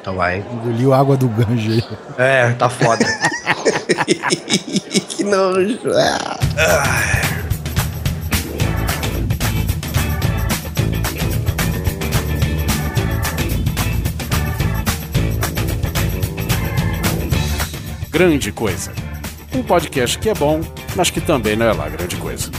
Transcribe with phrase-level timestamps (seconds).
[0.00, 0.38] Então vai.
[0.38, 1.84] Engoliu água do ganjo aí.
[2.18, 3.04] É, tá foda.
[5.08, 5.78] que nojo.
[5.96, 6.38] Ah.
[18.10, 18.92] Grande Coisa.
[19.54, 20.60] Um podcast que é bom,
[20.94, 22.50] mas que também não é lá grande coisa.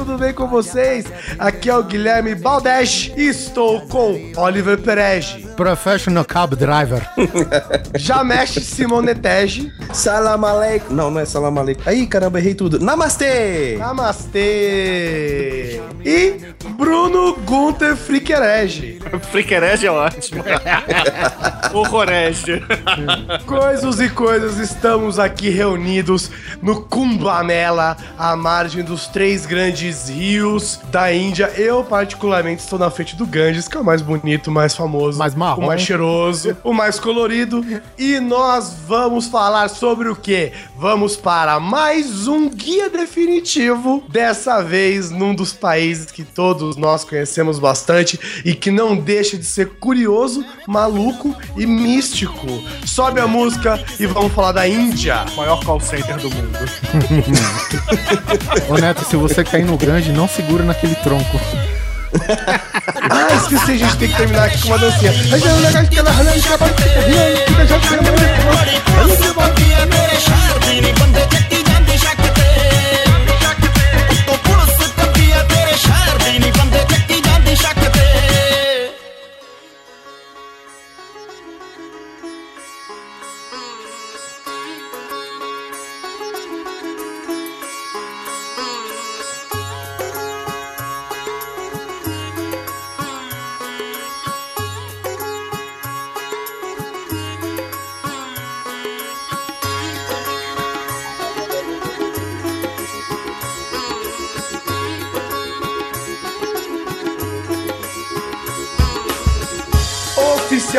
[0.00, 1.04] Tudo bem com vocês?
[1.38, 7.06] Aqui é o Guilherme Baldesh e estou com Oliver Perege, Professional Cab Driver.
[7.94, 10.94] Jamesh Simonetege, Salam aleikum.
[10.94, 11.82] Não, não é salam aleikum.
[11.84, 12.80] Aí, caramba, errei tudo.
[12.80, 13.76] Namastê!
[13.78, 15.69] Namastê!
[16.04, 18.98] E Bruno Gunter Friquerege.
[19.30, 20.42] Friquerege é ótimo.
[21.74, 22.62] Horrorege.
[23.46, 26.30] Coisas e coisas, estamos aqui reunidos
[26.62, 31.52] no Kumbamela, à margem dos três grandes rios da Índia.
[31.56, 35.18] Eu, particularmente, estou na frente do Ganges, que é o mais bonito, o mais famoso,
[35.18, 35.62] Mais marrom.
[35.62, 37.64] o mais cheiroso, o mais colorido.
[37.98, 40.52] E nós vamos falar sobre o quê?
[40.76, 45.69] Vamos para mais um guia definitivo, dessa vez num dos países
[46.12, 52.46] que todos nós conhecemos bastante e que não deixa de ser curioso, maluco e místico.
[52.84, 55.24] Sobe a música e vamos falar da Índia.
[55.36, 56.58] Maior call center do mundo.
[58.68, 61.40] Ô Neto, se você cair no grande, não segura naquele tronco.
[63.02, 65.12] Ah, esqueci, a gente tem que terminar aqui com uma dancinha.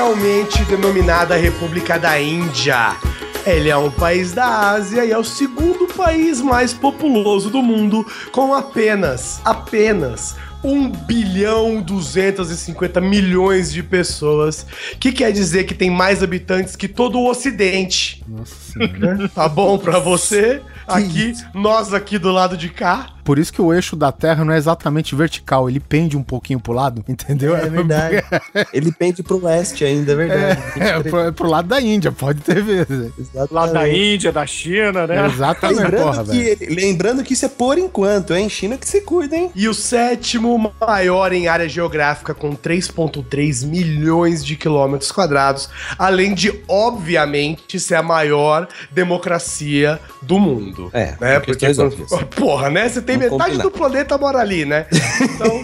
[0.02, 2.98] Oficialmente denominada República da Índia.
[3.46, 8.04] Ele é um país da Ásia e é o segundo país mais populoso do mundo,
[8.32, 14.66] com apenas, apenas 1 bilhão 250 milhões de pessoas,
[15.00, 18.24] que quer dizer que tem mais habitantes que todo o Ocidente.
[18.28, 19.30] Nossa senhora.
[19.30, 20.64] Tá bom pra você?
[20.88, 23.14] Aqui, nós aqui do lado de cá.
[23.24, 26.60] Por isso que o eixo da Terra não é exatamente vertical, ele pende um pouquinho
[26.60, 27.56] pro lado, entendeu?
[27.56, 28.24] É verdade.
[28.74, 30.62] Ele pende pro leste ainda, é verdade.
[30.78, 33.12] É, pro, é pro lado da Índia, pode ter vezes.
[33.18, 33.54] Exatamente.
[33.54, 35.26] Lá da Índia, da China, né?
[35.26, 36.58] Exatamente, porra, Lembrando velho.
[36.58, 38.50] que, lembrando que isso é por enquanto, hein?
[38.50, 39.52] China que se cuida, hein?
[39.56, 46.54] E o sétimo maior em área geográfica, com 3,3 milhões de quilômetros quadrados, além de,
[46.68, 50.90] obviamente, ser a maior democracia do mundo.
[50.94, 51.40] É, né?
[51.40, 52.10] por questões óbvias.
[52.36, 52.88] porra, né?
[52.88, 53.64] Você tem Não metade combinar.
[53.64, 54.86] do planeta mora ali, né?
[55.22, 55.62] Então.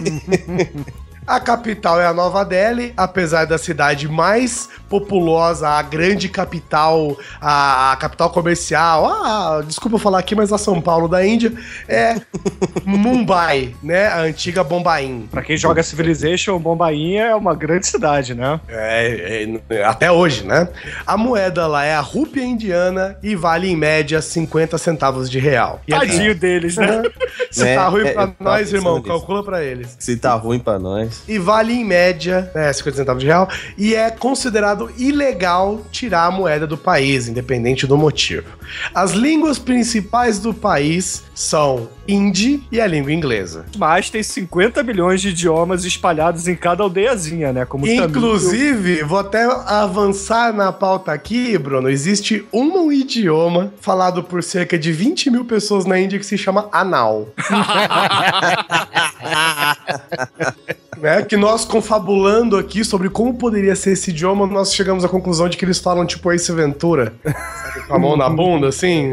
[1.28, 7.92] A capital é a Nova Delhi, apesar da cidade mais populosa, a grande capital, a,
[7.92, 11.52] a capital comercial, ah, desculpa eu falar aqui, mas a São Paulo da Índia,
[11.86, 12.14] é
[12.86, 14.06] Mumbai, né?
[14.06, 15.28] A antiga Bombaim.
[15.30, 18.58] Pra quem joga Civilization, Bombainha é uma grande cidade, né?
[18.66, 20.66] É, é, até hoje, né?
[21.06, 25.82] A moeda lá é a rúpia indiana e vale em média 50 centavos de real.
[25.86, 27.02] E Tadinho deles, né?
[27.50, 29.94] Se É, tá ruim é, pra nós, irmão, calcula pra eles.
[29.98, 31.17] Se tá ruim pra nós.
[31.26, 36.30] E vale em média, né, 50 centavos de real, e é considerado ilegal tirar a
[36.30, 38.46] moeda do país, independente do motivo.
[38.94, 43.66] As línguas principais do país são hindi e a língua inglesa.
[43.76, 47.64] Mas tem 50 milhões de idiomas espalhados em cada aldeiazinha, né?
[47.64, 48.04] Como tamil.
[48.04, 51.90] Inclusive, vou até avançar na pauta aqui, Bruno.
[51.90, 56.68] Existe um idioma falado por cerca de 20 mil pessoas na Índia que se chama
[56.72, 57.28] Anal.
[61.00, 61.22] né?
[61.22, 65.56] Que nós, confabulando aqui sobre como poderia ser esse idioma, nós chegamos à conclusão de
[65.56, 67.14] que eles falam tipo Ace Ventura.
[67.22, 69.10] Sabe, com a mão na bunda, assim.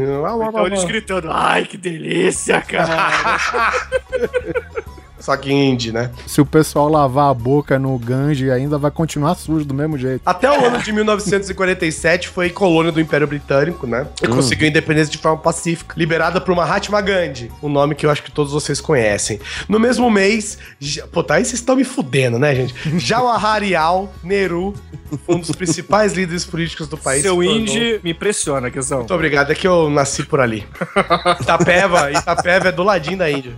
[0.48, 3.72] Então eles gritando, ai, que delícia, cara.
[5.18, 6.10] só que em hindi, né?
[6.26, 10.20] Se o pessoal lavar a boca no Gange, ainda vai continuar sujo do mesmo jeito.
[10.24, 14.06] Até o ano de 1947 foi colônia do Império Britânico, né?
[14.22, 18.22] E conseguiu independência de forma pacífica, liberada por Mahatma Gandhi, um nome que eu acho
[18.22, 19.40] que todos vocês conhecem.
[19.68, 22.74] No mesmo mês, já- pô, tá aí vocês estão me fudendo, né, gente?
[22.98, 24.74] Jawaharlal Nehru,
[25.28, 27.22] um dos principais líderes políticos do país.
[27.22, 28.98] Seu indie me impressiona, Quezão.
[28.98, 30.66] Muito obrigado, é que eu nasci por ali.
[31.40, 33.54] Itapeva, Itapeva é do ladinho da Índia.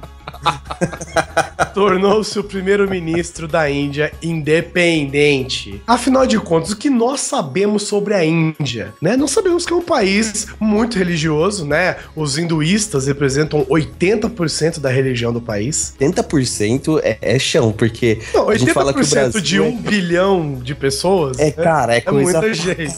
[1.75, 5.81] Tornou-se o primeiro-ministro da Índia independente.
[5.87, 8.95] Afinal de contas, o que nós sabemos sobre a Índia?
[9.01, 9.17] Né?
[9.17, 11.97] Nós sabemos que é um país muito religioso, né?
[12.17, 15.95] Os hinduístas representam 80% da religião do país.
[16.01, 19.77] 80% é, é chão, porque Não, a gente fala que o 80% Brasil de um
[19.77, 21.39] bilhão de pessoas.
[21.39, 22.97] É, cara, é é coisa muita gente.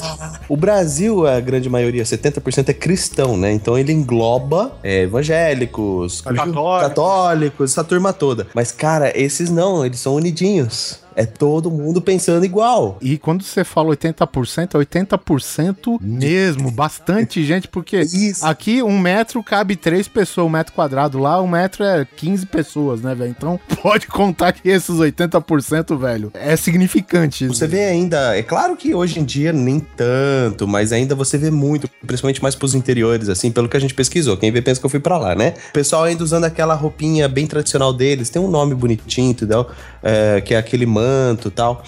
[0.49, 3.53] O Brasil, a grande maioria, 70% é cristão, né?
[3.53, 6.81] Então ele engloba é, evangélicos, Católicos.
[6.81, 8.40] católicos, essa turma toda.
[8.55, 10.99] Mas, cara, esses não, eles são unidinhos.
[11.15, 12.99] É todo mundo pensando igual.
[13.01, 16.71] E quando você fala 80%, é 80% mesmo.
[16.71, 18.45] Bastante gente, porque Isso.
[18.45, 21.19] aqui um metro cabe três pessoas, um metro quadrado.
[21.19, 23.31] Lá um metro é 15 pessoas, né, velho?
[23.31, 27.47] Então pode contar que esses 80%, velho, é significante.
[27.47, 31.51] Você vê ainda, é claro que hoje em dia nem tanto, mas ainda você vê
[31.51, 34.37] muito, principalmente mais pros interiores, assim, pelo que a gente pesquisou.
[34.37, 35.55] Quem vê pensa que eu fui pra lá, né?
[35.71, 39.67] O pessoal ainda usando aquela roupinha bem tradicional deles, tem um nome bonitinho, entendeu?
[40.03, 41.00] É, que é aquele manto
[41.49, 41.83] e tal.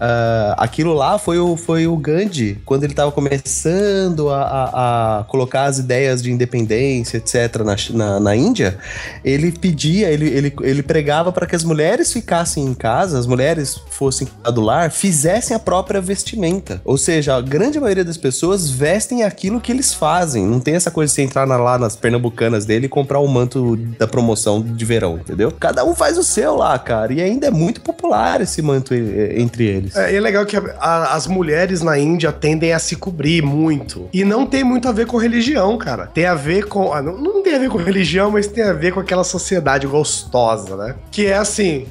[0.00, 5.24] Ah, aquilo lá foi o, foi o Gandhi, quando ele tava começando a, a- a
[5.24, 8.78] colocar as ideias de independência, etc., na, na, na Índia,
[9.24, 13.80] ele pedia, ele, ele, ele pregava para que as mulheres ficassem em casa, as mulheres
[13.90, 16.80] fossem do lar, fizessem a própria vestimenta.
[16.84, 20.46] Ou seja, a grande maioria das pessoas vestem aquilo que eles fazem.
[20.46, 23.26] Não tem essa coisa de você entrar na- lá nas pernambucanas dele e comprar o
[23.26, 25.50] manto da promoção de verão, entendeu?
[25.50, 27.12] Cada um faz o seu lá, cara.
[27.12, 29.96] E ainda é muito popular esse manto eh, entre eles.
[29.96, 33.42] É, e é legal que a- a- as mulheres na Índia tendem a se cobrir
[33.42, 34.08] muito.
[34.12, 36.06] E não tem muito a ver com religião, cara.
[36.06, 36.92] Tem a ver com.
[36.92, 39.86] ah, não, não tem a ver com religião, mas tem a ver com aquela sociedade
[39.86, 40.94] gostosa, né?
[41.10, 41.86] Que é assim: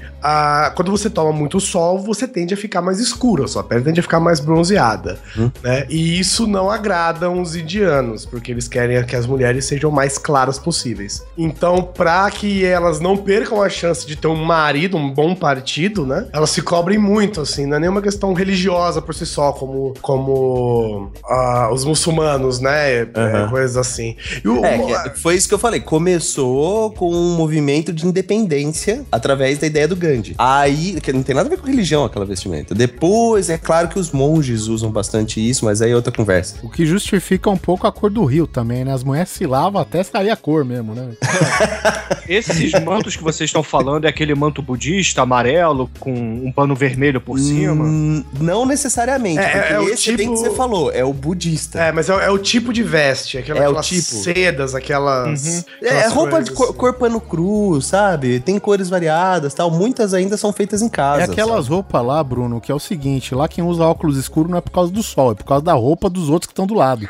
[0.75, 3.99] quando você toma muito sol, você tende a ficar mais escuro, a sua pele tende
[3.99, 5.19] a ficar mais bronzeada.
[5.63, 5.85] Né?
[5.89, 10.57] E isso não agrada os indianos, porque eles querem que as mulheres sejam mais claras
[10.59, 11.23] possíveis.
[11.37, 16.05] Então, pra que elas não percam a chance de ter um marido, um bom partido,
[16.05, 16.27] né?
[16.33, 21.11] Elas se cobrem muito, assim, não é nenhuma questão religiosa por si só, como, como
[21.25, 23.01] ah, os muçulmanos, né?
[23.15, 23.49] Aham.
[23.49, 24.15] coisas assim.
[24.45, 25.79] O- É, foi isso que eu falei.
[25.79, 30.35] Começou com um movimento de independência através da ideia do Gandhi.
[30.37, 32.73] Aí, que não tem nada a ver com religião aquela vestimenta.
[32.75, 36.55] Depois, é claro que os monges usam bastante isso, mas aí é outra conversa.
[36.63, 38.93] O que justifica um pouco a cor do rio também, né?
[38.93, 41.09] As mulheres se lavam até sair a cor mesmo, né?
[42.27, 47.21] Esses mantos que vocês estão falando é aquele manto budista amarelo com um pano vermelho
[47.21, 47.83] por cima?
[47.85, 49.39] Hum, não necessariamente.
[49.39, 51.79] É, é, porque é o esse é bem tipo- que você falou, é o budista.
[51.79, 54.01] É, mas é, é o tipo de veste, aquela, É o aquelas tipo.
[54.23, 55.65] sedas, aquelas.
[55.81, 56.77] É, aquelas roupa coisas de cor, assim.
[56.77, 58.39] cor pano cru, sabe?
[58.39, 59.71] Tem cores variadas tal.
[59.97, 61.21] Muitas ainda são feitas em casa.
[61.21, 64.59] É aquelas roupas lá, Bruno, que é o seguinte: lá quem usa óculos escuros não
[64.59, 66.75] é por causa do sol, é por causa da roupa dos outros que estão do
[66.75, 67.09] lado.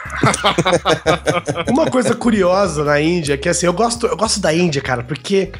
[1.67, 5.03] Uma coisa curiosa na Índia é que assim, eu gosto, eu gosto da Índia, cara,
[5.03, 5.51] porque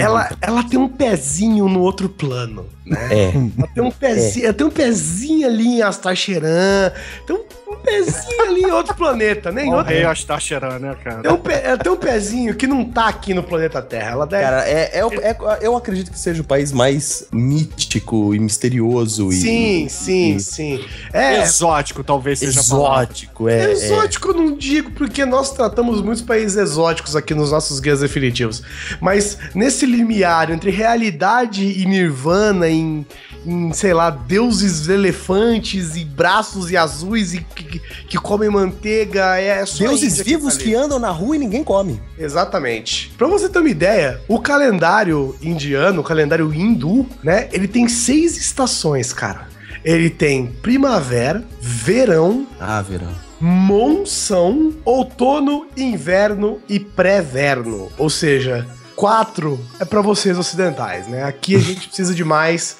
[0.00, 3.08] ela, ela tem um pezinho no outro plano, né?
[3.10, 3.32] É.
[3.58, 6.92] Ela tem um pezinho, ela tem um pezinho ali em Astacheran,
[7.26, 9.64] tem um, um pezinho ali em outro planeta, né?
[9.64, 11.22] Em Ó, o outro, rei Astacheran, né, cara?
[11.22, 14.10] tem um pe- ela tem um pezinho que não tá aqui no planeta Terra.
[14.12, 14.42] Ela deve.
[14.42, 19.34] Cara, é, é é- eu acredito que seja o país mais mítico e misterioso e
[19.34, 20.84] sim, sim, sim.
[21.12, 21.42] É.
[21.42, 23.48] Exótico, talvez seja exótico.
[23.48, 23.72] É, é.
[23.72, 28.62] Exótico eu não digo, porque nós tratamos muitos países exóticos aqui nos nossos guias definitivos.
[29.00, 33.06] Mas nesse limiar entre realidade e nirvana, em,
[33.46, 39.64] em, sei lá, deuses elefantes e braços e azuis e que, que comem manteiga, é
[39.66, 40.74] só Deuses vivos que ali.
[40.74, 42.00] andam na rua e ninguém come.
[42.18, 43.12] Exatamente.
[43.18, 47.48] Pra você ter uma ideia, o calendário indiano, o calendário hindu, né?
[47.52, 49.48] Ele tem seis estações, cara.
[49.84, 53.08] Ele tem primavera, verão, Ah, verão.
[53.40, 57.90] monção, outono, inverno e pré-verno.
[57.98, 58.66] Ou seja,
[59.02, 61.24] quatro é pra vocês ocidentais, né?
[61.24, 62.76] Aqui a gente precisa de mais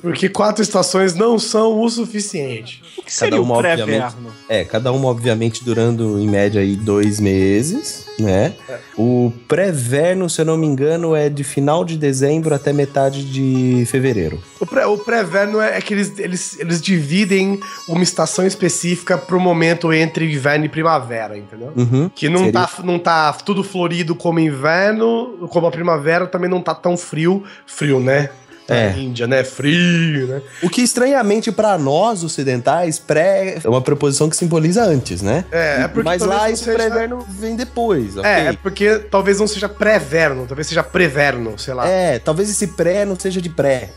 [0.00, 2.82] Porque quatro estações não são o suficiente.
[2.98, 4.14] O que seria uma, o obviamente?
[4.48, 8.54] É, cada uma, obviamente, durando em média aí dois meses, né?
[8.96, 13.84] O pré-verno, se eu não me engano, é de final de dezembro até metade de
[13.86, 14.40] fevereiro.
[14.60, 19.40] O pré- o pré-verno é, é que eles, eles, eles dividem uma estação específica pro
[19.40, 21.72] momento entre inverno e primavera, entendeu?
[21.76, 22.10] Uhum.
[22.14, 26.60] Que não Seria- tá, não tá tudo florido como inverno, como a primavera, também não
[26.60, 27.42] tá tão frio.
[27.66, 28.30] Frio, né?
[28.68, 28.90] É.
[28.90, 29.44] Na Índia, né?
[29.44, 30.42] Frio, né?
[30.62, 35.44] O que, estranhamente, pra nós ocidentais, pré é uma preposição que simboliza antes, né?
[35.52, 38.30] É, é porque Mas talvez lá não esse seja- pré-verno vem depois, ok?
[38.30, 41.86] É, é porque talvez não seja pré-verno, talvez seja pré-verno, sei lá.
[41.86, 43.90] É, talvez esse pré não seja de pré.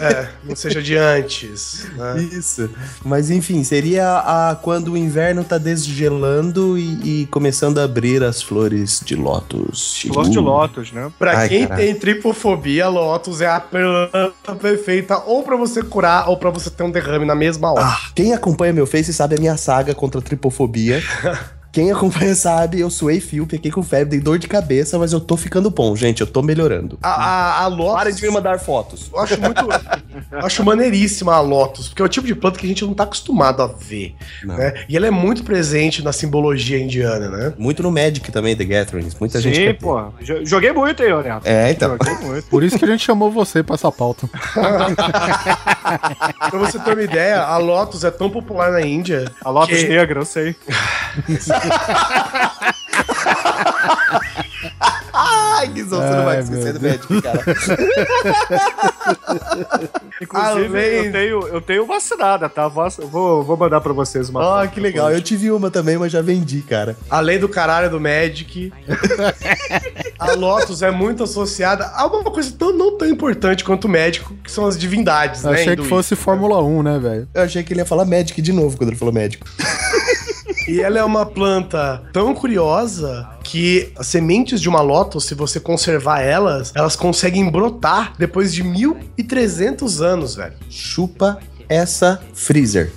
[0.00, 1.86] É, não seja de antes.
[1.96, 2.22] Né?
[2.32, 2.70] Isso.
[3.04, 8.42] Mas enfim, seria a, quando o inverno tá desgelando e, e começando a abrir as
[8.42, 10.02] flores de lótus.
[10.02, 10.42] Flor de Uh.
[10.42, 11.10] lótus, né?
[11.18, 11.84] Pra Ai, quem caralho.
[11.84, 13.58] tem tripofobia, Lotus é a
[14.10, 17.84] planta perfeita ou pra você curar ou pra você ter um derrame na mesma hora.
[17.84, 21.02] Ah, quem acompanha meu Face sabe a minha saga contra a tripofobia.
[21.76, 25.20] Quem acompanha sabe, eu suei fio, fiquei com febre, dei dor de cabeça, mas eu
[25.20, 26.22] tô ficando bom, gente.
[26.22, 26.98] Eu tô melhorando.
[27.02, 27.94] A, a, a Lotus.
[27.94, 29.10] Parem de me mandar fotos.
[29.12, 29.60] Eu acho muito.
[30.32, 32.94] eu acho maneiríssima a Lotus, porque é o tipo de planta que a gente não
[32.94, 34.14] tá acostumado a ver.
[34.42, 34.56] Não.
[34.56, 34.86] Né?
[34.88, 37.52] E ela é muito presente na simbologia indiana, né?
[37.58, 39.14] Muito no Magic também, The Gatherings.
[39.20, 39.80] Muita gente Sim, quer ter.
[39.84, 40.02] pô.
[40.22, 41.42] Jo- Joguei muito aí, Neto.
[41.46, 41.90] É, então.
[41.90, 42.46] Joguei muito.
[42.48, 44.26] Por isso que a gente chamou você pra essa pauta.
[46.50, 49.30] Pra você ter uma ideia, a Lotus é tão popular na Índia.
[49.44, 50.56] A Lotus que- Negra, eu sei.
[55.18, 57.40] Ai, Guizão, você não vai Ai, esquecer do Magic, cara.
[60.20, 62.68] Inclusive, eu, tenho, eu tenho vacinada, tá?
[62.68, 65.10] Vou, vou mandar pra vocês uma Ah, foto que legal.
[65.10, 66.96] Eu tive uma também, mas já vendi, cara.
[67.08, 68.72] Além do caralho do Magic,
[70.18, 74.34] a Lotus é muito associada a uma coisa tão, não tão importante quanto o médico,
[74.44, 75.60] que são as divindades, Eu né?
[75.60, 77.28] achei que fosse Fórmula 1, né, velho?
[77.32, 79.46] Eu achei que ele ia falar Magic de novo quando ele falou médico.
[80.68, 85.60] E ela é uma planta tão curiosa que as sementes de uma Lotus, se você
[85.60, 90.54] conservar elas, elas conseguem brotar depois de 1300 anos, velho.
[90.68, 92.92] Chupa essa freezer.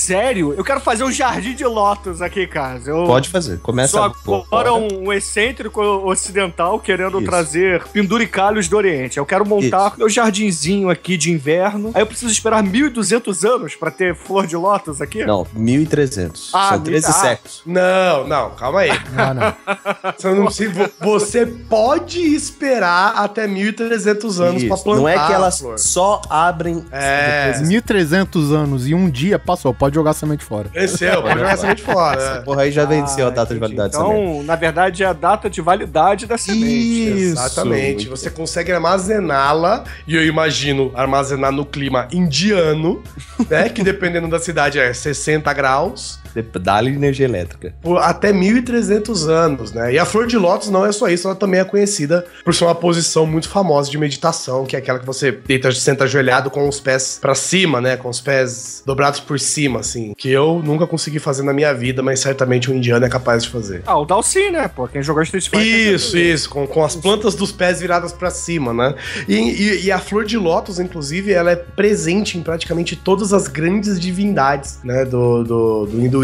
[0.00, 0.54] Sério?
[0.56, 2.80] Eu quero fazer um jardim de lótus aqui, cara.
[2.86, 3.58] Eu Pode fazer.
[3.60, 7.28] Começa sou agora um excêntrico ocidental querendo Isso.
[7.28, 9.18] trazer penduricalhos do Oriente.
[9.18, 11.90] Eu quero montar meu jardinzinho aqui de inverno.
[11.94, 15.24] Aí eu preciso esperar 1.200 anos pra ter flor de lótus aqui?
[15.24, 16.50] Não, 1.300.
[16.52, 17.12] Ah, São mil- 13 ah.
[17.12, 17.62] séculos.
[17.66, 18.90] Não, não, calma aí.
[19.16, 20.12] Ah, não.
[20.16, 24.84] Você, não precisa- você pode esperar até 1300 anos pra Isso.
[24.84, 25.00] plantar.
[25.00, 26.84] Não é que elas só abrem.
[26.90, 27.52] É.
[27.62, 30.68] 1.300 anos e um dia passou, pode jogar semente fora.
[30.72, 32.34] Venceu, pode jogar semente fora.
[32.34, 32.40] né?
[32.40, 33.94] Porra, aí já venceu a data de validade.
[33.94, 37.10] Então, na verdade, é a data de validade da semente.
[37.10, 37.32] Isso.
[37.32, 38.08] Exatamente.
[38.08, 43.02] Você consegue armazená-la, e eu imagino armazenar no clima indiano,
[43.48, 43.68] né?
[43.68, 46.18] Que dependendo da cidade é 60 graus.
[46.60, 47.74] Dá-lhe energia elétrica.
[47.82, 49.92] Por até 1.300 anos, né?
[49.94, 52.64] E a flor de lótus não é só isso, ela também é conhecida por ser
[52.64, 56.68] uma posição muito famosa de meditação, que é aquela que você deita, senta ajoelhado com
[56.68, 57.96] os pés pra cima, né?
[57.96, 60.12] Com os pés dobrados por cima, assim.
[60.16, 63.50] Que eu nunca consegui fazer na minha vida, mas certamente um indiano é capaz de
[63.50, 63.82] fazer.
[63.86, 64.68] Ah, o Dalsin, né?
[64.68, 65.66] Pô, quem jogou Street Fighter.
[65.94, 68.94] Isso, isso, com, com as plantas dos pés viradas pra cima, né?
[69.28, 73.46] E, e- e a flor de lótus, inclusive, ela é presente em praticamente todas as
[73.48, 75.04] grandes divindades, né?
[75.04, 76.19] Do, do, do hinduísmo.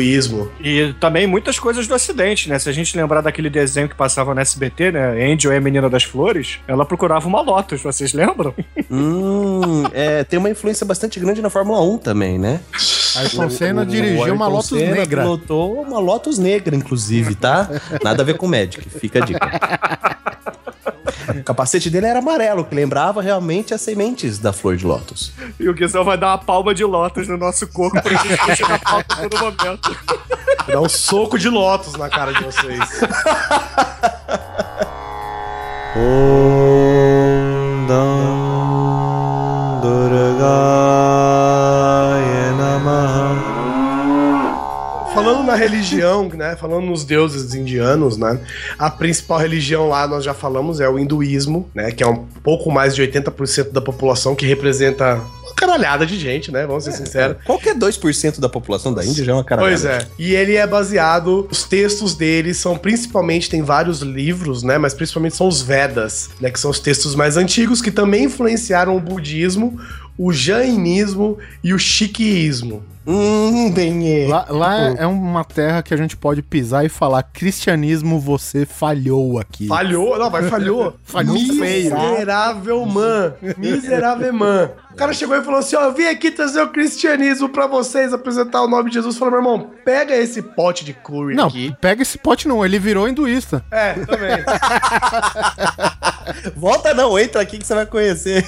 [0.61, 2.59] E também muitas coisas do Ocidente, né?
[2.59, 5.33] Se a gente lembrar daquele desenho que passava no SBT, né?
[5.33, 8.55] Angel é a menina das flores, ela procurava uma Lotus, vocês lembram?
[8.91, 12.61] hum, é, tem uma influência bastante grande na Fórmula 1 também, né?
[13.17, 15.23] Ayrton Senna dirigiu uma Lotus Senna negra.
[15.23, 17.69] pilotou uma Lotus negra, inclusive, tá?
[18.03, 19.51] Nada a ver com Magic, fica a dica.
[21.29, 25.33] O capacete dele era amarelo, que lembrava realmente as sementes da flor de lótus.
[25.59, 28.75] E o Guizão vai dar uma palma de Lotus no nosso corpo pra gente puxar
[28.75, 29.97] a pauta todo momento.
[30.67, 32.81] Dá um soco de lótus na cara de vocês.
[37.87, 38.36] Falando
[45.47, 46.57] na religião, né?
[46.57, 48.39] Falando nos deuses indianos, né?
[48.79, 51.93] A principal religião lá, nós já falamos, é o hinduísmo, né?
[51.93, 56.51] Que é um pouco mais de 80% da população, que representa uma caralhada de gente,
[56.51, 56.67] né?
[56.67, 57.37] Vamos ser sinceros.
[57.45, 59.63] Qualquer 2% da população da Índia já é uma cara.
[59.63, 60.07] Pois é.
[60.19, 64.77] E ele é baseado, os textos dele são principalmente, tem vários livros, né?
[64.77, 66.51] Mas principalmente são os Vedas, né?
[66.51, 69.81] Que são os textos mais antigos que também influenciaram o budismo,
[70.19, 72.83] o jainismo e o chiquismo.
[73.07, 77.23] Hum, bem Lá, lá é, é uma terra que a gente pode pisar e falar:
[77.23, 79.69] cristianismo, você falhou aqui.
[79.69, 80.97] Falhou, não, mas falhou.
[81.05, 81.95] Falhou feio.
[81.97, 83.35] Miserável man.
[83.57, 84.71] Miserável man.
[84.93, 88.13] O cara chegou e falou assim: ó, eu vim aqui trazer o cristianismo pra vocês,
[88.13, 89.17] apresentar o nome de Jesus.
[89.17, 91.73] Falou, meu irmão, pega esse pote de curry Não, aqui.
[91.81, 93.65] pega esse pote não, ele virou hinduísta.
[93.71, 94.45] É, também.
[96.57, 98.45] Volta não, entra aqui que você vai conhecer.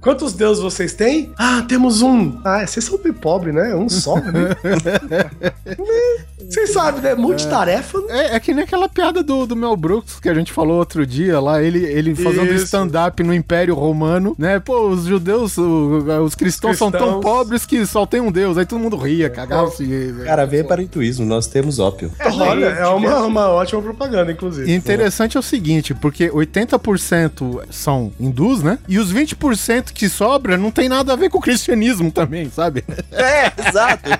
[0.00, 1.30] Quantos deuses vocês têm?
[1.38, 2.40] Ah, temos um.
[2.42, 3.74] Ah, vocês são bem pobres, né?
[3.74, 4.56] Um só, né?
[6.50, 7.14] Vocês sabem, né?
[7.14, 7.98] Multitarefa.
[8.08, 11.06] É, é que nem aquela piada do, do Mel Brooks que a gente falou outro
[11.06, 14.58] dia lá, ele, ele fazendo stand-up no Império Romano, né?
[14.58, 17.22] Pô, os judeus, o- os cristãos, são tão Cristãos.
[17.24, 18.58] pobres que só tem um Deus.
[18.58, 20.12] Aí todo mundo ria, cagava-se.
[20.24, 22.10] Cara, vem para o hinduísmo, nós temos ópio.
[22.40, 24.72] Olha, é uma, uma ótima propaganda, inclusive.
[24.72, 28.78] Interessante é o seguinte, porque 80% são hindus, né?
[28.88, 32.84] E os 20% que sobra não tem nada a ver com o cristianismo também, sabe?
[33.12, 34.10] É, exato.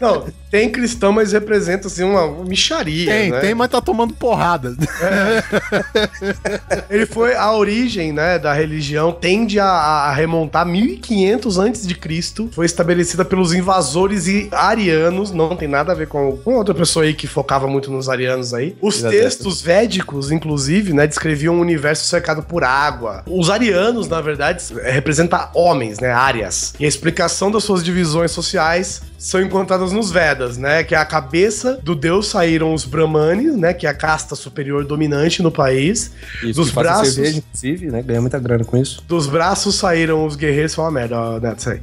[0.00, 3.10] Não, tem cristão, mas representa assim uma micharia.
[3.10, 3.40] Tem, né?
[3.40, 4.76] tem, mas tá tomando porrada.
[6.90, 12.48] Ele foi a origem, né, da religião tende a, a remontar 1500 antes de Cristo.
[12.52, 17.04] Foi estabelecida pelos invasores e arianos, não tem nada a ver com, com outra pessoa
[17.04, 18.76] aí que focava muito nos arianos aí.
[18.80, 19.14] Os Exato.
[19.14, 23.22] textos védicos, inclusive, né, descreviam um universo cercado por água.
[23.26, 26.74] Os arianos, na verdade, representam homens, né, áreas.
[26.78, 30.84] E a explicação das suas divisões sociais são encontradas nos Vedas, né?
[30.84, 33.74] Que a cabeça do deus saíram os Brahmanes, né?
[33.74, 36.12] Que é a casta superior dominante no país.
[36.42, 38.00] Isso, Dos que faz braços- cerveja, inclusive, né?
[38.02, 39.02] Ganha muita grana com isso.
[39.08, 41.80] Dos braços saíram os guerreiros, foi uma merda, ó, Neto, isso aí.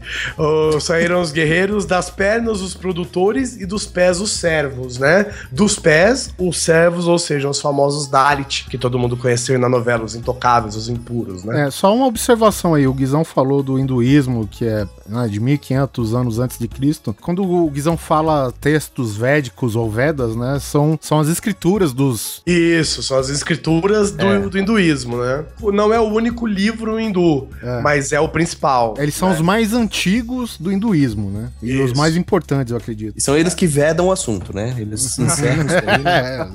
[0.80, 5.26] Saíram os guerreiros, das pernas os produtores e dos pés os servos, né?
[5.52, 10.04] Dos pés, os servos, ou seja, os famosos Dalit, que todo mundo conheceu na novela,
[10.04, 11.68] os intocáveis, os impuros, né?
[11.68, 16.14] É, só uma observação aí, o Guizão falou do hinduísmo, que é né, de 1500
[16.16, 17.14] anos antes de Cristo.
[17.26, 22.44] Quando o Guizão fala textos védicos ou Vedas, né, são, são as escrituras dos...
[22.46, 24.40] Isso, são as escrituras do, É.
[24.40, 25.44] do hinduísmo, né?
[25.74, 27.82] Não é o único livro hindu, É.
[27.82, 28.94] mas é o principal.
[29.00, 31.50] Eles são os mais antigos do hinduísmo, né?
[31.64, 31.98] E os Isso.
[32.00, 33.18] mais importantes, eu acredito.
[33.18, 34.76] E são eles que vedam o assunto, né?
[34.78, 36.04] Eles encerram isso aí.
[36.04, 36.48] né?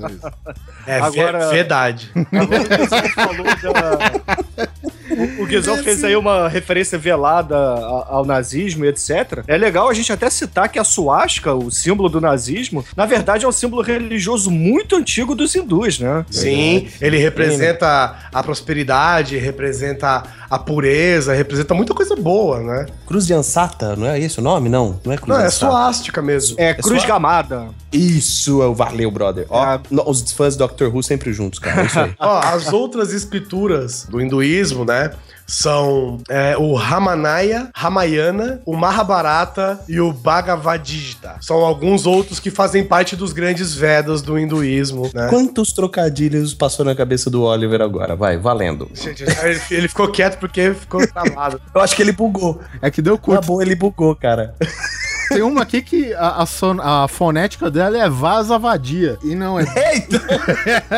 [0.87, 0.97] É, é.
[0.99, 2.13] É Agora- ve- verdade.
[2.15, 4.81] Agora Guizão falou da.
[5.11, 9.43] O, o Guizão fez aí uma referência velada ao nazismo e etc.
[9.47, 13.45] É legal a gente até citar que a suástica, o símbolo do nazismo, na verdade
[13.45, 16.25] é um símbolo religioso muito antigo dos hindus, né?
[16.31, 22.87] Sim, ele representa a prosperidade, representa a pureza, representa muita coisa boa, né?
[23.07, 24.69] Cruz de Ansata, não é esse o nome?
[24.69, 25.73] Não, não é Cruz Não, de é Ansata.
[25.73, 26.57] suástica mesmo.
[26.59, 27.69] É cruz só- gamada.
[27.93, 29.47] Isso, é o valeu, brother.
[29.49, 29.81] Ó, É.
[29.91, 31.83] no- os fãs do Doctor Who sempre juntos, cara.
[31.83, 32.13] É isso aí.
[32.19, 35.00] Ó, as outras escrituras do hinduísmo, né?
[35.47, 41.37] São é, o Ramanaya, Ramayana, o Mahabharata e o Bhagavad Gita.
[41.41, 45.27] São alguns outros que fazem parte dos grandes Vedas do hinduísmo, né?
[45.29, 48.15] Quantos trocadilhos passou na cabeça do Oliver agora?
[48.15, 48.89] Vai, valendo.
[48.95, 51.61] Gente, ele, ele ficou quieto porque ficou travado.
[51.75, 52.61] Eu acho que ele bugou.
[52.81, 53.45] É que deu curto.
[53.47, 54.55] boa, ele bugou, cara.
[55.31, 59.17] Tem uma aqui que a, a, son- a fonética dela é Vasavadia.
[59.25, 59.65] E não é.
[59.95, 60.21] Eita!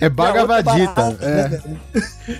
[0.00, 0.92] é Bhagavadita.
[0.94, 1.48] barata, É.
[1.48, 1.62] né,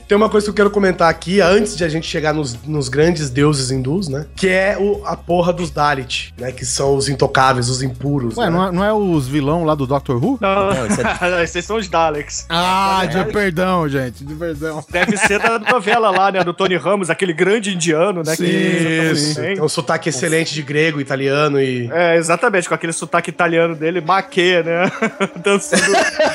[0.08, 2.88] Tem uma coisa que eu quero comentar aqui, antes de a gente chegar nos, nos
[2.88, 4.26] grandes deuses hindus, né?
[4.34, 6.52] Que é o, a porra dos Dalit, né?
[6.52, 8.36] Que são os intocáveis, os impuros.
[8.36, 8.50] Ué, né?
[8.50, 10.38] não é, não é os vilão lá do Doctor Who?
[10.40, 12.46] Não, Não, isso é- esses são os Daleks.
[12.48, 14.84] Ah, de perdão, gente, de perdão.
[14.90, 16.42] Deve ser da novela lá, né?
[16.42, 18.34] Do Tony Ramos, aquele grande indiano, né?
[18.34, 19.54] Sim, Isso, também.
[19.56, 21.90] tem um sotaque excelente de grego, italiano e.
[21.92, 24.90] É, exatamente, com aquele sotaque italiano dele, maquê, né?
[25.42, 25.82] Dançando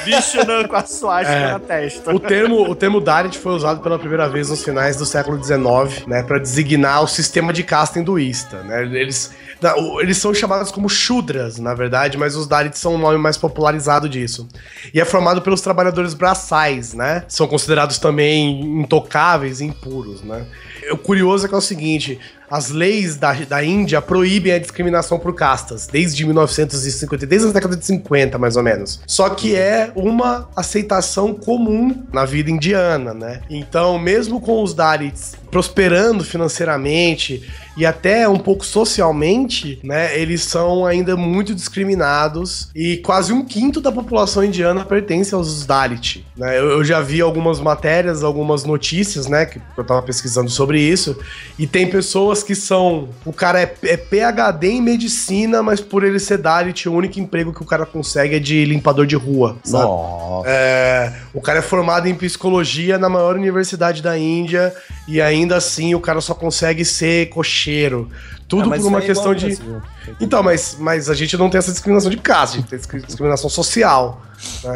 [0.06, 1.52] Vishnu com a suástica É.
[1.52, 2.13] na testa.
[2.13, 6.06] O termo, o termo Dalit foi usado pela primeira vez nos finais do século XIX,
[6.08, 8.84] né, para designar o sistema de casta hinduísta, né?
[8.84, 9.32] Eles,
[9.78, 13.38] o- eles são chamados como Shudras, na verdade, mas os Dalits são um nome mais
[13.38, 14.47] popularizado disso.
[14.93, 17.24] E é formado pelos trabalhadores braçais, né?
[17.28, 20.45] São considerados também intocáveis e impuros, né?
[20.91, 22.19] O curioso é que é o seguinte,
[22.52, 27.78] as leis da, da Índia proíbem a discriminação por castas, desde 1950, desde a década
[27.78, 29.00] de 50, mais ou menos.
[29.08, 33.42] Só que é uma aceitação comum na vida indiana, né?
[33.50, 40.86] Então, mesmo com os Dalits prosperando financeiramente e até um pouco socialmente, né, eles são
[40.86, 46.58] ainda muito discriminados e quase um quinto da população indiana pertence aos Dalit, né?
[46.58, 51.18] Eu, eu já vi algumas matérias, algumas notícias, né, que eu tava pesquisando sobre isso.
[51.60, 53.10] E tem pessoas que são.
[53.25, 57.54] O cara é, é PHD em medicina, mas por ele ser Dalit, o único emprego
[57.54, 59.58] que o cara consegue é de limpador de rua.
[59.63, 59.84] Sabe?
[59.84, 60.49] Nossa.
[60.49, 64.73] É, o cara é formado em psicologia na maior universidade da Índia
[65.08, 68.10] e ainda assim o cara só consegue ser cocheiro.
[68.48, 69.46] Tudo Ah, por uma é questão de.
[69.46, 69.82] Brasil.
[70.20, 73.02] Então, mas, mas a gente não tem essa discriminação de caste, a gente tem discri-
[73.02, 74.22] discriminação social.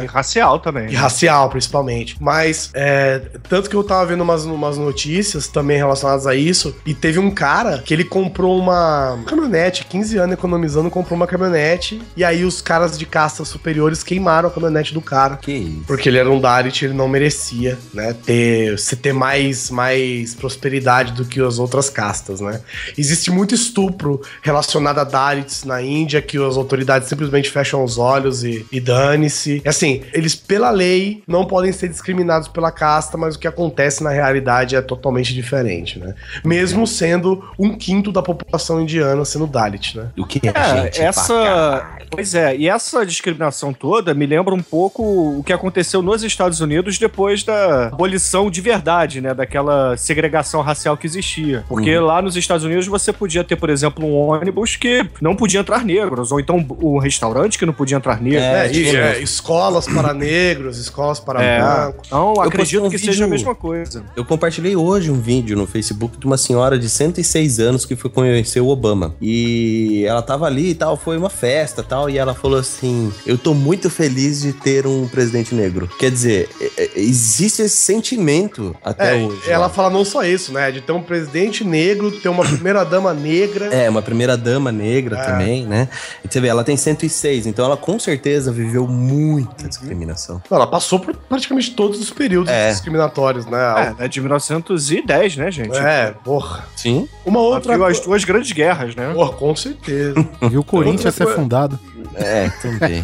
[0.00, 0.88] E racial também.
[0.92, 2.16] E racial, principalmente.
[2.20, 6.94] Mas, é, tanto que eu tava vendo umas, umas notícias também relacionadas a isso, e
[6.94, 12.22] teve um cara que ele comprou uma caminhonete, 15 anos economizando, comprou uma caminhonete, e
[12.24, 15.36] aí os caras de castas superiores queimaram a caminhonete do cara.
[15.36, 15.82] Que isso.
[15.84, 18.14] Porque ele era um Dalit, ele não merecia, né?
[18.24, 22.60] Ter, se ter mais, mais prosperidade do que as outras castas, né?
[22.96, 28.44] Existe muito estupro relacionado a Dalits na Índia, que as autoridades simplesmente fecham os olhos
[28.44, 29.62] e, e dane-se.
[29.64, 34.02] E assim, eles, pela lei, não podem ser discriminados pela casta, mas o que acontece
[34.02, 36.14] na realidade é totalmente diferente, né?
[36.44, 40.08] Mesmo sendo um quinto da população indiana sendo Dalit, né?
[40.16, 41.00] O que é, É, gente?
[41.00, 41.96] essa.
[42.10, 45.02] Pois é, e essa discriminação toda me lembra um pouco
[45.38, 49.34] o que aconteceu nos Estados Unidos depois da abolição de verdade, né?
[49.34, 51.64] Daquela segregação racial que existia.
[51.68, 55.60] Porque lá nos Estados Unidos você podia ter, por exemplo, um ônibus que não podia
[55.60, 58.42] entrar negros, ou então um restaurante que não podia entrar negros.
[58.42, 61.58] É, É, tipo, e, é, escolas para negros, escolas para É.
[61.58, 62.06] brancos.
[62.06, 64.04] Então, postei acredito um que vídeo- seja a mesma coisa.
[64.16, 68.10] Eu compartilhei hoje um vídeo no Facebook de uma senhora de 106 anos que foi
[68.10, 69.14] conhecer o Obama.
[69.20, 73.12] E ela tava ali e tal, foi uma festa e tal, e ela falou assim:
[73.26, 75.88] Eu tô muito feliz de ter um presidente negro.
[75.98, 79.40] Quer dizer, é- é- existe esse sentimento até É, hoje.
[79.50, 79.68] ela lá.
[79.68, 80.70] fala não só isso, né?
[80.70, 83.66] De ter um presidente negro, ter uma primeira-dama negra.
[83.74, 85.22] É, uma primeira dama negra É.
[85.24, 85.88] também, né?
[86.24, 90.42] E você vê, ela tem 106, então ela com certeza viveu muita discriminação.
[90.50, 92.70] Não, ela passou por praticamente todos os períodos É.
[92.70, 93.94] discriminatórios, né?
[94.00, 95.76] É, é de 1910, né, gente?
[95.76, 96.64] É, porra.
[96.76, 97.08] Sim.
[97.24, 97.88] Uma outra Outra...
[97.90, 99.12] as duas grandes guerras, né?
[99.14, 100.26] Porra, com certeza.
[100.50, 101.78] Viu o Corinthians ser fundado.
[102.14, 103.02] É, também.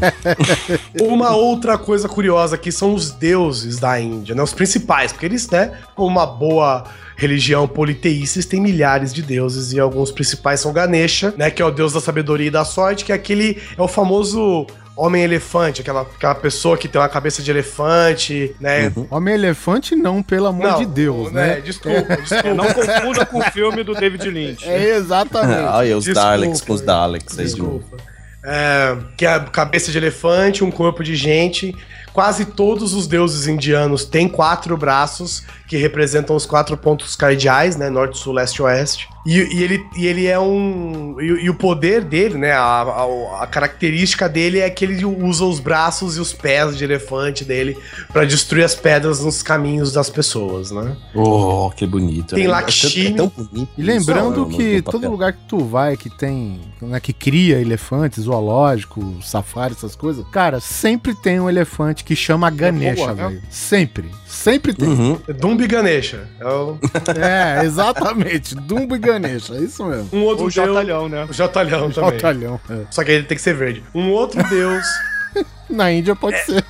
[1.00, 4.42] uma outra coisa curiosa aqui são os deuses da Índia, né?
[4.42, 6.84] Os principais, porque eles, né, como uma boa
[7.16, 11.64] religião politeísta, eles têm milhares de deuses e alguns principais são Ganesha, né, que é
[11.64, 16.02] o deus da sabedoria e da sorte, que é aquele é o famoso homem-elefante, aquela,
[16.02, 18.92] aquela pessoa que tem uma cabeça de elefante, né?
[19.10, 21.60] Homem-elefante não, pelo amor Não, de Deus, né?
[21.60, 22.54] Desculpa, desculpa.
[22.54, 24.68] Não confunda com o filme do David Lynch.
[24.68, 25.62] É exatamente.
[25.62, 27.78] Olha os Desculpa, Daleks com os Daleks aí de novo.
[27.78, 28.11] Desculpa.
[28.44, 31.76] É, que é a cabeça de elefante, um corpo de gente.
[32.12, 37.88] Quase todos os deuses indianos têm quatro braços que representam os quatro pontos cardeais, né?
[37.88, 39.08] Norte, sul, leste e oeste.
[39.24, 41.16] E, e ele, e ele é um.
[41.20, 42.52] E, e o poder dele, né?
[42.52, 46.82] A, a- a característica dele é que ele usa os braços e os pés de
[46.84, 47.78] elefante dele
[48.12, 50.96] pra destruir as pedras nos caminhos das pessoas, né?
[51.14, 52.34] Oh, que bonito.
[52.34, 52.50] Tem né?
[52.50, 53.06] Lakshmi.
[53.06, 53.68] É tão bonito.
[53.78, 58.20] E lembrando isso, que todo lugar que tu vai que tem, né, que cria elefante,
[58.20, 63.28] zoológico, safari, essas coisas, cara, sempre tem um elefante que chama Ganesha, boa, né?
[63.28, 63.42] velho.
[63.50, 64.10] Sempre.
[64.26, 64.88] Sempre tem.
[64.88, 65.18] Uhum.
[65.38, 66.28] Dumbi Ganesha.
[66.40, 66.78] É o-
[67.20, 68.54] É, exatamente.
[68.54, 70.08] Dumbo e Ganesha, é isso mesmo.
[70.12, 70.54] um outro Ou deus.
[70.54, 71.26] Jotalhão, né?
[71.28, 72.12] O Jotalhão também.
[72.12, 72.60] Jotalhão.
[72.70, 72.78] é.
[72.90, 73.82] Só que ele tem que ser verde.
[73.94, 74.84] Um outro deus
[75.72, 76.64] Na Índia pode ser.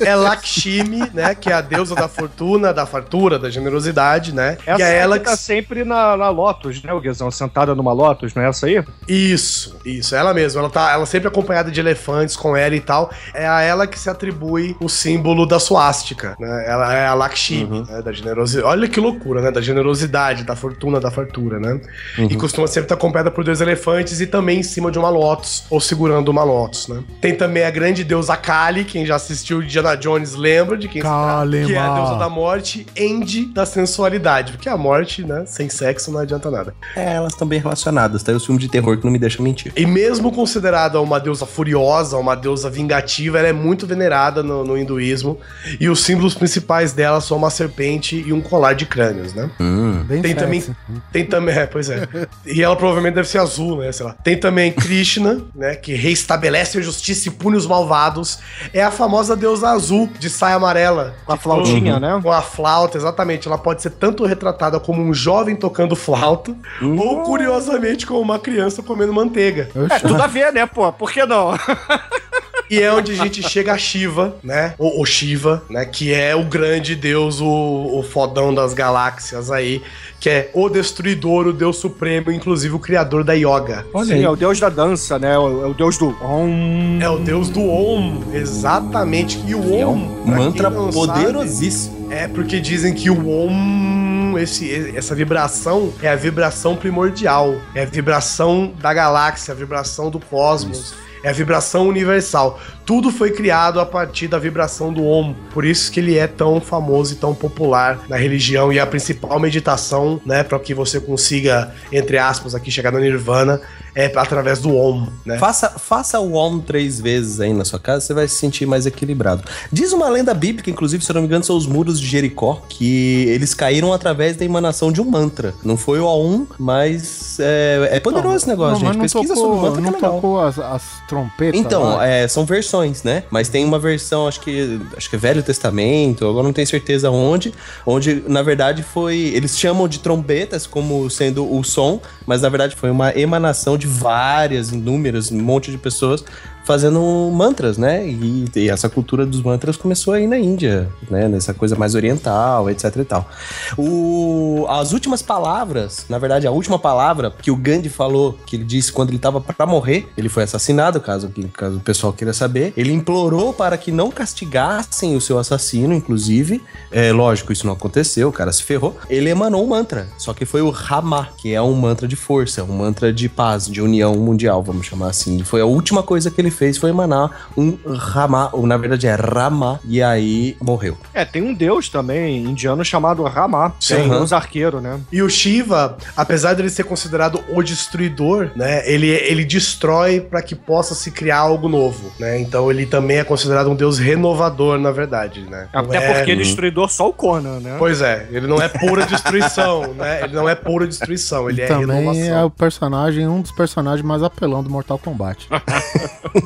[0.00, 1.34] é Lakshmi, né?
[1.34, 4.56] Que é a deusa da fortuna, da fartura, da generosidade, né?
[4.64, 7.30] Essa e é ela que tá sempre na, na Lotus, né, o Guizão?
[7.30, 8.82] Sentada numa Lotus, não é essa aí?
[9.08, 10.60] Isso, isso, ela mesma.
[10.60, 13.10] Ela tá ela sempre acompanhada de elefantes com ela e tal.
[13.34, 16.64] É a ela que se atribui o símbolo da suástica, né?
[16.66, 18.02] Ela é a Lakshmi, né?
[18.02, 18.66] Da generosidade.
[18.66, 19.50] Olha que loucura, né?
[19.50, 21.80] Da generosidade, da fortuna, da fartura, né?
[22.18, 25.64] E costuma sempre estar acompanhada por dois elefantes e também em cima de uma Lotus,
[25.68, 27.02] ou segurando uma Lotus, né?
[27.20, 31.08] Tem também a grande deusa Kali, quem já assistiu Indiana Jones lembra de quem se
[31.08, 35.68] trata, que é a deusa da morte, End da sensualidade, porque a morte, né, sem
[35.68, 36.74] sexo não adianta nada.
[36.94, 38.32] É, elas estão bem relacionadas, tá?
[38.32, 39.72] É o filme de terror que não me deixa mentir.
[39.76, 44.76] E mesmo considerada uma deusa furiosa, uma deusa vingativa, ela é muito venerada no, no
[44.76, 45.38] hinduísmo.
[45.80, 49.50] E os símbolos principais dela são uma serpente e um colar de crânios, né?
[49.60, 50.04] Hum.
[50.04, 50.44] Bem Tem sexy.
[50.44, 52.06] também, tem também, é, pois é.
[52.44, 53.90] E ela provavelmente deve ser azul, né?
[53.92, 54.12] Sei lá.
[54.12, 55.74] Tem também Krishna, né?
[55.74, 58.25] Que reestabelece a justiça e pune os malvados.
[58.72, 61.14] É a famosa deusa azul de saia amarela.
[61.24, 62.18] Com a flautinha, né?
[62.22, 63.46] Com a flauta, exatamente.
[63.46, 68.82] Ela pode ser tanto retratada como um jovem tocando flauta, ou curiosamente como uma criança
[68.82, 69.68] comendo manteiga.
[69.90, 70.92] É, tudo a ver, né, pô?
[70.92, 71.52] Por que não?
[72.70, 74.74] E é onde a gente chega a Shiva, né?
[74.78, 75.84] O, o Shiva, né?
[75.84, 79.82] Que é o grande deus, o, o fodão das galáxias aí.
[80.18, 83.86] Que é o destruidor, o deus supremo, inclusive o criador da yoga.
[84.04, 85.34] Sim, é o deus da dança, né?
[85.34, 86.08] É o, é o deus do...
[86.22, 86.98] Om.
[87.00, 89.42] É o deus do Om, exatamente.
[89.46, 92.08] E o É Om, um pra quem mantra poderosíssimo.
[92.08, 97.56] sabe, é porque dizem que o Om esse, essa vibração, é a vibração primordial.
[97.74, 100.94] É a vibração da galáxia, a vibração do cosmos.
[101.26, 102.60] É a vibração universal.
[102.84, 105.34] Tudo foi criado a partir da vibração do Om.
[105.52, 109.40] Por isso que ele é tão famoso e tão popular na religião e a principal
[109.40, 113.60] meditação, né, para que você consiga, entre aspas, aqui chegar no Nirvana,
[113.96, 115.38] é através do Om, né?
[115.38, 118.84] Faça, faça o Om três vezes aí na sua casa, você vai se sentir mais
[118.84, 119.42] equilibrado.
[119.72, 122.62] Diz uma lenda bíblica, inclusive, se eu não me engano, são os muros de Jericó,
[122.68, 125.54] que eles caíram através da emanação de um mantra.
[125.64, 128.98] Não foi o Om, mas é, é poderoso esse negócio, Não, gente.
[128.98, 130.14] mas não Pesquisa tocou, sobre o mantra que é não legal.
[130.16, 131.58] tocou as, as trompetas.
[131.58, 133.22] Então, é, são versões, né?
[133.30, 137.10] Mas tem uma versão, acho que acho que é Velho Testamento, agora não tenho certeza
[137.10, 137.54] onde,
[137.86, 142.76] onde na verdade foi, eles chamam de trombetas como sendo o som, mas na verdade
[142.76, 146.24] foi uma emanação de várias, inúmeras, um monte de pessoas
[146.66, 148.06] fazendo mantras, né?
[148.06, 151.28] E, e essa cultura dos mantras começou aí na Índia, né?
[151.28, 153.30] Nessa coisa mais oriental, etc e tal.
[153.78, 158.64] O, as últimas palavras, na verdade, a última palavra que o Gandhi falou, que ele
[158.64, 162.72] disse quando ele estava para morrer, ele foi assassinado, caso, caso o pessoal queira saber.
[162.76, 166.60] Ele implorou para que não castigassem o seu assassino, inclusive.
[166.90, 168.96] É lógico, isso não aconteceu, o cara se ferrou.
[169.08, 172.64] Ele emanou um mantra, só que foi o Rama, que é um mantra de força,
[172.64, 175.44] um mantra de paz, de união mundial, vamos chamar assim.
[175.44, 179.14] Foi a última coisa que ele fez, foi emanar um Rama, ou na verdade é
[179.14, 180.96] Rama, e aí morreu.
[181.14, 184.02] É, tem um deus também indiano chamado Rama, que é Sim.
[184.06, 184.98] um deus arqueiro, né?
[185.12, 188.82] E o Shiva, apesar dele ser considerado o destruidor, né?
[188.90, 192.38] Ele, ele destrói para que possa se criar algo novo, né?
[192.40, 195.68] Então ele também é considerado um deus renovador, na verdade, né?
[195.72, 197.76] Até é- porque destruidor só o Conan, né?
[197.78, 200.22] Pois é, ele não é pura destruição, né?
[200.24, 202.46] Ele não é pura destruição, ele E é também é renovação.
[202.46, 205.48] o personagem, um dos personagens mais apelão do Mortal Kombat.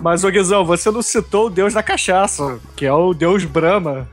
[0.00, 4.08] Mas, ô Guizão, você não citou o deus da cachaça, que é o deus Brahma.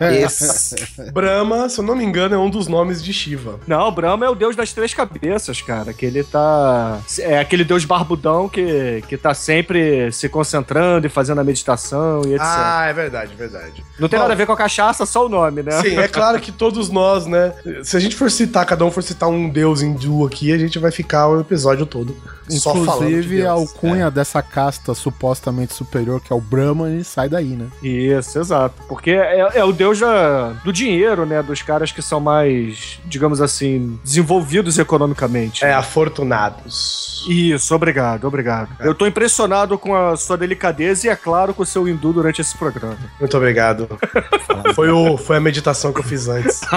[0.00, 1.10] Esse.
[1.12, 3.60] Brahma, se eu não me engano, é um dos nomes de Shiva.
[3.66, 5.92] Não, Brahma é o deus das três cabeças, cara.
[5.92, 7.00] Que ele tá.
[7.18, 12.34] É aquele deus barbudão que, que tá sempre se concentrando e fazendo a meditação e
[12.34, 12.40] etc.
[12.40, 13.84] Ah, é verdade, é verdade.
[13.98, 14.24] não tem bom.
[14.24, 15.72] nada a ver com a cachaça, só o nome, né?
[15.82, 17.52] Sim, é claro que todos nós, né?
[17.82, 20.78] Se a gente for citar, cada um for citar um deus hindu aqui, a gente
[20.78, 22.16] vai ficar o episódio todo
[22.58, 23.48] só falando de Inclusive, Deus.
[23.48, 23.56] a
[23.90, 27.66] alcunha dessa casta supostamente superior, que é o Brahman, sai daí, né?
[27.82, 28.74] Isso, exato.
[28.88, 31.42] Porque é, é o deus da- do dinheiro, né?
[31.42, 35.64] Dos caras que são mais, digamos assim, desenvolvidos economicamente.
[35.64, 37.24] É, afortunados.
[37.28, 38.70] Isso, obrigado, obrigado.
[38.80, 42.40] Eu tô impressionado com a sua delicadeza e, é claro, com o seu hindu durante
[42.40, 42.96] esse programa.
[43.18, 43.88] Muito obrigado.
[44.74, 46.60] foi, o, foi a meditação que eu fiz antes.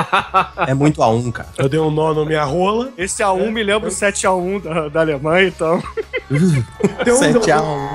[0.67, 1.49] É muito a um, cara.
[1.57, 2.89] Eu dei um nó na minha rola.
[2.97, 5.81] Esse A1 me lembra o 7x1 da, da Alemanha, então.
[7.03, 7.93] Deu um, 7 a 1 um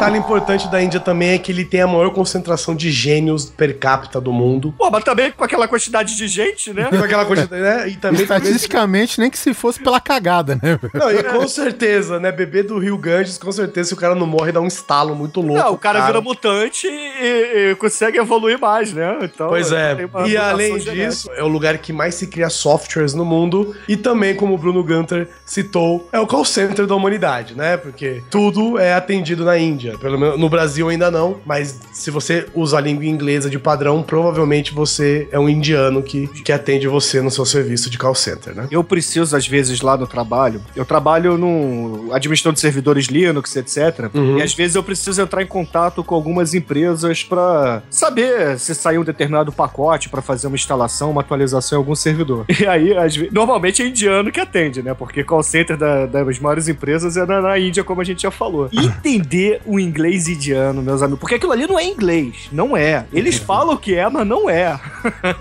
[0.00, 3.78] detalhe importante da Índia também é que ele tem a maior concentração de gênios per
[3.78, 4.74] capita do mundo.
[4.76, 6.84] Pô, mas também com aquela quantidade de gente, né?
[6.84, 7.88] Com aquela quantidade, né?
[7.88, 10.78] E também, também Estatisticamente, nem que se fosse pela cagada, né?
[10.94, 12.32] Não, e com certeza, né?
[12.32, 15.40] Bebê do Rio Ganges, com certeza, se o cara não morre, dá um estalo muito
[15.40, 15.62] louco.
[15.62, 19.18] Não, o cara vira mutante e, e consegue evoluir mais, né?
[19.22, 19.96] Então, Pois é.
[20.26, 20.92] E além genética.
[20.92, 23.76] disso, é o lugar que mais se cria softwares no mundo.
[23.86, 27.76] E também, como o Bruno Gunter citou, é o call center da humanidade, né?
[27.76, 29.89] Porque tudo é atendido na Índia.
[29.98, 31.38] Pelo menos no Brasil ainda não.
[31.46, 36.26] Mas se você usa a língua inglesa de padrão, provavelmente você é um indiano que,
[36.42, 38.68] que atende você no seu serviço de call center, né?
[38.70, 44.10] Eu preciso, às vezes, lá no trabalho, eu trabalho no administrando servidores Linux, etc.
[44.14, 44.38] Uhum.
[44.38, 49.00] E às vezes eu preciso entrar em contato com algumas empresas pra saber se saiu
[49.00, 52.44] um determinado pacote pra fazer uma instalação, uma atualização em algum servidor.
[52.60, 54.92] E aí, às vezes, normalmente é indiano que atende, né?
[54.92, 58.30] Porque call center da- das maiores empresas é na, na Índia, como a gente já
[58.30, 58.68] falou.
[58.70, 63.06] Entender o inglês indiano, meus amigos, porque aquilo ali não é inglês, não é.
[63.12, 64.78] Eles falam que é, mas não é.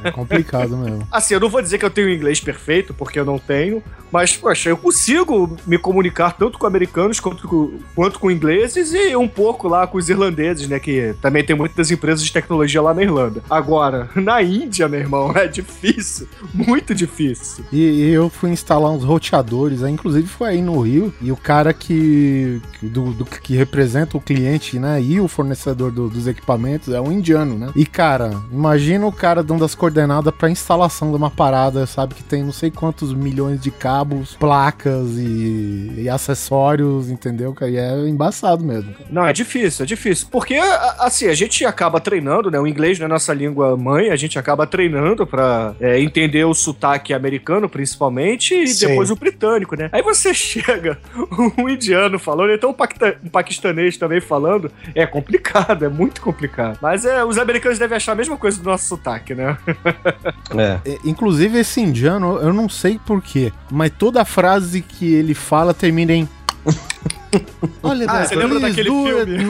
[0.03, 1.07] É complicado mesmo.
[1.11, 4.35] Assim, eu não vou dizer que eu tenho inglês perfeito, porque eu não tenho, mas,
[4.35, 9.27] poxa, eu consigo me comunicar tanto com americanos quanto com, quanto com ingleses e um
[9.27, 10.79] pouco lá com os irlandeses, né?
[10.79, 13.43] Que também tem muitas empresas de tecnologia lá na Irlanda.
[13.49, 17.63] Agora, na Índia, meu irmão, é difícil, muito difícil.
[17.71, 21.37] E, e eu fui instalar uns roteadores, aí, inclusive foi aí no Rio, e o
[21.37, 25.01] cara que, que, do, do- que representa o cliente, né?
[25.01, 27.71] E o fornecedor do- dos equipamentos é um indiano, né?
[27.75, 32.13] E, cara, imagina o cara dando as coordenadas pra instalação de uma parada, sabe?
[32.13, 37.55] Que tem não sei quantos milhões de cabos, placas e, e acessórios, entendeu?
[37.61, 38.93] E é embaçado mesmo.
[39.09, 40.27] Não, é difícil, é difícil.
[40.31, 42.59] Porque, a- assim, a gente acaba treinando, né?
[42.59, 46.53] O inglês não é nossa língua mãe, a gente acaba treinando pra é, entender o
[46.53, 48.87] sotaque americano, principalmente, e Sim.
[48.89, 49.89] depois o britânico, né?
[49.91, 50.99] Aí você chega,
[51.57, 56.77] um indiano falando, então um, um paquistanês também falando, é complicado, é muito complicado.
[56.81, 59.57] Mas é, os americanos devem achar a mesma coisa do nosso sotaque, né?
[60.57, 60.79] É.
[60.91, 66.13] É, Inclusive, esse indiano, eu não sei porquê, mas toda frase que ele fala termina
[66.13, 66.27] em.
[67.83, 69.45] Olha, Ah, você lembra daquele filme?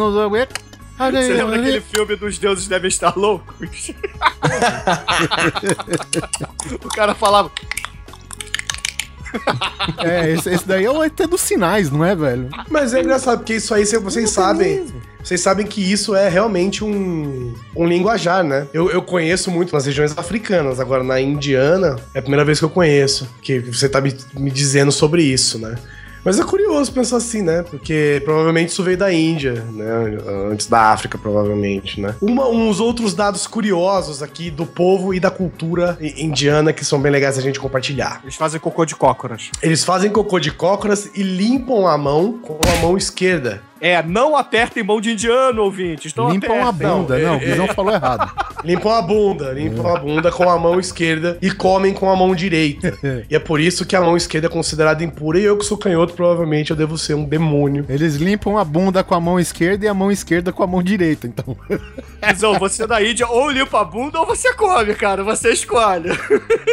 [1.00, 3.92] Olha, Você lembra daquele filme dos deuses devem estar loucos?
[6.84, 7.50] o cara falava.
[10.00, 12.50] É, esse, esse daí é o ET dos sinais, não é, velho?
[12.70, 14.86] Mas é engraçado, porque isso aí cê- vocês sabem.
[15.24, 18.68] Vocês sabem que isso é realmente um, um linguajar, né?
[18.74, 22.66] Eu, eu conheço muito nas regiões africanas, agora na indiana é a primeira vez que
[22.66, 25.76] eu conheço, que você tá me, me dizendo sobre isso, né?
[26.24, 27.64] Mas é curioso pensar assim, né?
[27.64, 30.18] Porque provavelmente isso veio da Índia, né?
[30.52, 32.16] Antes da África, provavelmente, né?
[32.22, 37.12] Uma, uns outros dados curiosos aqui do povo e da cultura indiana que são bem
[37.12, 38.22] legais a gente compartilhar.
[38.24, 39.50] Eles fazem cocô de cócoras.
[39.62, 43.62] Eles fazem cocô de cócoras e limpam a mão com a mão esquerda.
[43.82, 46.14] É, não apertem mão de indiano, ouvintes.
[46.14, 46.98] Não Limpam a apertem.
[46.98, 47.18] bunda.
[47.20, 48.32] Não, é- o Guizão falou errado.
[48.64, 52.36] Limpam a bunda, limpam a bunda com a mão esquerda e comem com a mão
[52.36, 52.98] direita.
[53.30, 55.78] E é por isso que a mão esquerda é considerada impura e eu que sou
[55.78, 57.86] canhoto, provavelmente eu devo ser um demônio.
[57.88, 60.84] Eles limpam a bunda com a mão esquerda e a mão esquerda com a mão
[60.84, 61.56] direita, então.
[62.22, 65.24] Guizão, você da Índia ou limpa a bunda ou você come, cara.
[65.24, 66.10] Você escolhe.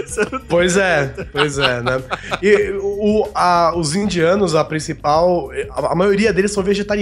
[0.07, 2.01] Você Pois é, pois é, né?
[2.42, 6.95] E o, a- os indianos, a principal, a, a maioria deles são vegetarianos,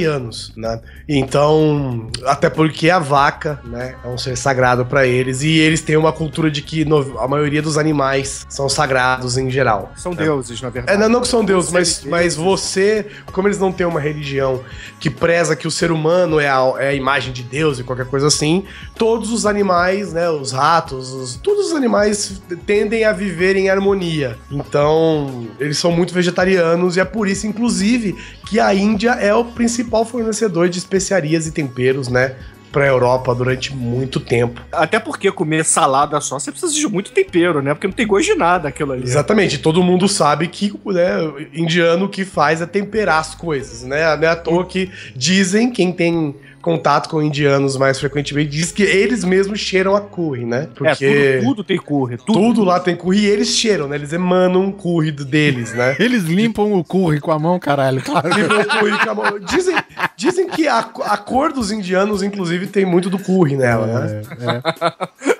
[0.56, 0.80] né?
[1.08, 5.96] Então, até porque a vaca, né, é um ser sagrado pra eles e eles têm
[5.96, 9.92] uma cultura de que no- a maioria dos animais são sagrados em geral.
[9.96, 10.98] São deuses, na É, verdade.
[11.00, 14.62] não, não que são deuses, mas, mas você, como eles não têm uma religião
[15.00, 18.06] que preza que o ser humano é a, é a imagem de Deus e qualquer
[18.06, 18.64] coisa assim,
[18.96, 24.36] todos os animais, né, os ratos, os- todos os animais tendem a viver em harmonia.
[24.50, 29.44] Então, eles são muito vegetarianos e é por isso, inclusive, que a Índia é o
[29.44, 32.34] principal fornecedor de especiarias e temperos, né,
[32.74, 34.60] pra Europa durante muito tempo.
[34.72, 37.72] Até porque comer salada só, você precisa de muito tempero, né?
[37.72, 39.04] Porque não tem gosto de nada aquilo ali.
[39.04, 41.18] Exatamente, todo mundo sabe que né,
[41.54, 44.16] indiano que faz é temperar as coisas, né?
[44.16, 48.82] Não é à toa que dizem, quem tem contato com indianos mais frequentemente, diz que
[48.82, 50.62] eles mesmos cheiram a curry, né?
[50.62, 52.16] É, Porque tudo, tudo tem curry.
[52.16, 52.32] Tudo.
[52.32, 53.96] tudo lá tem curry e eles cheiram, né?
[53.96, 55.94] Eles emanam um curry do- deles, né?
[56.00, 58.00] Eles limpam o curry com a mão, caralho.
[58.02, 58.28] Claro.
[58.28, 59.38] Limpam o curry com a mão.
[59.40, 59.76] Dizem,
[60.16, 64.22] dizem que a, a cor dos indianos, inclusive, tem muito do curry nela, né?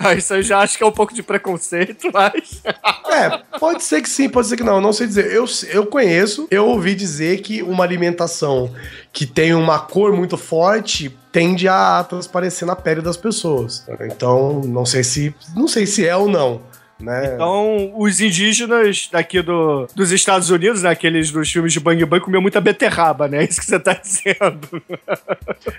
[0.03, 0.17] É, é.
[0.17, 2.63] Isso eu já acho que é um pouco de preconceito, mas.
[3.11, 4.81] É, pode ser que sim, pode ser que não.
[4.81, 5.33] Não sei dizer.
[5.33, 8.71] Eu, eu conheço, eu ouvi dizer que uma alimentação
[9.13, 13.87] que tem uma cor muito forte tende a transparecer na pele das pessoas.
[14.01, 15.35] Então, não sei se.
[15.55, 16.61] Não sei se é ou não.
[17.05, 17.35] Né?
[17.35, 22.25] Então, os indígenas daqui do, dos Estados Unidos, né, aqueles dos filmes de Bang Bang,
[22.25, 23.35] comiam muita beterraba, né?
[23.45, 24.83] É isso que você tá dizendo.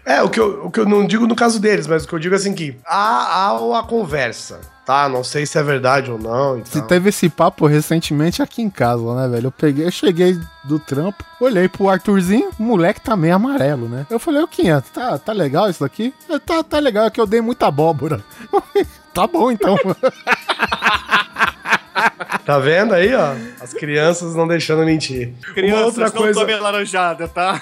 [0.06, 2.14] É, o que, eu, o que eu não digo no caso deles, mas o que
[2.14, 5.10] eu digo é assim que há, há uma conversa, tá?
[5.10, 6.60] Não sei se é verdade ou não.
[6.60, 6.88] e Se tal.
[6.88, 9.48] teve esse papo recentemente aqui em casa, né, velho?
[9.48, 14.06] Eu peguei, eu cheguei do trampo, olhei pro Arthurzinho, o moleque tá meio amarelo, né?
[14.10, 16.14] Eu falei, ô 500, tá, tá legal isso daqui?
[16.46, 18.24] Tá, tá legal, é que eu dei muita abóbora.
[19.16, 19.78] Tá bom então.
[22.46, 23.34] Tá vendo aí, ó?
[23.60, 25.34] As crianças não deixando mentir.
[25.54, 26.40] Crianças, uma outra não coisa.
[26.40, 27.62] tomem laranjada, tá?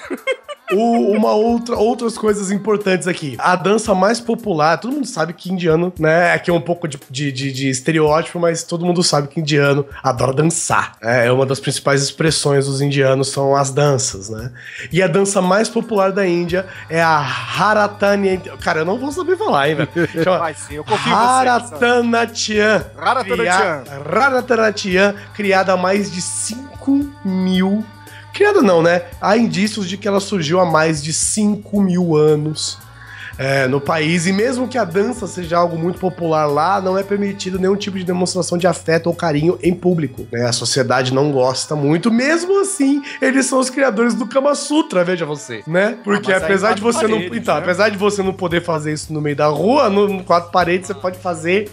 [0.74, 3.36] O- uma outra, outras coisas importantes aqui.
[3.38, 6.32] A dança mais popular, todo mundo sabe que indiano, né?
[6.32, 9.86] Aqui é um pouco de, de, de- de estereótipo, mas todo mundo sabe que indiano
[10.02, 10.96] adora dançar.
[11.02, 14.50] É, é uma das principais expressões dos indianos são as danças, né?
[14.92, 18.40] E a dança mais popular da Índia é a Haratanya.
[18.60, 20.08] Cara, eu não vou saber falar, hein, velho?
[20.24, 21.14] Chama Vai sim, eu confio.
[21.14, 22.84] Haratanatian.
[22.98, 23.84] Haratanatian.
[24.06, 27.84] Haratanatian, criada há mais de 5 mil.
[28.34, 29.02] Criada não, né?
[29.20, 32.78] Há indícios de que ela surgiu há mais de 5 mil anos.
[33.36, 37.02] é, no país, e mesmo que a dança seja algo muito popular lá, não é
[37.02, 40.24] permitido nenhum tipo de demonstração de afeto ou carinho em público.
[40.30, 40.46] né?
[40.46, 45.26] A sociedade não gosta muito, mesmo assim, eles são os criadores do Kama Sutra, veja
[45.26, 45.98] você, né?
[46.04, 47.16] Porque aí apesar de você não.
[47.18, 47.60] paredes, Então, né?
[47.62, 50.86] apesar de você não poder fazer isso no meio da rua, no, no quatro paredes,
[50.86, 51.72] você pode fazer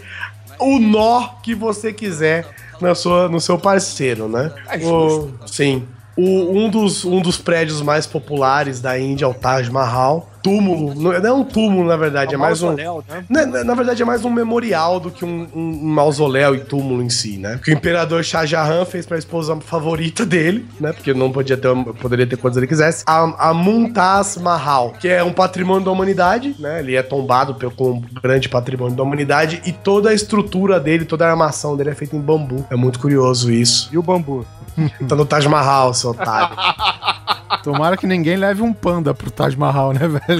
[0.58, 2.44] o nó que você quiser
[2.80, 4.50] na sua, no seu parceiro, né?
[4.68, 5.86] É O- sim.
[6.16, 10.28] O- um, dos, um dos prédios mais populares da Índia é o Taj Mahal.
[10.42, 10.94] Túmulo.
[10.94, 12.72] Não não é um túmulo, na verdade, é, mais um.
[12.72, 12.84] né?
[13.28, 16.60] Na, na- na verdade, é mais um memorial do que um, um- um mausoléu e
[16.60, 17.60] túmulo em si, né?
[17.62, 20.92] Que o imperador Shah Jahan fez pra esposa favorita dele, né?
[20.92, 21.68] Porque não podia ter,
[22.00, 23.04] poderia ter quantos ele quisesse.
[23.06, 26.80] A, a Mumtaz Mahal, que é um patrimônio da humanidade, né?
[26.80, 31.04] Ele é tombado pelo, como um grande patrimônio da humanidade e toda a estrutura dele,
[31.04, 32.64] toda a armação dele é feita em bambu.
[32.70, 33.88] É muito curioso isso.
[33.92, 34.44] E o bambu?
[35.06, 36.56] Tá no Taj Mahal, seu otário.
[37.62, 40.31] Tomara que ninguém leve um panda pro Taj Mahal, né, velho?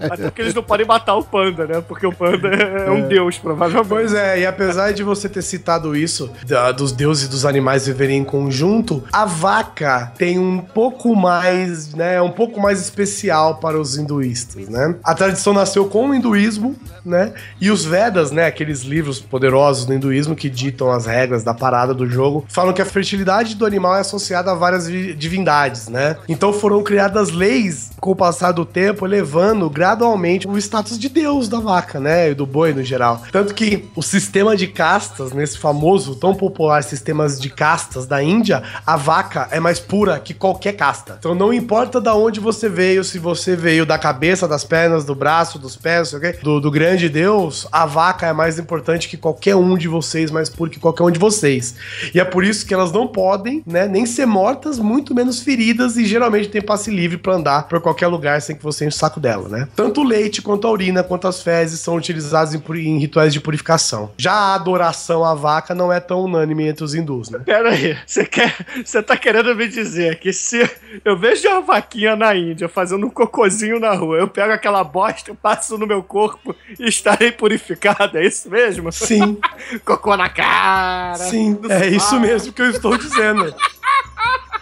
[0.00, 1.82] Até porque eles não podem matar o panda, né?
[1.86, 3.88] Porque o panda é um deus, provavelmente.
[3.88, 7.86] Pois é, e apesar de você ter citado isso, da- dos deuses e dos animais
[7.86, 13.78] viverem em conjunto, a vaca tem um pouco mais, né, um pouco mais especial para
[13.80, 14.94] os hinduístas, né?
[15.04, 17.32] A tradição nasceu com o hinduísmo, né?
[17.60, 21.92] E os Vedas, né, aqueles livros poderosos do hinduísmo que ditam as regras da parada
[21.94, 26.16] do jogo, falam que a fertilidade do animal é associada a várias vi- divindades, né?
[26.28, 31.48] Então foram criadas leis com o passar do tempo, elevando gradualmente o status de Deus
[31.48, 32.30] da vaca, né?
[32.30, 33.22] E do boi no geral.
[33.30, 38.62] Tanto que o sistema de castas, nesse famoso, tão popular sistemas de castas da Índia,
[38.86, 41.16] a vaca é mais pura que qualquer casta.
[41.18, 45.14] Então não importa da onde você veio, se você veio da cabeça, das pernas, do
[45.14, 48.58] braço, dos pés, não sei o quê, do, do grande Deus, a vaca é mais
[48.58, 51.74] importante que qualquer um de vocês, mais puro que qualquer um de vocês.
[52.14, 55.96] E é por isso que elas não podem, né, nem ser mortas, muito menos feridas
[55.96, 58.98] e geralmente tem passe livre pra andar por qualquer lugar sem que você enche o
[58.98, 59.68] saco dela, né?
[59.76, 63.40] Tanto o leite quanto a urina quanto as fezes são utilizados em, em rituais de
[63.40, 64.10] purificação.
[64.18, 67.38] Já a adoração à vaca não é tão unânime entre os hindus, né?
[67.38, 68.56] Pera aí, você quer.
[68.84, 70.68] Você tá querendo me dizer que se
[71.04, 75.30] eu vejo uma vaquinha na Índia fazendo um cocôzinho na rua, eu pego aquela bosta,
[75.30, 78.90] eu passo no meu corpo e estarei purificado, é isso mesmo?
[78.90, 79.38] Sim,
[79.84, 81.14] Cocô na cara.
[81.18, 83.54] sim, é isso mesmo que eu estou dizendo.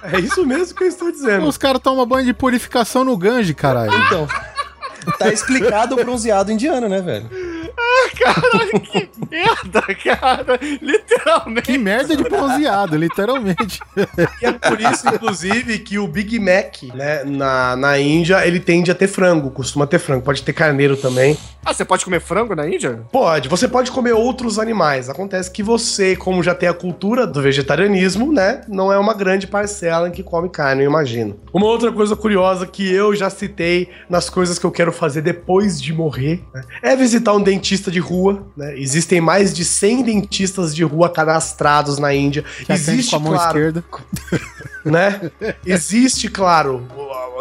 [0.02, 1.46] É isso mesmo que eu estou dizendo.
[1.46, 3.92] Os caras tomam banho de purificação no Gange, caralho.
[4.06, 4.26] Então,
[5.18, 7.28] tá explicado o bronzeado indiano, né, velho?
[8.16, 10.58] Caralho, que merda, cara.
[10.80, 11.62] Literalmente.
[11.62, 13.80] Que merda de bronzeado, literalmente.
[14.40, 18.90] E é por isso, inclusive, que o Big Mac, né, na, na Índia, ele tende
[18.90, 20.22] a ter frango, costuma ter frango.
[20.22, 21.36] Pode ter carneiro também.
[21.64, 23.00] Ah, você pode comer frango na Índia?
[23.12, 25.10] Pode, você pode comer outros animais.
[25.10, 29.46] Acontece que você, como já tem a cultura do vegetarianismo, né, não é uma grande
[29.46, 31.38] parcela em que come carne, eu imagino.
[31.52, 35.80] Uma outra coisa curiosa que eu já citei nas coisas que eu quero fazer depois
[35.80, 38.78] de morrer, né, é visitar um dentista de rua, né?
[38.78, 42.44] Existem mais de 100 dentistas de rua cadastrados na Índia.
[42.68, 43.84] Existe, com a mão claro, esquerda.
[44.84, 45.30] né?
[45.64, 46.86] Existe, claro,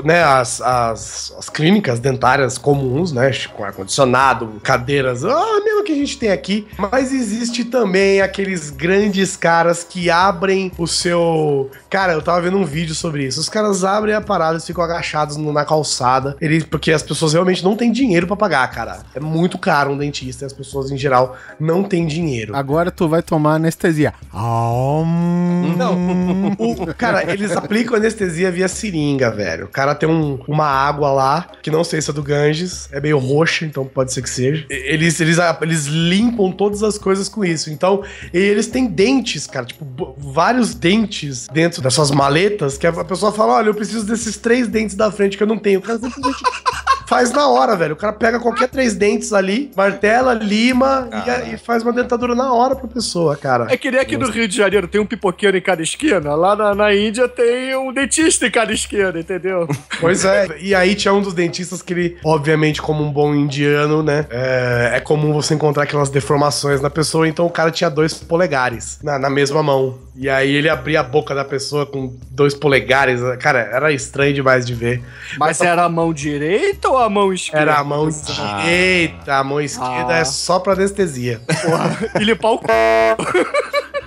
[0.03, 3.31] né, as, as, as clínicas dentárias comuns, né?
[3.55, 6.67] Com ar-condicionado, cadeiras, ah, mesmo que a gente tem aqui.
[6.77, 11.69] Mas existe também aqueles grandes caras que abrem o seu.
[11.89, 13.39] Cara, eu tava vendo um vídeo sobre isso.
[13.39, 16.35] Os caras abrem a parada e ficam agachados na calçada.
[16.41, 18.99] Eles, porque as pessoas realmente não têm dinheiro pra pagar, cara.
[19.15, 22.55] É muito caro um dentista e as pessoas, em geral, não têm dinheiro.
[22.55, 24.13] Agora tu vai tomar anestesia.
[25.77, 25.95] Não,
[26.57, 29.65] o, cara, eles aplicam anestesia via seringa, velho.
[29.65, 32.99] O cara tem um- uma água lá, que não sei se é do Ganges, é
[32.99, 34.65] meio roxa, então pode ser que seja.
[34.69, 37.69] Eles, eles, eles limpam todas as coisas com isso.
[37.69, 43.03] Então, e eles têm dentes, cara, tipo, vários dentes dentro das suas maletas, que a
[43.03, 45.79] pessoa fala: olha, eu preciso desses três dentes da frente que eu não tenho.
[45.79, 46.37] O cara simplesmente
[47.07, 47.93] faz na hora, velho.
[47.93, 52.53] O cara pega qualquer três dentes ali, martela, lima e e, faz uma dentadura na
[52.53, 53.67] hora pra pessoa, cara.
[53.69, 56.55] É que nem aqui no Rio de Janeiro tem um pipoqueiro em cada esquina, lá
[56.55, 59.67] na, na Índia tem um dentista em cada esquina, entendeu?
[59.99, 60.47] Pois é.
[60.59, 64.27] E aí tinha um dos dentistas que ele, obviamente, como um bom indiano, né?
[64.29, 68.99] É, é comum você encontrar aquelas deformações na pessoa, então o cara tinha dois polegares
[69.01, 69.97] na, na mesma mão.
[70.19, 73.21] E aí ele abria a boca da pessoa com dois polegares.
[73.39, 75.03] Cara, era estranho demais de ver.
[75.37, 77.61] Mas era a mão direita ou a mão esquerda?
[77.71, 80.17] Era a mão direita, a mão esquerda Ah.
[80.19, 81.39] é só pra anestesia.
[81.45, 82.65] Porra, e limpar o c...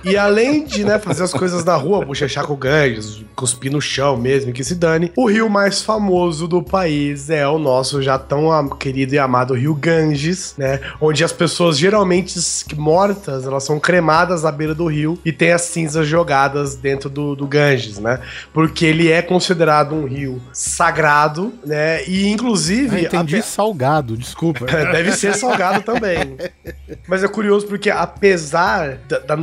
[0.03, 4.17] E além de, né, fazer as coisas na rua, bochechar com gangues, cuspir no chão
[4.17, 8.67] mesmo, que se dane, o rio mais famoso do país é o nosso já tão
[8.69, 10.79] querido e amado rio Ganges, né?
[10.99, 12.39] Onde as pessoas geralmente
[12.75, 17.35] mortas, elas são cremadas à beira do rio e tem as cinzas jogadas dentro do,
[17.35, 18.19] do Ganges, né?
[18.53, 22.03] Porque ele é considerado um rio sagrado, né?
[22.07, 22.95] E inclusive.
[22.95, 24.65] Ah, entendi ape- salgado, desculpa.
[24.91, 26.37] Deve ser salgado também.
[27.07, 29.37] Mas é curioso porque, apesar da, da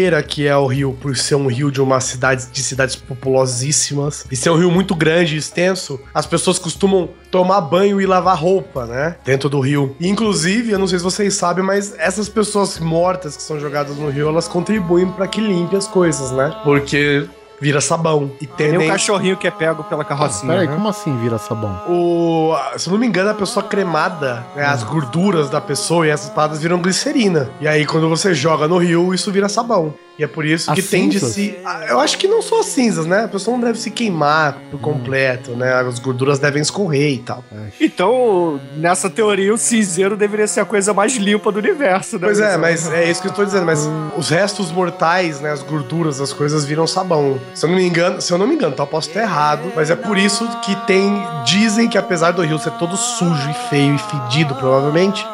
[0.00, 4.24] nojeira que é o rio, por ser um rio de uma cidade de cidades populosíssimas
[4.30, 8.36] e ser um rio muito grande e extenso, as pessoas costumam tomar banho e lavar
[8.36, 9.16] roupa, né?
[9.24, 9.94] Dentro do rio.
[10.00, 14.08] Inclusive, eu não sei se vocês sabem, mas essas pessoas mortas que são jogadas no
[14.08, 16.54] rio, elas contribuem para que limpe as coisas, né?
[16.64, 17.28] Porque
[17.60, 18.32] vira sabão.
[18.40, 20.50] E Tem um tendem cachorrinho que é pego pela Ah, carrocinha.
[20.52, 20.74] peraí, né?
[20.74, 21.70] como assim vira sabão?
[21.88, 22.54] o.
[22.76, 26.30] Se eu não me engano, a pessoa cremada, né, as gorduras da pessoa e essas
[26.30, 27.50] paradas viram glicerina.
[27.60, 29.92] E aí, quando você joga no rio, isso vira sabão.
[30.20, 31.32] E é por isso As que cinzas?
[31.32, 31.56] se.
[31.64, 33.24] Ah, Eu acho que não só as cinzas, né?
[33.24, 35.72] A pessoa não deve se queimar por completo, né?
[35.72, 37.42] As gorduras devem escorrer e tal.
[37.80, 42.26] Então, nessa teoria, o cinzeiro deveria ser a coisa mais limpa do universo, né?
[42.26, 45.62] Pois é, mas é isso que eu tô dizendo, mas os restos mortais, né, as
[45.62, 47.40] gorduras, as coisas viram sabão.
[47.54, 49.72] Se eu não me engano, se eu não me engano, tá, eu posso estar errado,
[49.74, 53.68] mas é por isso que tem, dizem que apesar do rio ser todo sujo e
[53.70, 55.26] feio e fedido, provavelmente,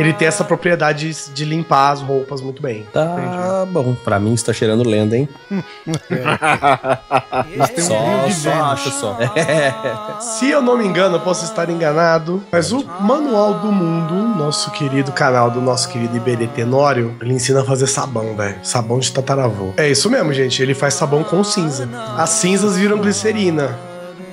[0.00, 2.86] ele tem essa propriedade de limpar as roupas muito bem.
[2.92, 3.94] Tá bom.
[4.04, 5.28] Pra mim está cheirando lenda, hein?
[7.74, 9.18] Tem um só, de só acho só.
[9.36, 9.72] É.
[10.20, 14.70] Se eu não me engano, eu posso estar enganado, mas o Manual do Mundo, nosso
[14.70, 18.58] querido canal do nosso querido Iberê Tenório, ele ensina a fazer sabão, velho.
[18.62, 19.72] Sabão de tataravô.
[19.76, 20.62] É isso mesmo, gente.
[20.62, 21.88] Ele faz sabão com cinza.
[22.16, 23.89] As cinzas viram glicerina.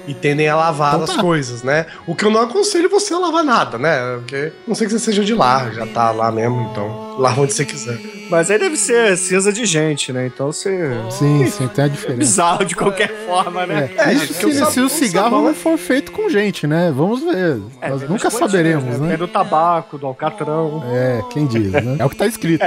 [0.08, 1.22] E tendem a lavar Então as tá.
[1.22, 1.86] coisas, né?
[2.06, 4.16] O que eu não aconselho você a lavar nada, né?
[4.18, 7.54] Porque não sei que você seja de lá, já tá lá mesmo, então lava onde
[7.54, 7.98] você quiser.
[8.30, 10.28] Mas aí deve ser cinza de gente, né?
[10.28, 10.90] Então você.
[11.12, 12.18] Sim, sim, tem a É diferença.
[12.20, 13.90] bizarro de qualquer forma, né?
[13.98, 15.78] É, É, isso porque se, o se sabão- o cigarro o sabão não é- for
[15.78, 16.92] feito com gente, né?
[16.94, 17.62] Vamos ver.
[17.82, 19.08] É, Nós nunca saberemos, coisas, né?
[19.10, 20.84] Vem do tabaco, do alcatrão.
[20.92, 21.96] É, quem diz, né?
[22.00, 22.62] É o que tá escrito.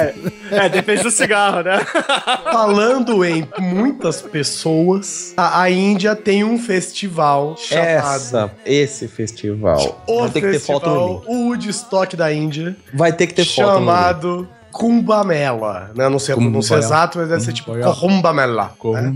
[0.51, 1.79] É, depende do cigarro, né?
[2.51, 10.03] Falando em muitas pessoas, a, a Índia tem um festival chamado Essa, esse festival.
[10.07, 11.47] O Vai ter que ter foto no Festival link.
[11.49, 13.79] Woodstock da Índia, Vai ter que ter foto no link.
[13.87, 14.40] chamado
[14.73, 15.91] Kumbamela.
[15.95, 16.09] Né?
[16.09, 16.87] Não sei a pronúncia Kumbaya.
[16.87, 17.95] exata, mas deve ser tipo Kumbaya.
[17.95, 18.75] Kumbamela.
[18.95, 19.13] né?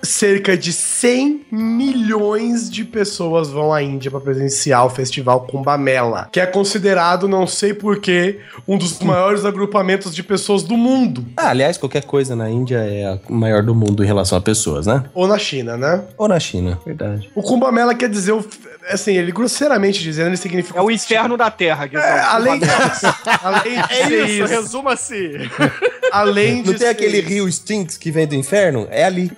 [0.00, 6.38] Cerca de 100 milhões de pessoas vão à Índia para presenciar o festival Kumbamela, que
[6.38, 11.24] é considerado, não sei porquê, um dos maiores agrupamentos de pessoas do mundo.
[11.36, 14.86] Ah, aliás, qualquer coisa na Índia é a maior do mundo em relação a pessoas,
[14.86, 15.02] né?
[15.12, 16.04] Ou na China, né?
[16.16, 17.28] Ou na China, verdade.
[17.34, 18.44] O Kumbamela quer dizer, o-
[18.88, 21.88] assim, ele grosseiramente dizendo, ele significa É o inferno da terra.
[21.92, 22.60] É, além,
[23.42, 25.32] além de É isso, isso, resuma assim.
[26.12, 27.28] além de Não tem aquele isso.
[27.28, 28.86] rio Stinks que vem do inferno?
[28.90, 29.30] É ali.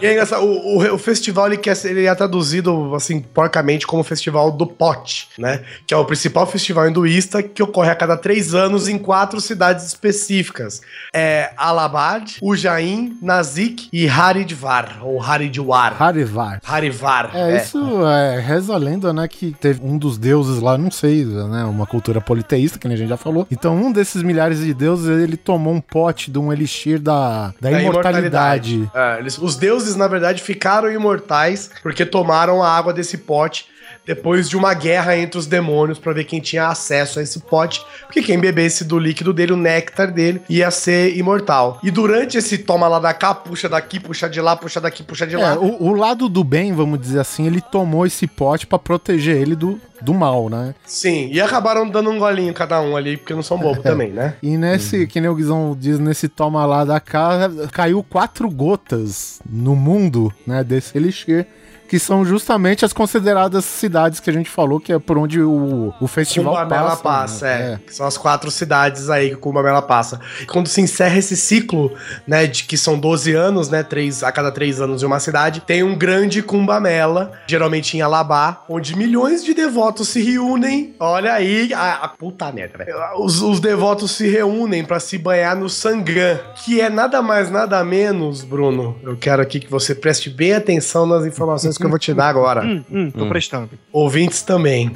[0.00, 3.86] E é engraçado, o, o, o festival ele, quer, ser- ele é traduzido, assim, porcamente
[3.86, 5.62] como Festival do Pote, né?
[5.86, 9.86] Que é o principal festival hinduísta que ocorre a cada três anos em quatro cidades
[9.86, 10.80] específicas.
[11.14, 16.00] É Allahabad, Ujjain, Nasik e Haridwar, ou Haridwar.
[16.00, 16.60] Harivar.
[16.64, 17.30] Harivar.
[17.34, 21.24] É, isso é, reza a lenda, né, que teve um dos deuses lá, não sei,
[21.24, 23.46] né, uma cultura politeísta, que nem a gente já falou.
[23.50, 27.70] Então, um desses milhares de deuses, ele tomou um pote de um elixir da, da,
[27.70, 28.90] Da imortalidade.
[28.94, 33.66] É, eles- os deuses, na verdade, ficaram imortais porque tomaram a água desse pote
[34.06, 37.84] depois de uma guerra entre os demônios pra ver quem tinha acesso a esse pote,
[38.06, 41.78] porque quem bebesse do líquido dele, o néctar dele, ia ser imortal.
[41.82, 45.26] E durante esse toma lá da cá, puxa daqui, puxa de lá, puxa daqui, puxa
[45.26, 45.54] de lá.
[45.54, 49.36] É, o, o lado do bem, vamos dizer assim, ele tomou esse pote pra proteger
[49.36, 50.74] ele do, do mal, né?
[50.84, 54.34] Sim, e acabaram dando um golinho cada um ali, porque não são bobos também, né?
[54.42, 59.40] E nesse, que nem o Guizão diz, nesse toma lá da cá, caiu quatro gotas
[59.48, 61.46] no mundo, né, desse elixir.
[61.90, 65.92] Que são justamente as consideradas cidades que a gente falou, que é por onde o,
[66.00, 67.02] o festival Cumbamela passa.
[67.02, 67.72] passa, né?
[67.72, 67.80] é.
[67.84, 70.20] Que São as quatro cidades aí que o Cumbamela passa.
[70.40, 71.92] E quando se encerra esse ciclo,
[72.28, 75.62] né, de que são 12 anos, né, três, a cada três anos em uma cidade,
[75.62, 80.94] tem um grande Cumbamela, geralmente em Alabá, onde milhões de devotos se reúnem.
[81.00, 82.96] Olha aí, a, a puta merda, velho.
[83.18, 87.82] Os, os devotos se reúnem pra se banhar no Sangam, que é nada mais, nada
[87.82, 88.96] menos, Bruno.
[89.02, 92.28] Eu quero aqui que você preste bem atenção nas informações que eu vou te dar
[92.28, 92.62] agora.
[92.62, 93.70] Hum, hum, tô prestando.
[93.92, 94.90] Ouvintes também.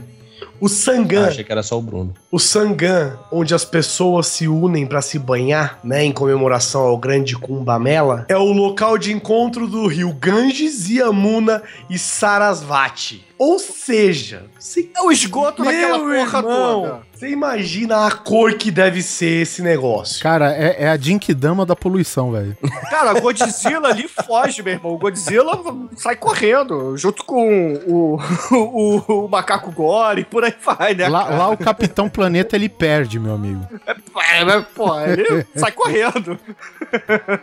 [0.60, 2.14] O Sangam Ah, achei que era só o Bruno.
[2.30, 7.36] o Sangam, onde as pessoas se unem para se banhar, né, em comemoração ao grande
[7.36, 13.24] Kumbamela, é o local de encontro do rio Ganges, Yamuna e Sarasvati.
[13.38, 17.00] Ou seja, você É o esgoto daquela Meu porra irmão, toda.
[17.24, 20.22] Você imagina a cor que deve ser esse negócio.
[20.22, 22.54] Cara, é, é a Jinkidama da poluição, velho.
[22.90, 24.92] Cara, Godzilla ali foge, meu irmão.
[24.92, 25.58] O Godzilla
[25.96, 28.20] sai correndo, junto com o,
[28.52, 31.08] o, o macaco gore e por aí vai, né?
[31.08, 33.66] Lá, lá o Capitão Planeta ele perde, meu amigo.
[34.34, 36.38] É, mas, pô, ele sai correndo.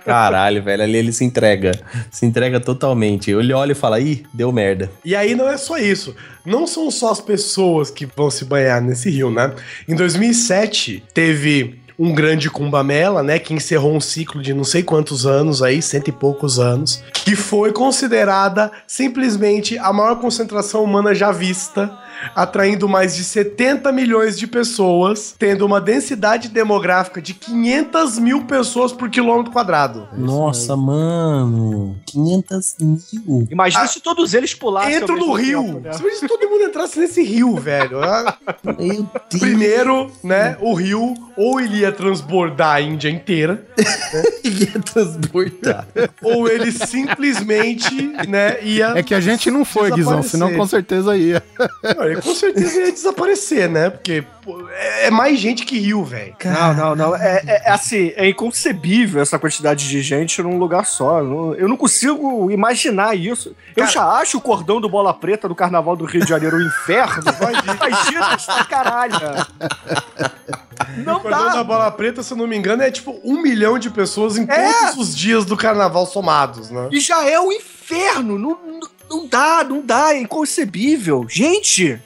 [0.06, 1.72] Caralho, velho, ali ele se entrega.
[2.12, 3.32] Se entrega totalmente.
[3.32, 4.92] Ele olha e fala, ih, deu merda.
[5.04, 6.16] E aí não é só isso.
[6.46, 9.54] Não são só as pessoas que vão se banhar nesse rio, né?
[9.88, 13.38] Em 2007, teve um grande Kumbamela, né?
[13.38, 17.36] Que encerrou um ciclo de não sei quantos anos aí, cento e poucos anos, que
[17.36, 21.96] foi considerada simplesmente a maior concentração humana já vista
[22.36, 28.92] atraindo mais de 70 milhões de pessoas, tendo uma densidade demográfica de 500 mil pessoas
[28.92, 30.08] por quilômetro quadrado.
[30.18, 31.98] Nossa, mano.
[32.06, 33.48] 500 mil.
[33.50, 34.96] Imagina se todos eles pulassem.
[34.96, 35.64] Entro ao no rio.
[35.64, 35.94] tempo, né?
[35.94, 38.02] Se todo mundo entrasse nesse rio, velho.
[38.04, 39.06] Ah, Meu Deus.
[39.40, 43.66] Primeiro, né, o rio ou ele ia transbordar a Índia inteira,
[44.44, 45.88] ia transportar.
[46.22, 48.94] ou ele simplesmente, né, ia...
[48.96, 51.42] É que a gente não foi, Guizão, senão com certeza ia.
[51.98, 53.90] Não, ele com certeza ia desaparecer, né?
[53.90, 56.36] Porque pô, é é mais gente que rio, velho.
[56.46, 57.16] Não, não, não.
[57.16, 61.20] É, é- é assim, é inconcebível essa quantidade de gente num lugar só.
[61.20, 63.56] Eu não- Eu não consigo imaginar isso.
[63.76, 66.58] Eu Cara- já acho o cordão do Bola Preta do Carnaval do Rio de Janeiro
[66.58, 67.24] um inferno.
[67.76, 69.16] Imagina essa caralho.
[71.06, 71.64] Não O cordão da dá.
[71.64, 74.74] bola preta, se eu não me engano, é tipo um milhão de pessoas em É.
[74.74, 76.90] todos os dias do carnaval somados, né?
[76.92, 78.38] E já é um inferno.
[78.38, 78.80] Não, não,
[79.12, 80.14] não dá, não dá.
[80.14, 81.26] É inconcebível.
[81.28, 82.00] Gente!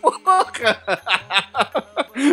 [0.00, 0.78] Porra!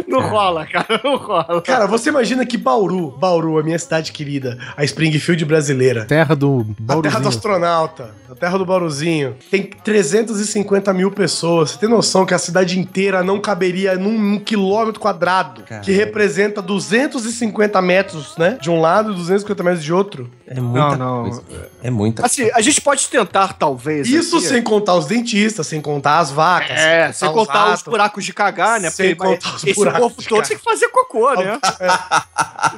[0.08, 1.00] Não rola, cara.
[1.04, 1.62] Não rola.
[1.62, 6.60] Cara, você imagina que Bauru, Bauru, a minha cidade querida, a Springfield brasileira, Terra do
[6.62, 7.28] a terra do Bauruzinho.
[7.30, 11.72] astronauta, a terra do Bauruzinho, tem 350 mil pessoas.
[11.72, 15.86] Você tem noção que a cidade inteira não caberia num, quilômetro quadrado, Caralho.
[15.86, 18.58] que representa 250 metros, né?
[18.62, 20.30] De um lado e 250 metros de outro.
[20.46, 21.24] É muita Não, não.
[21.24, 21.44] coisa.
[21.82, 24.08] É muita Assim, a gente pode tentar, talvez.
[24.10, 24.48] Isso aqui.
[24.48, 26.69] sem contar os dentistas, sem contar as vacas.
[26.72, 27.84] É, sem contar os ratos.
[27.84, 28.90] buracos de cagar, né?
[28.90, 31.60] Sem Porque contar os esse corpo todo tem que fazer cocô, né?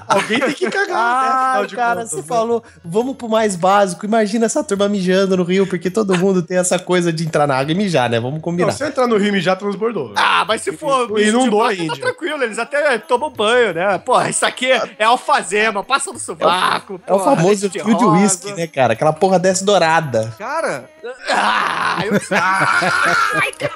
[0.08, 0.94] Alguém tem que cagar, né?
[0.94, 2.24] Ah, de cara, contas, você né?
[2.24, 4.06] falou, vamos pro mais básico.
[4.06, 7.56] Imagina essa turma mijando no rio, porque todo mundo tem essa coisa de entrar na
[7.58, 8.20] água e mijar, né?
[8.20, 8.72] Vamos Não, combinar.
[8.72, 10.14] se entrar no rio e já transbordou.
[10.16, 11.20] Ah, mas se for.
[11.20, 11.88] E vaca, Índia.
[11.96, 13.98] Tá tranquilo, eles até tomam banho, né?
[13.98, 17.00] Porra, isso aqui é alfazema, passa no sovaco.
[17.06, 18.94] É o porra, famoso leite fio de uísque, né, cara?
[18.94, 20.34] Aquela porra desce dourada.
[20.38, 20.89] Cara.
[21.34, 22.14] Ah, eu...
[22.32, 23.74] Ai, cara.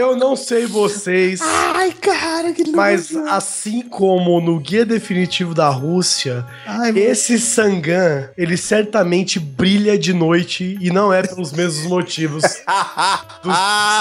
[0.00, 6.42] Eu não sei vocês, Ai, cara, que mas assim como no guia definitivo da Rússia,
[6.66, 12.42] Ai, esse Sangan, ele certamente brilha de noite e não é pelos mesmos motivos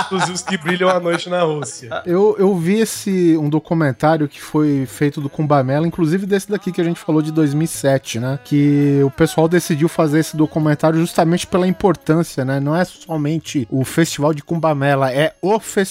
[0.09, 2.01] dos, dos que brilham à noite na Rússia.
[2.05, 6.79] Eu, eu vi esse um documentário que foi feito do Cumbamela, inclusive desse daqui que
[6.79, 8.39] a gente falou de 2007, né?
[8.45, 12.61] Que o pessoal decidiu fazer esse documentário justamente pela importância, né?
[12.61, 15.88] Não é somente o festival de Cumbamela, é o festival,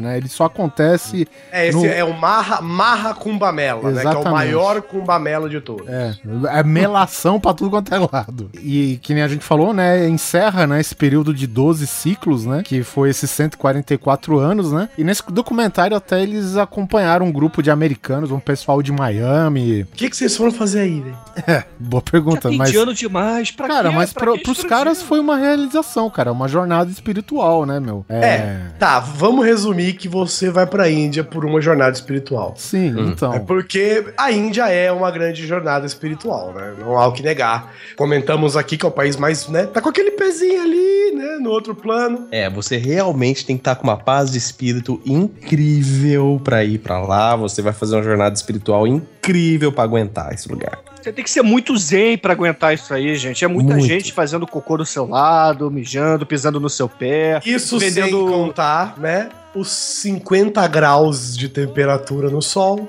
[0.00, 0.16] né?
[0.16, 4.02] Ele só acontece É, esse No- é o Marra, Marra Cumbamela, né?
[4.02, 5.88] Que é o maior Cumbamela de todos.
[5.88, 6.14] É,
[6.58, 8.50] é melação pra tudo quanto é lado.
[8.62, 12.62] E que nem a gente falou, né, encerra, né, esse período de 12 ciclos, né,
[12.64, 14.88] que foi esses 144 anos, né?
[14.96, 19.82] E nesse documentário até eles acompanharam um grupo de americanos, um pessoal de Miami.
[19.82, 21.18] O que, que vocês foram fazer aí, velho?
[21.78, 23.50] Boa pergunta, mas Indiano demais.
[23.50, 23.94] Pra Cara, quê?
[23.96, 28.04] mas Pra pro, que pros caras foi uma realização, cara, uma jornada espiritual, né, meu?
[28.08, 28.58] É.
[28.78, 32.54] Tá, vamos resumir que você vai pra Índia por uma jornada espiritual.
[32.56, 33.32] Sim, então.
[33.32, 36.74] É porque a Índia é uma grande jornada espiritual, né?
[36.78, 37.72] Não há o que negar.
[37.96, 39.66] Comentamos aqui que é o país mais, né?
[39.66, 41.38] Tá com aquele pezinho ali, né?
[41.40, 42.26] No outro plano.
[42.32, 47.00] É, você realmente tem que estar com uma paz de espírito incrível pra ir pra
[47.00, 47.36] lá.
[47.36, 50.89] Você vai fazer uma jornada espiritual incrível pra aguentar esse lugar.
[51.00, 53.44] Você tem que ser muito zen pra aguentar isso aí, gente.
[53.44, 53.86] É muita Muito.
[53.86, 57.40] gente fazendo cocô do seu lado, mijando, pisando no seu pé.
[57.44, 59.30] Isso Vendendo- sem contar, né?
[59.54, 62.88] Os 50 graus de temperatura no sol.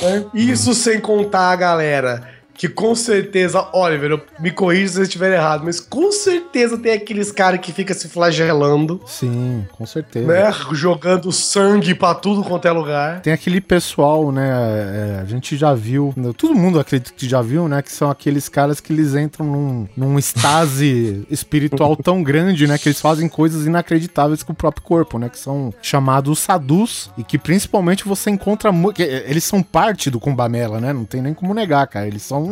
[0.00, 0.24] né?
[0.34, 2.33] Isso sem contar a galera.
[2.56, 6.92] Que com certeza, Oliver, eu- me corrija se eu estiver errado, mas com certeza tem
[6.92, 10.26] aqueles caras que ficam se flagelando, Sim, com certeza.
[10.26, 10.52] né?
[10.72, 13.20] Jogando sangue pra tudo quanto é lugar.
[13.22, 14.44] Tem aquele pessoal, né?
[14.54, 17.82] é, a gente já viu, todo mundo acredita que já viu, né?
[17.82, 22.78] Que são aqueles caras que eles entram num, num estase espiritual tão grande, né?
[22.78, 25.28] Que eles fazem coisas inacreditáveis com o próprio corpo, né?
[25.28, 28.70] Que são chamados sadus e que principalmente você encontra.
[28.98, 30.92] é, Eles são parte do Kumbamela, né?
[30.92, 32.06] Não tem nem como negar, cara.
[32.06, 32.43] Eles são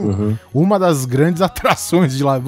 [0.53, 2.41] uma das grandes atrações de lá.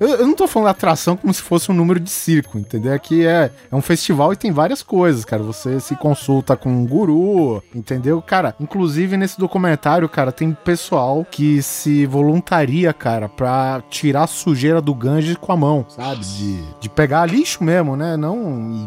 [0.00, 2.92] Eu, eu não tô falando atração como se fosse um número de circo, entendeu?
[2.92, 5.42] Aqui é, é um festival e tem várias coisas, cara.
[5.42, 8.20] Você se consulta com um guru, entendeu?
[8.22, 14.80] Cara, inclusive nesse documentário, cara, tem pessoal que se voluntaria, cara, pra tirar a sujeira
[14.80, 16.24] do Ganges com a mão, sabe?
[16.24, 18.16] De, de pegar lixo mesmo, né?
[18.16, 18.36] Não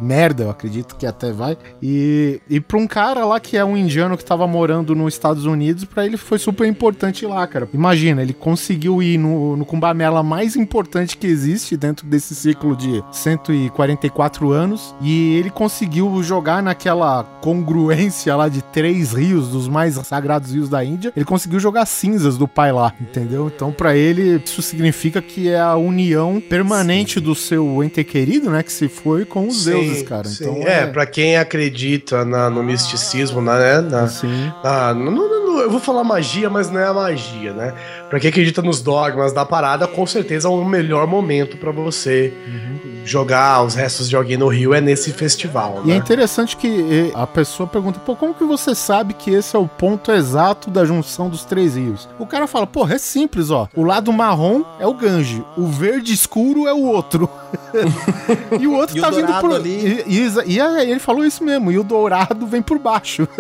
[0.01, 1.57] merda, eu acredito que até vai.
[1.81, 5.45] E, e pra um cara lá que é um indiano que tava morando nos Estados
[5.45, 7.67] Unidos, pra ele foi super importante ir lá, cara.
[7.73, 12.75] Imagina imagina, ele conseguiu ir no, no Kumbamela mais importante que existe dentro desse ciclo
[12.75, 19.95] de 144 anos e ele conseguiu jogar naquela congruência lá de três rios, dos mais
[19.95, 21.11] sagrados rios da Índia.
[21.15, 23.51] Ele conseguiu jogar cinzas do pai lá, entendeu?
[23.53, 27.21] Então, para ele, isso significa que é a união permanente sim.
[27.21, 28.61] do seu ente querido, né?
[28.61, 30.27] Que se foi com os sim, deuses, cara.
[30.27, 30.43] Sim.
[30.43, 30.87] Então, é, é...
[30.87, 33.81] para quem acredita na, no misticismo, né?
[33.81, 34.51] Na, sim.
[34.63, 37.73] Na, no, no, eu vou falar magia, mas não é a magia, né?
[38.09, 42.33] Pra quem acredita nos dogmas da parada, com certeza é o melhor momento para você
[42.47, 43.01] uhum.
[43.03, 45.81] jogar os restos de alguém no rio é nesse festival.
[45.83, 45.93] E é né?
[45.95, 49.67] é interessante que a pessoa pergunta, pô, como que você sabe que esse é o
[49.67, 52.07] ponto exato da junção dos três rios?
[52.17, 53.67] O cara fala, pô, é simples, ó.
[53.75, 57.29] O lado marrom é o Gange, o verde escuro é o outro.
[58.59, 60.03] e o outro e tá o vindo por ali.
[60.07, 63.27] E, e, e, ele falou isso mesmo, e o dourado vem por baixo.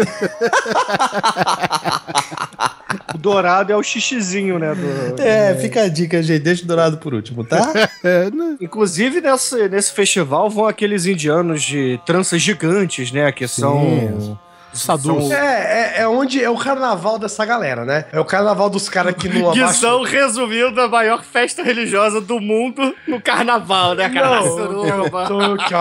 [3.13, 4.73] o dourado é o xixizinho, né?
[4.75, 5.21] Do...
[5.21, 6.43] É, fica a dica, gente.
[6.43, 7.71] Deixa o dourado por último, tá?
[8.03, 8.57] é, né?
[8.61, 13.31] Inclusive, nesse, nesse festival vão aqueles indianos de tranças gigantes, né?
[13.31, 14.37] Que Sim.
[14.77, 15.31] Sadus.
[15.31, 18.05] É, é, é, onde é o carnaval dessa galera, né?
[18.11, 22.39] É o carnaval dos caras que não Que são resumindo a maior festa religiosa do
[22.39, 24.41] mundo no carnaval, né, cara?
[24.41, 25.77] Não, que é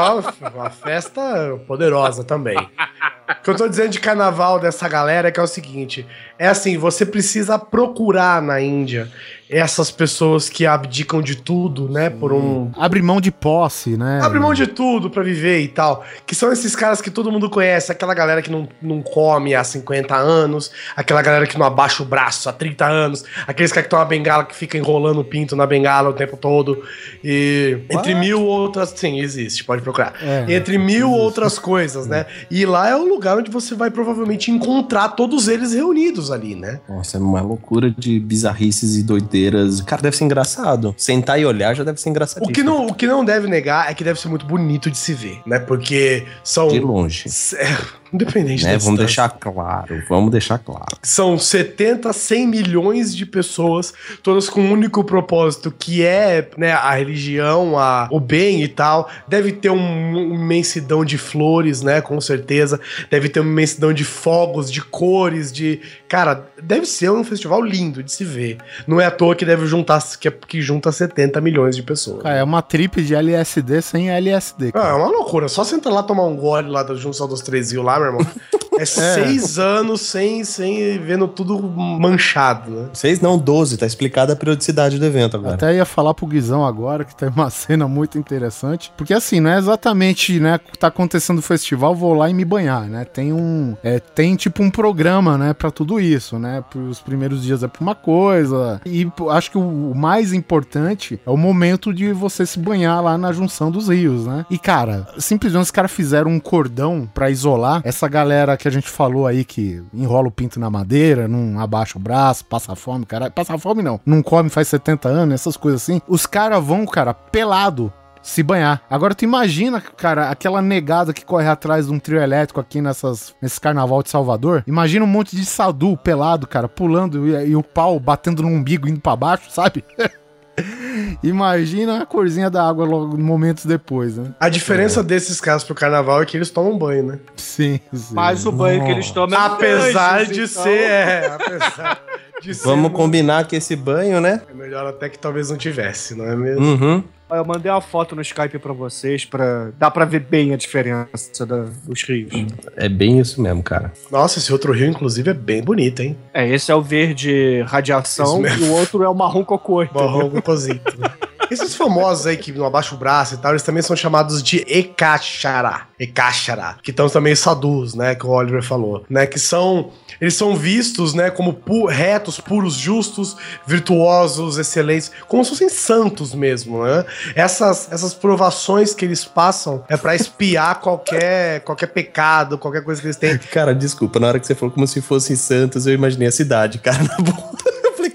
[0.54, 2.56] uma festa poderosa também.
[2.56, 6.06] O que eu tô dizendo de carnaval dessa galera é que é o seguinte:
[6.38, 9.10] é assim, você precisa procurar na Índia
[9.48, 12.10] essas pessoas que abdicam de tudo, né?
[12.10, 12.70] Por um.
[12.76, 14.20] Abre mão de posse, né?
[14.22, 16.04] Abre mão de tudo para viver e tal.
[16.26, 19.62] Que são esses caras que todo mundo conhece, aquela galera que não, não come há
[19.62, 23.86] 50 anos, aquela galera que não abaixa o braço há 30 anos, aqueles caras que
[23.86, 26.82] estão na bengala que fica enrolando o pinto na bengala o tempo todo.
[27.22, 27.78] E.
[27.90, 27.96] What?
[27.96, 28.92] Entre mil outras.
[28.96, 30.14] Sim, existe, pode procurar.
[30.20, 31.22] É, entre mil existe.
[31.22, 32.26] outras coisas, né?
[32.50, 36.80] E lá é o lugar onde você vai provavelmente encontrar todos eles reunidos ali, né?
[36.88, 39.80] Nossa, é uma loucura de bizarrices e doideiras inteiras.
[39.82, 40.94] Cara, deve ser engraçado.
[40.96, 42.42] Sentar e olhar já deve ser engraçado.
[42.42, 44.96] O que não, o que não deve negar é que deve ser muito bonito de
[44.96, 45.58] se ver, né?
[45.58, 46.68] Porque são.
[46.68, 47.28] De longe.
[47.56, 47.76] É,
[48.12, 48.78] independente né?
[48.78, 50.96] Vamos deixar claro, vamos deixar claro.
[51.02, 53.92] São 70, 100 milhões de pessoas,
[54.22, 59.08] todas com um único propósito, que é né, a religião, a, o bem e tal.
[59.26, 62.00] Deve ter um, uma imensidão de flores, né?
[62.00, 62.80] Com certeza.
[63.10, 65.80] Deve ter uma imensidão de fogos, de cores, de.
[66.08, 68.58] Cara, deve ser um festival lindo de se ver.
[68.86, 72.22] Não é à toa que deve juntar, que, que junta 70 milhões de pessoas.
[72.22, 74.72] Cara, é uma trip de LSD sem LSD.
[74.74, 75.48] Ah, é uma loucura.
[75.48, 78.20] Só você entrar lá tomar um gole lá da junção dos três rios lá, meu
[78.20, 78.34] irmão.
[78.78, 82.88] É, é seis anos sem, sem vendo tudo manchado, né?
[82.92, 83.76] Seis não, doze.
[83.76, 85.54] Tá explicada a periodicidade do evento agora.
[85.54, 88.92] Até ia falar pro Guizão agora, que tem uma cena muito interessante.
[88.96, 92.82] Porque assim, não é exatamente, né, tá acontecendo o festival, vou lá e me banhar,
[92.82, 93.04] né?
[93.04, 96.62] Tem um, é, tem tipo um programa, né, pra tudo isso, né?
[96.88, 98.80] Os primeiros dias é pra uma coisa.
[98.84, 103.32] E acho que o mais importante é o momento de você se banhar lá na
[103.32, 104.44] junção dos rios, né?
[104.50, 108.88] E cara, simplesmente os caras fizeram um cordão pra isolar essa galera que a gente
[108.88, 113.30] falou aí que enrola o pinto na madeira, não abaixa o braço, passa fome, cara.
[113.30, 116.00] Passa fome não, não come faz 70 anos, essas coisas assim.
[116.08, 117.92] Os caras vão, cara, pelado
[118.26, 118.82] se banhar.
[118.90, 123.34] Agora tu imagina, cara, aquela negada que corre atrás de um trio elétrico aqui nessas,
[123.40, 124.64] nesse carnaval de Salvador.
[124.66, 128.88] Imagina um monte de sadu pelado, cara, pulando e, e o pau batendo no umbigo
[128.88, 129.84] indo para baixo, sabe?
[131.22, 134.32] Imagina a corzinha da água logo momentos depois, né?
[134.40, 135.02] A diferença é.
[135.02, 137.18] desses casos pro carnaval é que eles tomam banho, né?
[137.36, 138.14] Sim, sim.
[138.14, 140.62] Mas o banho que eles tomam é Apesar de então...
[140.62, 142.00] ser, é, apesar
[142.42, 142.66] de ser.
[142.66, 144.42] Vamos combinar que esse banho, né?
[144.48, 146.64] É melhor até que talvez não tivesse, não é mesmo?
[146.64, 147.04] Uhum.
[147.28, 151.44] Eu mandei uma foto no Skype para vocês, para dá para ver bem a diferença
[151.44, 152.32] da, dos rios.
[152.76, 153.92] É bem isso mesmo, cara.
[154.12, 156.16] Nossa, esse outro rio, inclusive, é bem bonito, hein?
[156.32, 159.84] É, esse é o verde radiação e o outro é o marrom cocô.
[159.92, 160.96] Marrom cocôzito.
[161.50, 164.64] Esses famosos aí que não abaixam o braço e tal, eles também são chamados de
[164.68, 165.82] Ekachara.
[165.98, 166.76] Ekachara.
[166.82, 168.14] Que estão também sadus, né?
[168.14, 169.04] Que o Oliver falou.
[169.08, 169.26] Né?
[169.26, 169.90] Que são.
[170.20, 171.30] Eles são vistos, né?
[171.30, 173.36] Como pu retos, puros, justos,
[173.66, 175.10] virtuosos, excelentes.
[175.28, 177.04] Como se fossem santos mesmo, né?
[177.34, 183.06] Essas, essas provações que eles passam é para espiar qualquer, qualquer pecado, qualquer coisa que
[183.06, 183.36] eles têm.
[183.38, 186.78] Cara, desculpa, na hora que você falou como se fossem santos, eu imaginei a cidade,
[186.78, 187.56] cara, na boa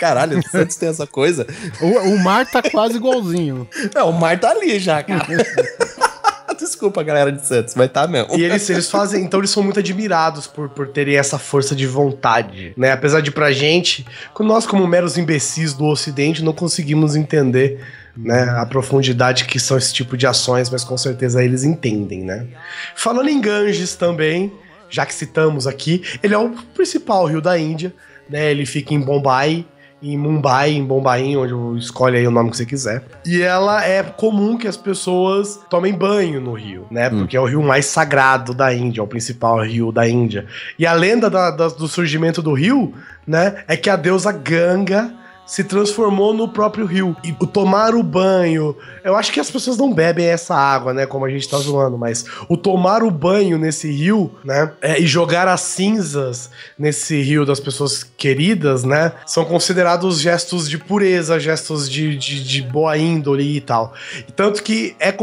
[0.02, 1.45] caralho, Santos tem essa coisa.
[1.80, 3.68] O, o mar tá quase igualzinho.
[3.93, 5.28] Não, o mar tá ali já, cara.
[6.58, 8.36] Desculpa, galera de Santos, mas tá mesmo.
[8.36, 11.88] E eles, eles fazem, então eles são muito admirados por, por terem essa força de
[11.88, 12.91] vontade, né?
[12.91, 14.06] Apesar de pra gente,
[14.39, 17.84] nós como meros imbecis do ocidente não conseguimos entender
[18.16, 22.45] né, a profundidade que são esse tipo de ações, mas com certeza eles entendem, né?
[22.95, 24.52] Falando em Ganges também,
[24.89, 27.91] já que citamos aqui, ele é o principal rio da Índia,
[28.30, 28.52] né?
[28.52, 29.66] Ele fica em Bombay,
[30.02, 33.04] em Mumbai, em Bombaim, onde escolhe aí o nome que você quiser.
[33.26, 37.10] E ela é comum que as pessoas tomem banho no rio, né?
[37.10, 40.45] Porque é o rio mais sagrado da Índia, é o principal rio da Índia.
[40.80, 42.93] E a lenda da- da- do surgimento do rio,
[43.28, 45.14] né, é que a deusa Ganga
[45.52, 47.14] se transformou no próprio rio.
[47.26, 48.74] E o tomar o banho.
[49.04, 51.06] Eu acho que as pessoas não bebem essa água, né?
[51.06, 54.72] Como a gente tá zoando, mas o tomar o banho nesse rio, né?
[54.82, 56.49] é, e jogar as cinzas
[56.80, 59.12] nesse rio das pessoas queridas, né?
[59.26, 63.93] São considerados gestos de pureza, gestos de, de, de boa índole e tal.
[64.34, 65.14] Tanto que é,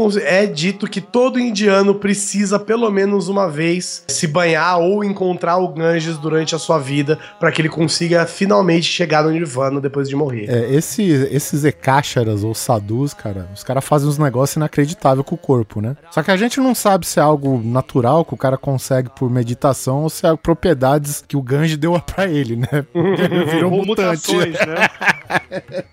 [0.41, 5.69] é dito que todo indiano precisa, pelo menos uma vez, se banhar ou encontrar o
[5.69, 10.18] Ganges durante a sua vida para que ele consiga finalmente chegar no Nirvana depois de
[10.19, 10.45] morrer.
[10.49, 15.37] É, esse, esses Ekasharas ou Sadus, cara, os caras fazem uns negócios inacreditáveis com o
[15.37, 15.95] corpo, né?
[16.11, 19.29] Só que a gente não sabe se é algo natural que o cara consegue por
[19.29, 22.67] meditação ou se é propriedades que o Ganji deu pra ele, né?
[22.93, 24.31] Ele virou Ou mutante.
[24.31, 24.89] mutações, né?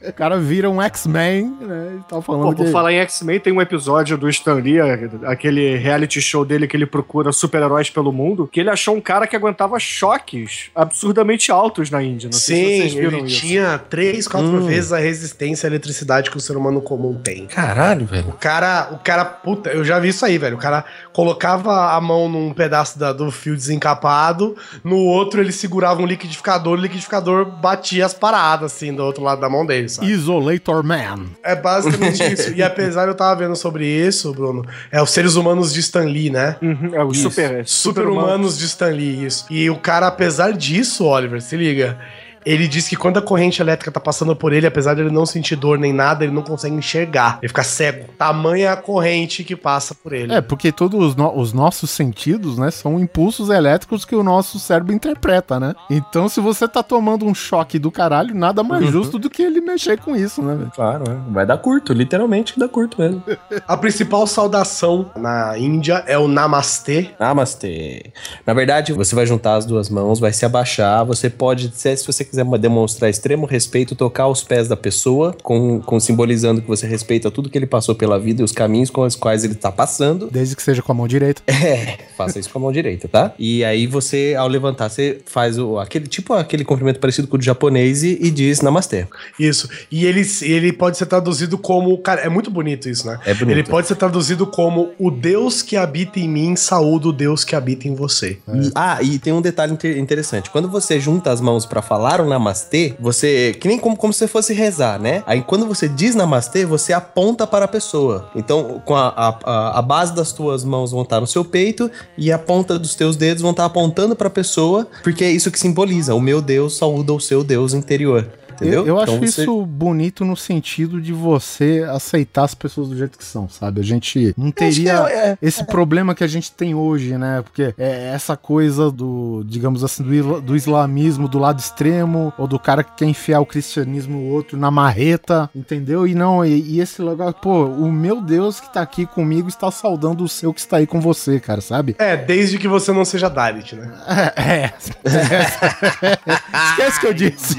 [0.08, 1.98] O cara vira um X-Men, né?
[2.00, 2.72] E tá falando Pô, por que...
[2.72, 4.78] falar em X-Men, tem um episódio do Stan Lee,
[5.26, 9.26] aquele reality show dele que ele procura super-heróis pelo mundo, que ele achou um cara
[9.26, 12.28] que aguentava choques absurdamente altos na Índia.
[12.32, 13.40] Não sei se Sim, vocês viram ele isso.
[13.40, 17.46] tinha três, quatro vezes a resistência à eletricidade que o ser humano comum tem.
[17.46, 18.28] Caralho, velho.
[18.28, 20.56] O cara, o cara, puta, eu já vi isso aí, velho.
[20.56, 26.00] O cara colocava a mão num pedaço da- do fio desencapado, no outro ele segurava
[26.02, 30.10] um liquidificador, o liquidificador batia as paradas, assim, do outro lado da mão dele, sabe?
[30.10, 31.26] Isolator Man.
[31.42, 32.52] É basicamente isso.
[32.54, 36.04] E apesar de eu tava vendo sobre isso, Bruno, é os seres humanos de Stan
[36.04, 36.56] Lee, né?
[36.60, 37.30] Uhum, é o Isso.
[37.30, 39.46] super, Super-humanos de Stan Lee, isso.
[39.50, 41.98] E o cara, apesar disso, Oliver, se liga.
[42.46, 45.26] Ele diz que quando a corrente elétrica tá passando por ele, apesar de ele não
[45.26, 47.38] sentir dor nem nada, ele não consegue enxergar.
[47.42, 48.06] Ele fica cego.
[48.16, 50.32] Tamanha a corrente que passa por ele.
[50.32, 54.58] É, porque todos os, no- os nossos sentidos, né, são impulsos elétricos que o nosso
[54.60, 55.74] cérebro interpreta, né?
[55.90, 59.60] Então, se você tá tomando um choque do caralho, nada mais justo do que ele
[59.60, 60.70] mexer com isso, né, velho?
[60.74, 61.32] Claro, é.
[61.32, 63.22] vai dar curto, literalmente dá curto mesmo.
[63.66, 67.10] A principal saudação na Índia é o Namastê.
[67.18, 68.12] Namastê.
[68.46, 71.04] Na verdade, você vai juntar as duas mãos, vai se abaixar.
[71.04, 75.98] Você pode, se você quiser demonstrar extremo respeito, tocar os pés da pessoa, com, com
[76.00, 79.14] simbolizando que você respeita tudo que ele passou pela vida e os caminhos com os
[79.16, 80.28] quais ele tá passando.
[80.30, 81.42] Desde que seja com a mão direita.
[81.66, 83.32] É, faça isso com a mão direita, tá?
[83.38, 87.38] E aí você, ao levantar, você faz o, aquele tipo aquele cumprimento parecido com o
[87.38, 89.06] do japonês e, e diz namastê.
[89.38, 89.68] Isso.
[89.90, 91.96] E ele, ele pode ser traduzido como.
[91.98, 93.18] Cara, é muito bonito isso, né?
[93.24, 93.56] É bonito.
[93.58, 97.56] Ele pode ser traduzido como o Deus que habita em mim, saúde o Deus que
[97.56, 98.38] habita em você.
[98.54, 100.50] E- ah, e tem um detalhe inter- interessante.
[100.50, 103.56] Quando você junta as mãos pra falar namastê, você.
[103.60, 105.22] Que nem como, como se fosse rezar, né?
[105.26, 108.30] Aí quando você diz namastê, você aponta para a pessoa.
[108.34, 111.90] Então, com a, a, a- a base das tuas mãos vão estar no seu peito
[112.18, 115.50] e a ponta dos teus dedos vão estar apontando para a pessoa, porque é isso
[115.50, 116.14] que simboliza.
[116.14, 118.28] O meu Deus saúda o seu Deus interior.
[118.56, 118.80] Entendeu?
[118.80, 122.96] Eu, eu acho Então você- isso bonito no sentido de você aceitar as pessoas do
[122.96, 123.80] jeito que são, sabe?
[123.80, 127.16] A gente não teria Acho que é- é- esse problema que a gente tem hoje,
[127.18, 127.42] né?
[127.42, 132.58] Porque é essa coisa do, digamos assim, do, do islamismo do lado extremo, ou do
[132.58, 136.06] cara que quer enfiar o cristianismo outro na marreta, entendeu?
[136.06, 139.70] E não, e, e esse lugar, pô, o meu Deus que tá aqui comigo está
[139.70, 141.94] saudando o seu que está aí com você, cara, sabe?
[141.98, 143.92] É, desde que você não seja Dalit, né?
[144.36, 144.72] É.
[146.70, 147.56] Esquece que eu disse.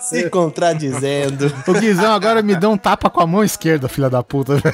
[0.00, 1.52] se contradizendo.
[1.66, 4.60] O Guizão agora me deu um tapa com a mão esquerda, filha da puta.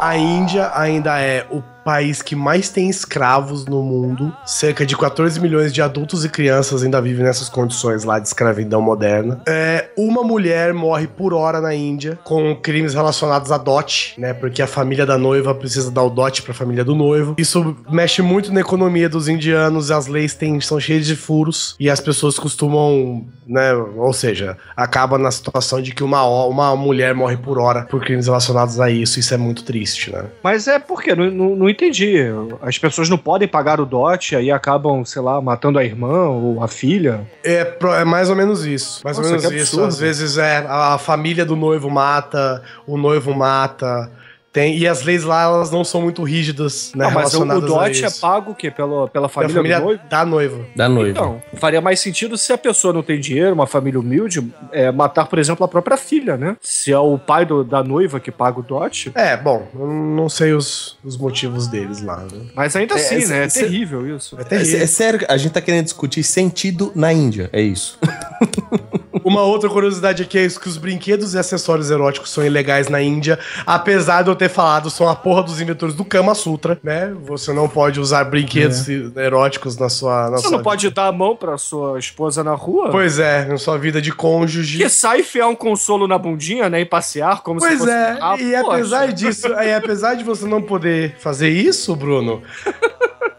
[0.00, 4.36] A Índia ainda é o país que mais tem escravos no mundo.
[4.44, 8.82] Cerca de 14 milhões de adultos e crianças ainda vivem nessas condições lá de escravidão
[8.82, 9.40] moderna.
[9.46, 14.34] É, uma mulher morre por hora na Índia com crimes relacionados a dote, né?
[14.34, 17.36] Porque a família da noiva precisa dar o dote pra família do noivo.
[17.38, 21.88] Isso mexe muito na economia dos indianos, as leis têm, são cheias de furos e
[21.88, 23.72] as pessoas costumam, né?
[23.74, 28.26] Ou seja, acaba na situação de que uma, uma mulher morre por hora por crimes
[28.26, 29.20] relacionados a isso.
[29.20, 30.24] Isso é muito triste, né?
[30.42, 32.16] Mas é porque não, não entendi.
[32.60, 36.62] As pessoas não podem pagar o dote, aí acabam, sei lá, matando a irmã ou
[36.62, 37.26] a filha.
[37.44, 39.00] É, é mais ou menos isso.
[39.04, 39.76] Mais Nossa, ou menos isso.
[39.76, 39.86] absurdo.
[39.86, 44.10] Às vezes é a família do noivo mata, o noivo mata.
[44.56, 47.04] Tem, e as leis lá, elas não são muito rígidas, né?
[47.04, 48.70] Ah, mas o, dote é pago o quê?
[48.70, 50.02] Pela, pela Pela família, família do noivo?
[50.08, 50.58] da noiva.
[50.74, 51.10] Da noiva.
[51.10, 55.26] Então, faria mais sentido se a pessoa não tem dinheiro, uma família humilde, é, matar,
[55.26, 56.56] por exemplo, a própria filha, né?
[56.62, 59.12] Se é o pai do- da noiva que paga o dote.
[59.14, 62.16] É, bom, eu não sei os, os motivos deles lá.
[62.20, 62.46] Né?
[62.54, 63.44] Mas ainda É, assim, esse- né?
[63.44, 64.36] É terrível isso.
[64.38, 64.80] É É, terrível.
[64.80, 67.98] é sério, a gente tá querendo discutir sentido na Índia, é isso.
[69.26, 73.02] Uma outra curiosidade aqui é isso, que os brinquedos e acessórios eróticos são ilegais na
[73.02, 77.12] Índia, apesar de eu ter falado, são a porra dos inventores do Kama Sutra, né?
[77.24, 80.30] Você não pode usar brinquedos eróticos na sua...
[80.30, 82.90] Na Você sua não pode dar a mão pra sua esposa na rua?
[82.92, 84.78] Pois é, na sua vida de cônjuge.
[84.78, 86.80] Que sai enfiar um consolo na bundinha, né?
[86.82, 87.90] E passear como se Pois fosse.
[87.90, 88.74] é, Ah, e poxa.
[88.76, 92.42] apesar disso, e apesar de você não poder fazer isso, Bruno,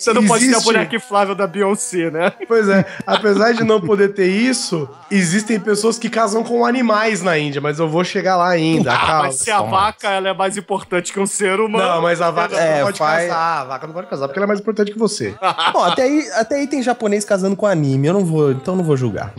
[0.00, 2.32] Você não pode ter a existe- boneca inflável da Beyoncé, né?
[2.48, 7.36] pois é, apesar de não poder ter isso, existem pessoas que casam com animais na
[7.38, 9.22] Índia, mas eu vou chegar lá ainda, Ah, calma.
[9.24, 11.84] mas se a vaca ela é mais importante que um ser humano.
[11.84, 14.38] Não, mas a vaca É, não pode faz- casar, a vaca não pode casar porque
[14.38, 15.34] ela é mais importante que você.
[15.72, 18.06] Bom, até aí, até aí tem japonês casando com anime.
[18.08, 19.32] Eu não vou, então eu não vou julgar.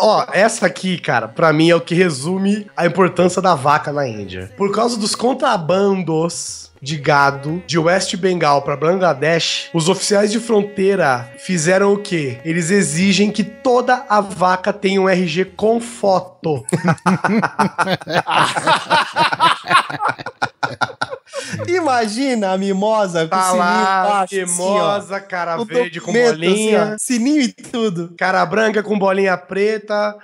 [0.00, 4.06] Ó, essa aqui, cara, pra mim é o que resume a importância da vaca na
[4.08, 4.50] Índia.
[4.56, 11.26] Por causa dos contrabandos de gado de West Bengal pra Bangladesh, os oficiais de fronteira
[11.38, 12.38] fizeram o quê?
[12.44, 16.62] Eles exigem que toda a vaca tenha um RG com foto.
[21.68, 24.44] Imagina a mimosa com Tá sininho lá, embaixo, assim, ó.
[24.46, 28.14] cremosa, cara verde com bolinha, assim, sininho e tudo.
[28.18, 30.16] cara branca com bolinha preta,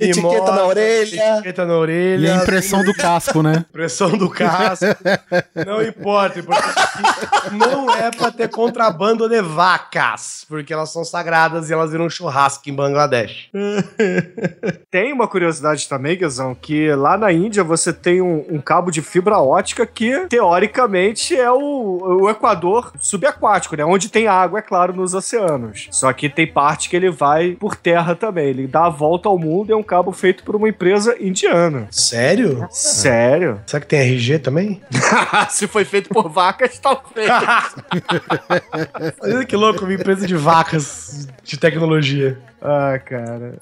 [0.00, 1.34] Etiqueta na orelha.
[1.36, 3.64] etiqueta na E orelha, a impressão do casco, né?
[3.72, 4.84] Pressão do casco.
[5.66, 6.38] não importa.
[6.38, 11.70] O importante é que não é pra ter contrabando de vacas, porque elas são sagradas
[11.70, 13.48] e elas viram churrasco em Bangladesh.
[14.90, 19.02] Tem uma curiosidade também, Guizão, que lá na Índia você tem um, um cabo de
[19.02, 23.84] fibra ótica que, teoricamente, é o, o Equador subaquático, né?
[23.84, 25.88] Onde tem água, é claro, nos oceanos.
[25.90, 28.48] Só que tem parte que ele vai por terra também.
[28.48, 31.86] Ele dá a volta ao mundo e é um cabo feito por uma empresa indiana.
[31.90, 32.66] Sério?
[32.70, 33.60] Sério?
[33.66, 34.82] Será que tem RG também?
[35.50, 37.30] Se foi feito por vacas, talvez.
[39.22, 42.38] Olha que louco, uma empresa de vacas de tecnologia.
[42.60, 43.58] ah, cara.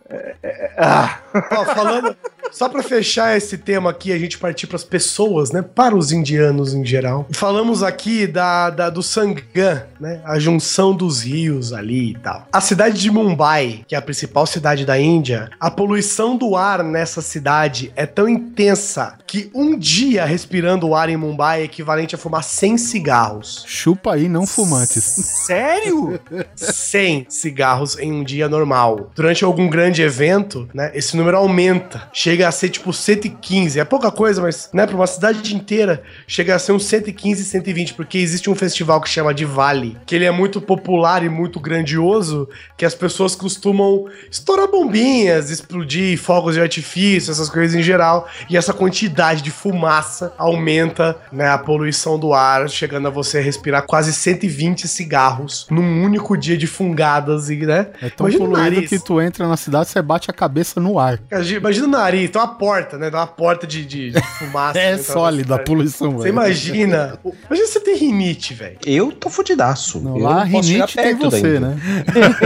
[0.79, 1.19] Ah.
[1.51, 2.17] Ó, falando,
[2.55, 5.61] só pra fechar esse tema aqui, a gente partir pras pessoas, né?
[5.63, 7.27] Para os indianos em geral.
[7.33, 10.21] Falamos aqui da, da- do Sangam, né?
[10.25, 12.47] A junção dos rios ali e tal.
[12.53, 16.83] A cidade de Mumbai, que é a principal cidade da Índia, a poluição do ar
[16.85, 22.15] nessa cidade é tão intensa que um dia respirando o ar em Mumbai é equivalente
[22.15, 23.65] a fumar 100 cigarros.
[23.67, 25.03] Chupa aí, não fumantes.
[25.47, 26.21] Sério?
[26.55, 29.11] 100 cigarros em um dia normal.
[29.15, 32.09] Durante algum grande evento, né, esse número aumenta.
[32.13, 33.79] Chega a ser tipo 115.
[33.79, 37.95] É pouca coisa, mas, né, pra uma cidade inteira, chega a ser uns 115, 120,
[37.95, 41.59] porque existe um festival que chama de Vale, que ele é muito popular e muito
[41.61, 48.29] grandioso, que as pessoas costumam estourar bombinhas, explodir fogos de artifício, essas coisas em geral,
[48.49, 53.83] e essa quantidade de fumaça aumenta, né, a poluição do ar, chegando a você respirar
[53.87, 57.89] quase 120 cigarros num único dia de fungadas e, né?
[58.01, 61.21] É tão Imagina poluído que tu entra na cidade, você bate a cabeça no ar.
[61.57, 63.11] Imagina o nariz, tem uma porta, né?
[63.11, 64.75] Tem uma porta de, de, de fumaça.
[64.85, 66.33] É sólida a poluição, Você velho.
[66.33, 67.19] imagina.
[67.47, 68.77] Imagina você ter rinite, velho.
[68.85, 70.01] Eu tô fudidaço.
[70.01, 71.77] Não, eu lá não rinite tem você, né?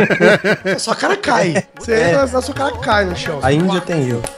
[0.77, 1.65] A sua cara cai.
[1.79, 3.41] Você entra, a sua cara cai no chão.
[3.43, 4.23] A Índia tem eu.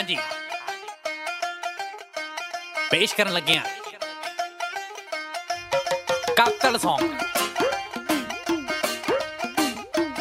[0.00, 0.16] हाँ जी।
[2.90, 3.64] पेश कर लगे हैं।
[6.36, 7.18] कातल सॉन्ग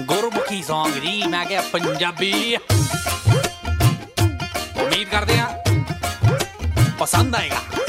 [0.07, 2.55] गुरमुखी सोंग जी, मैं क्या पंजाबी।
[4.75, 7.88] उम्मीद करते हैं, पसंद आएगा।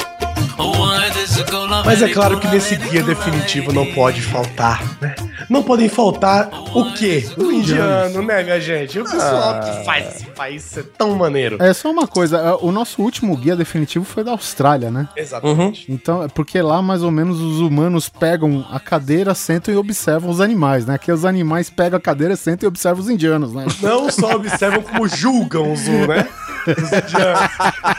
[1.84, 5.14] Mas é claro que nesse guia definitivo não pode faltar, né?
[5.48, 7.28] Não podem faltar o quê?
[7.36, 8.98] O indiano, né, minha gente?
[8.98, 11.56] O pessoal que faz esse país ser tão maneiro.
[11.60, 15.08] É só uma coisa, é, o nosso último guia definitivo foi da Austrália, né?
[15.16, 15.90] Exatamente.
[15.90, 20.30] Então, é porque lá mais ou menos os humanos pegam a cadeira, sentam e observam
[20.30, 20.94] os animais, né?
[20.94, 23.66] Aqui os animais pegam a cadeira, sentam e observam os indianos, né?
[23.82, 26.28] Não só observam como julgam os, né?
[26.66, 27.40] Os indianos.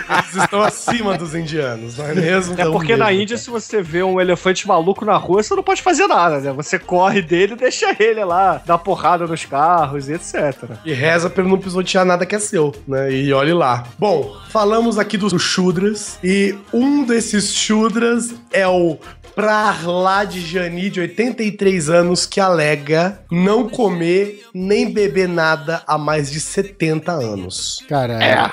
[0.10, 2.56] Eles estão acima dos indianos, não é mesmo?
[2.60, 3.12] É porque na.
[3.12, 6.52] Índia, se você vê um elefante maluco na rua, você não pode fazer nada, né?
[6.54, 10.72] Você corre dele e deixa ele lá, dá porrada nos carros e etc.
[10.86, 13.12] E reza pra ele não pisotear nada que é seu, né?
[13.12, 13.84] E olhe lá.
[14.00, 16.18] Bom, falamos aqui dos Shudras.
[16.24, 18.98] E um desses Shudras é o
[19.36, 25.98] pra lá de Jani, de 83 anos, que alega não comer nem beber nada há
[25.98, 27.84] mais de 70 anos.
[27.88, 28.52] Cara, é.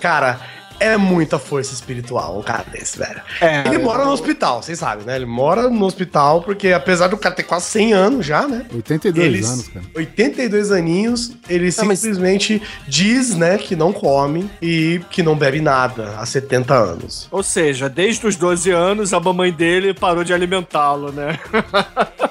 [0.00, 0.40] Cara,
[0.82, 3.20] é muita força espiritual um cara desse, velho.
[3.40, 5.16] É, Ele mora no hospital, vocês sabem, né?
[5.16, 8.66] Ele mora no hospital porque, apesar do cara ter quase 100 anos já, né?
[8.74, 9.84] 82 Eles- anos, cara.
[9.94, 15.60] 82 aninhos, ele Não, mas- simplesmente diz, né, que não come e que não bebe
[15.60, 17.28] nada há 70 anos.
[17.30, 21.38] Ou seja, desde os 12 anos, a mamãe dele parou de alimentá-lo, né?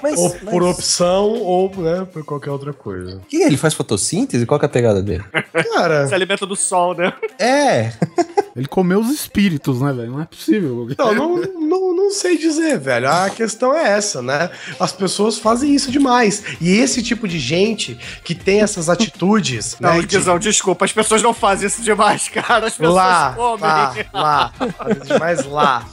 [0.01, 3.21] Mas, Ou mas- por opção, ou, né, por qualquer outra coisa.
[3.27, 4.45] Que ele faz fotossíntese?
[4.45, 5.23] Qual que é a pegada dele?
[5.73, 7.13] Cara, Se alimenta do sol, né?
[7.39, 7.91] É.
[8.55, 10.11] Ele comeu os espíritos, né, velho?
[10.11, 10.87] Não é possível.
[10.97, 13.09] Não, não, não, não sei dizer, velho.
[13.09, 14.49] A questão é essa, né?
[14.79, 16.43] As pessoas fazem isso demais.
[16.59, 20.01] E esse tipo de gente que tem essas atitudes, Não, né?
[20.01, 22.67] de- desculpa, as pessoas não fazem isso demais, cara.
[22.67, 23.59] As pessoas lá, comem.
[23.61, 25.85] lá, lá, fazem demais lá.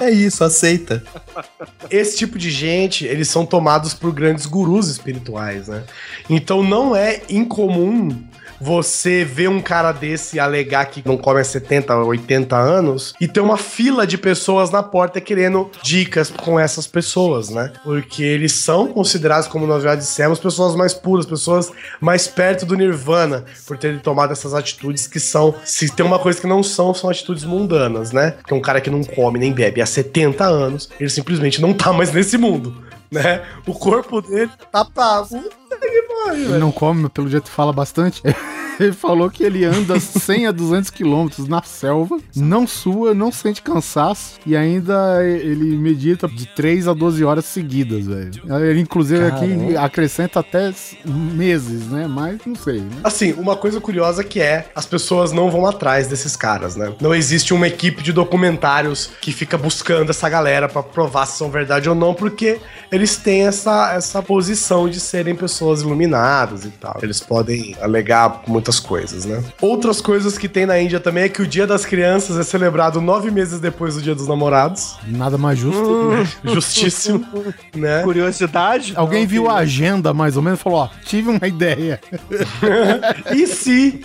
[0.00, 1.02] É isso, aceita.
[1.90, 5.84] Esse tipo de gente, eles são tomados por grandes gurus espirituais, né?
[6.30, 8.22] Então não é incomum
[8.62, 13.40] você ver um cara desse alegar que não come há 70, 80 anos e ter
[13.40, 17.72] uma fila de pessoas na porta querendo dicas com essas pessoas, né?
[17.82, 22.76] Porque eles são considerados, como nós já dissemos, pessoas mais puras, pessoas mais perto do
[22.76, 26.94] nirvana, por terem tomado essas atitudes que são, se tem uma coisa que não são,
[26.94, 28.36] são atitudes mundanas, né?
[28.46, 31.74] Que é um cara que não come nem bebe há 70 anos, ele simplesmente não
[31.74, 32.80] tá mais nesse mundo.
[33.10, 33.42] Né?
[33.66, 35.22] O corpo dele tá pra.
[35.28, 36.58] Que velho.
[36.58, 38.22] não come, pelo jeito fala bastante.
[38.82, 43.62] Ele falou que ele anda 100 a 200 quilômetros na selva, não sua, não sente
[43.62, 48.32] cansaço e ainda ele medita de 3 a 12 horas seguidas, velho.
[48.62, 49.80] Ele, inclusive, aqui Caramba.
[49.80, 50.72] acrescenta até
[51.04, 52.06] meses, né?
[52.06, 52.90] Mas não sei, né?
[53.04, 56.92] Assim, uma coisa curiosa que é, as pessoas não vão atrás desses caras, né?
[57.00, 61.50] Não existe uma equipe de documentários que fica buscando essa galera pra provar se são
[61.50, 62.60] verdade ou não, porque
[62.90, 66.98] eles têm essa, essa posição de serem pessoas iluminadas e tal.
[67.02, 69.42] Eles podem alegar muitas coisas, né?
[69.60, 73.00] Outras coisas que tem na Índia também é que o Dia das Crianças é celebrado
[73.00, 74.96] nove meses depois do Dia dos Namorados.
[75.06, 75.80] Nada mais justo.
[75.80, 76.24] Hum.
[76.52, 77.26] Justíssimo,
[77.74, 78.02] né?
[78.02, 78.92] Curiosidade?
[78.96, 82.00] Alguém Não, viu a agenda mais ou menos e falou: Ó, tive uma ideia.
[83.34, 84.04] E se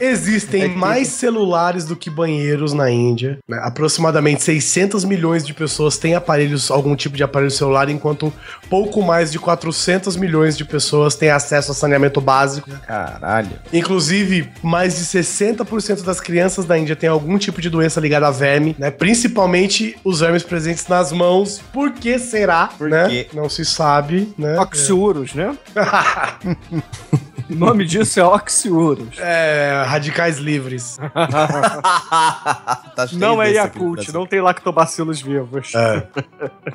[0.00, 3.38] existem mais celulares do que banheiros na Índia?
[3.48, 3.60] né?
[3.62, 8.32] Aproximadamente 600 milhões de pessoas têm aparelhos, algum tipo de aparelho celular, enquanto
[8.68, 12.70] pouco mais de 400 milhões de pessoas têm acesso a saneamento básico.
[12.86, 13.50] Caralho.
[13.72, 18.30] Inclusive, mais de 60% das crianças da Índia têm algum tipo de doença ligada a
[18.30, 18.90] verme, né?
[18.90, 21.60] Principalmente os vermes presentes nas mãos.
[21.72, 22.68] Por que será?
[22.78, 23.08] Por né?
[23.08, 23.26] quê?
[23.32, 24.58] Não se sabe, né?
[24.58, 25.56] Oxiurus, né?
[27.50, 29.11] O nome disso é Oxiurus.
[29.18, 30.98] É, radicais livres.
[32.94, 35.72] Tá Não é Yakult, não tem lactobacilos vivos.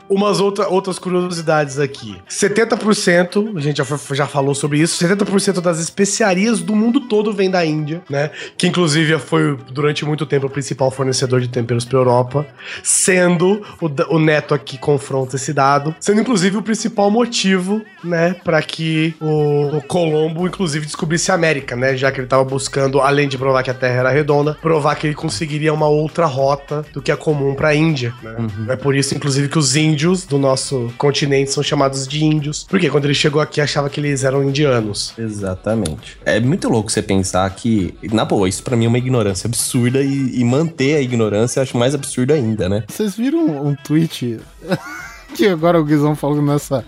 [0.09, 2.19] Umas outra, outras curiosidades aqui.
[2.29, 7.31] 70%, a gente já, fa- já falou sobre isso, 70% das especiarias do mundo todo
[7.33, 8.31] vem da Índia, né?
[8.57, 12.45] Que inclusive foi durante muito tempo o principal fornecedor de temperos para Europa,
[12.83, 18.61] sendo o, o Neto aqui confronta esse dado, sendo inclusive o principal motivo, né, para
[18.61, 21.95] que o, o Colombo inclusive descobrisse a América, né?
[21.95, 25.07] Já que ele tava buscando, além de provar que a Terra era redonda, provar que
[25.07, 28.35] ele conseguiria uma outra rota do que é comum para a Índia, né?
[28.69, 32.65] É por isso, inclusive, que os índios do nosso continente são chamados de índios.
[32.69, 35.13] Porque quando ele chegou aqui, achava que eles eram indianos.
[35.17, 36.17] Exatamente.
[36.25, 40.01] É muito louco você pensar que, na boa, isso pra mim é uma ignorância absurda
[40.01, 42.83] e, e manter a ignorância eu acho mais absurdo ainda, né?
[42.87, 44.39] Vocês viram um tweet
[45.35, 46.83] que agora o Guizão falou nessa.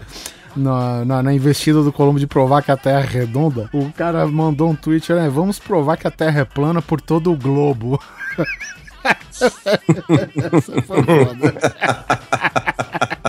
[0.56, 4.26] Na, na, na investida do Colombo de provar que a Terra é redonda, o cara
[4.28, 5.30] mandou um tweet, né?
[5.30, 8.02] Vamos provar que a Terra é plana por todo o globo.
[9.32, 11.54] Essa foi foda.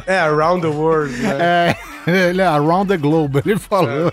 [0.06, 1.36] É, around the world, né?
[1.38, 1.76] É,
[2.30, 4.12] ele é around the globe, ele falou.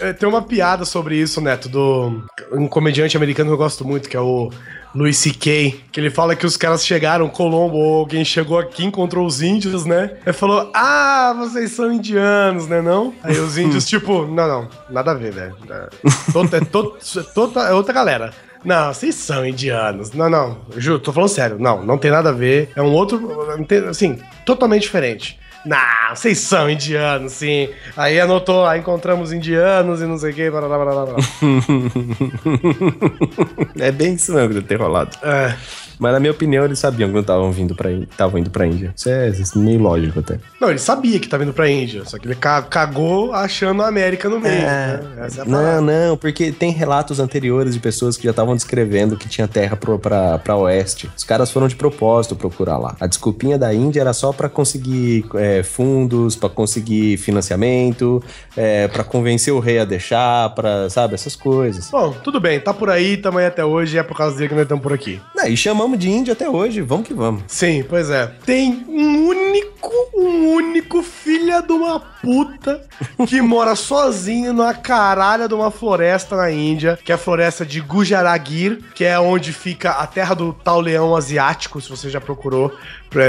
[0.00, 2.22] É, Tem uma piada sobre isso, Neto, do
[2.52, 4.50] um comediante americano que eu gosto muito, que é o
[4.94, 9.24] Louis C.K., que ele fala que os caras chegaram, Colombo, ou alguém chegou aqui, encontrou
[9.26, 10.16] os índios, né?
[10.26, 13.14] Ele falou, ah, vocês são indianos, né não?
[13.22, 15.56] Aí os índios, tipo, não, não, nada a ver, velho.
[15.70, 15.88] É,
[16.32, 18.32] todo- é, todo- é é outra galera.
[18.64, 20.12] Não, vocês são indianos.
[20.12, 21.56] Não, não, juro, tô falando sério.
[21.58, 22.70] Não, não tem nada a ver.
[22.76, 23.18] É um outro,
[23.88, 25.38] assim, totalmente diferente.
[25.64, 27.68] Não, vocês são indianos, sim.
[27.96, 30.50] Aí anotou, aí encontramos indianos e não sei o que.
[30.50, 31.16] Blá, blá, blá, blá, blá.
[33.86, 35.16] é bem isso mesmo que deve ter rolado.
[35.22, 35.54] É.
[36.00, 38.92] Mas na minha opinião, eles sabiam que não estavam vindo pra estavam indo pra Índia.
[38.96, 40.38] Isso é, isso é meio lógico até.
[40.60, 43.88] Não, ele sabia que tava indo pra Índia, só que ele ca- cagou achando a
[43.88, 44.62] América no meio.
[44.62, 45.00] né?
[45.18, 45.80] Essa é a parada.
[45.80, 49.76] Não, não, porque tem relatos anteriores de pessoas que já estavam descrevendo que tinha terra
[49.76, 51.10] pro, pra, pra oeste.
[51.16, 52.96] Os caras foram de propósito procurar lá.
[52.98, 58.22] A desculpinha da Índia era só pra conseguir é, fundos, pra conseguir financiamento,
[58.56, 61.90] é, para convencer o rei a deixar, pra, sabe, essas coisas.
[61.90, 64.54] Bom, tudo bem, tá por aí, tamo aí até hoje, é por causa dele que
[64.54, 65.20] nós estamos por aqui.
[65.34, 67.42] Não, e chamamos de Índia até hoje, vamos que vamos.
[67.46, 68.26] Sim, pois é.
[68.44, 72.82] Tem um único, um único filha de uma puta
[73.26, 77.80] que mora sozinho numa caralha de uma floresta na Índia, que é a floresta de
[77.80, 82.72] Gujaragir, que é onde fica a terra do tal leão asiático, se você já procurou.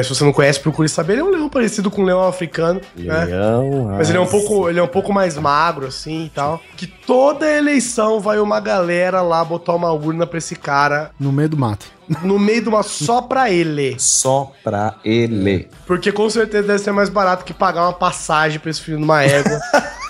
[0.03, 1.13] Se você não conhece, procure saber.
[1.13, 3.25] Ele é um leão parecido com um leão africano, né?
[3.25, 6.61] Leão, Mas ele é um pouco, ele é um pouco mais magro, assim e tal.
[6.77, 11.49] Que toda eleição vai uma galera lá botar uma urna pra esse cara No meio
[11.49, 11.87] do mato.
[12.23, 13.95] No meio de uma só pra ele.
[13.99, 15.69] Só pra ele.
[15.85, 19.23] Porque com certeza deve ser mais barato que pagar uma passagem pra esse filho numa
[19.23, 19.59] égua.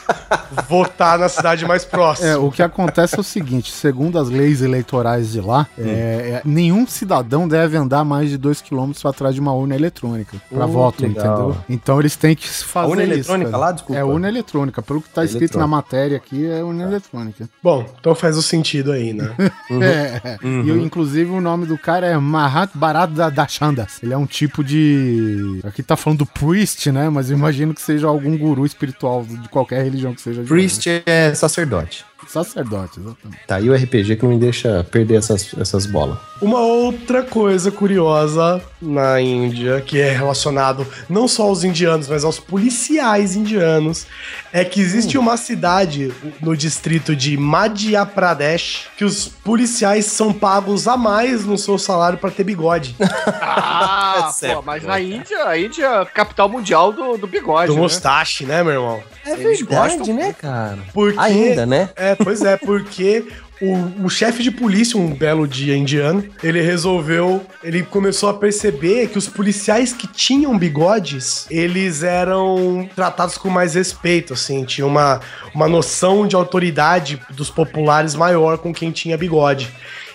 [0.68, 2.30] votar na cidade mais próxima.
[2.30, 6.42] É, o que acontece é o seguinte, segundo as leis eleitorais de lá, é, é,
[6.46, 10.72] nenhum cidadão deve andar mais de 2 km atrás de uma urna eletrônica pra Uh,
[10.72, 11.26] voto, legal.
[11.26, 11.58] entendeu?
[11.70, 13.62] Então eles têm que fazer urna isso, eletrônica cara.
[13.66, 14.00] lá, desculpa?
[14.00, 17.50] É urna eletrônica, pelo que tá escrito na matéria aqui, é urna eletrônica.
[17.62, 19.36] Bom, então faz o sentido aí, né?
[19.82, 24.00] É, e inclusive o nome do cara é Mahat Bharat da Dashandas.
[24.04, 25.60] Ele é um tipo de.
[25.64, 27.10] Aqui tá falando do priest, né?
[27.10, 30.44] Mas eu imagino que seja algum guru espiritual de qualquer religião que seja.
[30.44, 32.06] Priest é sacerdote.
[32.28, 33.42] Sacerdote, exatamente.
[33.48, 36.18] Tá aí o RPG que não me deixa perder essas, essas bolas.
[36.42, 42.40] Uma outra coisa curiosa na Índia, que é relacionado não só aos indianos, mas aos
[42.40, 44.08] policiais indianos,
[44.52, 46.12] é que existe uma cidade
[46.42, 52.18] no distrito de Madhya Pradesh que os policiais são pagos a mais no seu salário
[52.18, 52.96] pra ter bigode.
[53.44, 57.28] Ah, É certo, pô, mas na Índia, a Índia é a capital mundial do, do
[57.28, 57.82] bigode, Do né?
[57.82, 59.04] mustache, né, meu irmão?
[59.26, 60.80] É Eles gostam né, cara?
[60.94, 61.90] Porque Ainda, né?
[61.96, 63.26] É, pois é, porque
[63.62, 69.08] o, o chefe de polícia, um belo dia indiano, ele resolveu, ele começou a perceber
[69.10, 75.22] que os policiais que tinham bigodes, eles eram tratados com mais respeito, assim, tinha uma,
[75.54, 79.72] uma noção de autoridade dos populares maior com quem tinha bigode.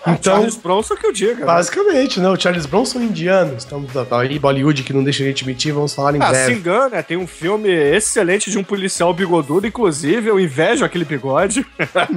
[0.07, 1.35] Então, Charles Bronson que eu diga.
[1.41, 1.47] né?
[1.47, 5.45] basicamente, né, o Charles Bronson indiano, estamos tá aí Bollywood que não deixa a gente
[5.47, 6.53] mentir, vamos falar em Ah, se breve.
[6.55, 11.67] engana, tem um filme excelente de um policial bigodudo, inclusive, eu invejo aquele bigode.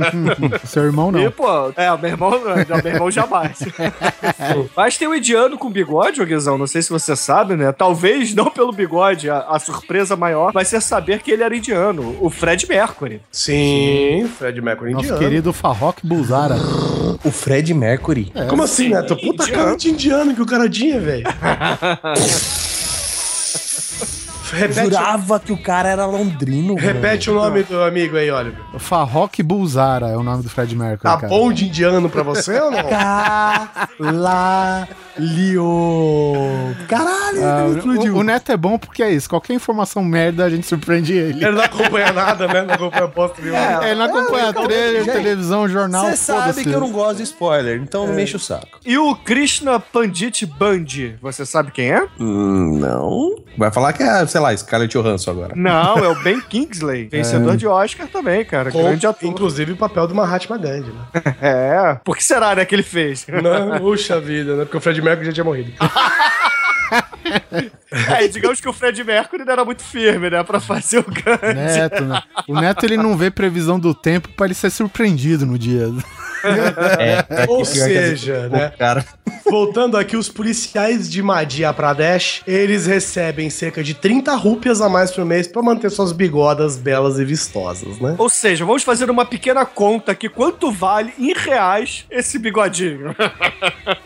[0.65, 1.31] Seu irmão E, não.
[1.31, 1.45] pô,
[1.75, 3.59] é, o meu irmão, não, meu irmão jamais.
[4.75, 7.71] Mas tem um indiano com bigode, Guizão, não sei se você sabe, né?
[7.71, 12.17] Talvez não pelo bigode, a, a surpresa maior vai ser saber que ele era indiano,
[12.21, 13.21] o Fred Mercury.
[13.31, 15.21] Sim, Fred Mercury Nosso indiano.
[15.23, 16.55] querido Farrokh Bulzara.
[17.23, 18.31] O Fred Mercury.
[18.49, 19.15] Como assim, Neto?
[19.15, 21.23] Puta cara de indiano que o cara tinha, velho.
[24.55, 26.75] repete, Jurava que o cara era londrino.
[26.75, 28.59] repete o nome do amigo aí, Oliver.
[28.77, 31.27] Farrokh Bulzara é o nome do Fred Mercury, Tá cara.
[31.27, 32.83] bom de indiano pra você ou não?
[32.83, 34.87] Caralho!
[36.87, 38.15] Caralho, Ah, explodiu.
[38.15, 39.29] o, o Neto é bom porque é isso.
[39.29, 41.43] Qualquer informação merda, a gente surpreende ele.
[41.43, 42.61] Ele não acompanha nada, né?
[42.63, 43.85] Não acompanha bosta nenhuma.
[43.85, 47.17] É, ele não acompanha então, trailer, gente, televisão, jornal, Você sabe que eu não gosto
[47.17, 48.79] de spoiler, então não me enche o saco.
[48.85, 52.07] E o Krishna Pandit Bandi, você sabe quem é?
[52.19, 53.35] Hum, não.
[53.57, 55.53] Vai falar que é, sei lá, Scarlett Johansson agora.
[55.55, 58.71] Não, é o Ben Kingsley, vencedor de Oscar também, cara.
[58.71, 59.29] Com, grande ator.
[59.29, 61.35] inclusive o papel do Mahatma Gandhi, né?
[61.41, 61.99] É.
[62.03, 63.25] Por que será, né, que ele fez?
[63.27, 64.63] Não, puxa vida, né?
[64.63, 65.71] Porque o Fred Mercury já tinha morrido.
[67.91, 71.03] É, e digamos que o Fred Mercury não era muito firme, né, pra fazer o
[71.03, 71.53] Gandhi.
[71.53, 72.21] Neto, né?
[72.47, 75.89] O Neto ele não vê previsão do tempo pra ele ser surpreendido no dia.
[76.43, 78.71] É, é Ou seja, vezes, né?
[78.77, 79.05] Cara,
[79.49, 85.11] Voltando aqui, os policiais de Madhya Pradesh, eles recebem cerca de 30 rúpias a mais
[85.11, 88.15] por mês pra manter suas bigodas belas e vistosas, né?
[88.17, 90.29] Ou seja, vamos fazer uma pequena conta aqui.
[90.29, 93.15] Quanto vale em reais esse bigodinho?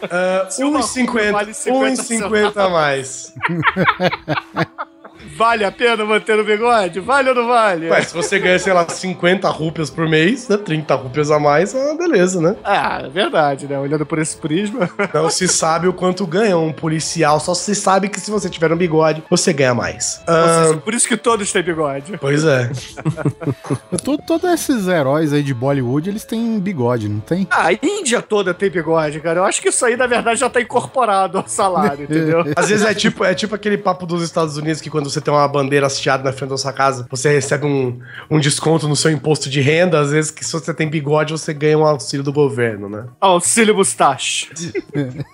[0.04, 3.34] Uh, uma 1,50 rúpia vale 50 1,50 a mais.
[5.36, 7.00] Vale a pena manter o bigode?
[7.00, 7.90] Vale ou não vale?
[7.90, 10.58] Ué, se você ganha, sei lá, 50 rúpias por mês, né?
[10.58, 12.56] 30 rúpias a mais, é uma beleza, né?
[12.64, 13.78] Ah, é verdade, né?
[13.80, 14.90] Olhando por esse prisma.
[15.14, 18.72] Não se sabe o quanto ganha um policial, só se sabe que se você tiver
[18.72, 20.22] um bigode, você ganha mais.
[20.28, 22.18] Ah, por isso que todos têm bigode.
[22.20, 22.70] pois é.
[24.04, 27.48] To- Todos esses heróis aí de Bollywood, eles têm bigode, não tem?
[27.52, 29.40] Ah, a Índia toda tem bigode, cara.
[29.40, 32.44] Eu acho que isso aí, na verdade, já tá incorporado ao salário, entendeu?
[32.56, 35.34] Às vezes é tipo, é tipo aquele papo dos Estados Unidos que quando você tem
[35.34, 38.00] uma bandeira hasteada na frente da sua casa, você recebe um,
[38.30, 40.00] um desconto no seu imposto de renda.
[40.00, 43.06] Às vezes, que se você tem bigode, você ganha um auxílio do governo, né?
[43.20, 44.50] Auxílio Mustache.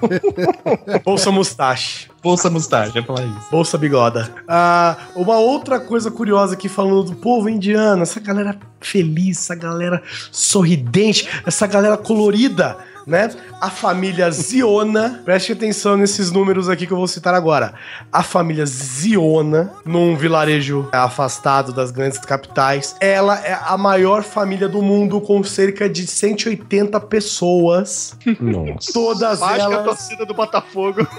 [1.04, 2.10] Bolsa Mustache.
[2.22, 3.50] Bolsa Mustache, é falar isso.
[3.50, 4.30] Bolsa bigoda.
[4.48, 10.02] Ah, uma outra coisa curiosa aqui falando do povo indiano, essa galera feliz, essa galera
[10.32, 13.30] sorridente, essa galera colorida, né?
[13.60, 17.74] A família Ziona, preste atenção nesses números aqui que eu vou citar agora.
[18.12, 24.82] A família Ziona, num vilarejo afastado das grandes capitais, ela é a maior família do
[24.82, 28.18] mundo com cerca de 180 pessoas.
[28.40, 28.94] Nossa.
[28.94, 31.08] Todas Mais que a elas torcida do Botafogo.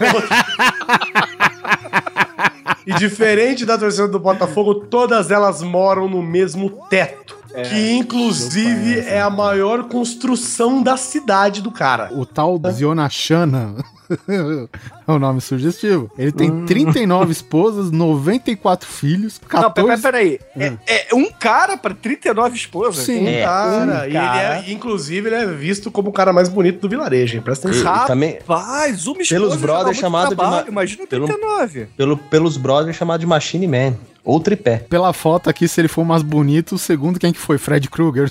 [2.86, 7.40] E diferente da torcida do Botafogo, todas elas moram no mesmo teto.
[7.69, 12.11] Que inclusive é a maior construção da cidade do cara.
[12.13, 13.75] O tal Zionachana
[15.11, 16.11] é o nome sugestivo.
[16.19, 19.62] Ele tem 39 esposas, 94 filhos, 14...
[19.91, 20.77] Não, peraí, peraí.
[20.87, 23.05] É, é um cara pra 39 esposas?
[23.05, 23.27] Sim.
[23.27, 24.57] É, Cara, um e ele cara.
[24.66, 27.43] é, inclusive, ele é visto como o cara mais bonito do vilarejo, hein?
[27.43, 28.05] Presta atenção.
[28.05, 31.87] E também- Rapaz, uma esposa Pelos brothers chamado de trabalho, ma- Imagina pelo- 39.
[31.97, 33.95] Pelo, pelos brothers chamado de Machine Man.
[34.23, 34.85] Ou tripé.
[34.89, 37.57] Pela foto aqui, se ele for mais bonito, segundo quem que foi?
[37.57, 38.31] Fred Krueger.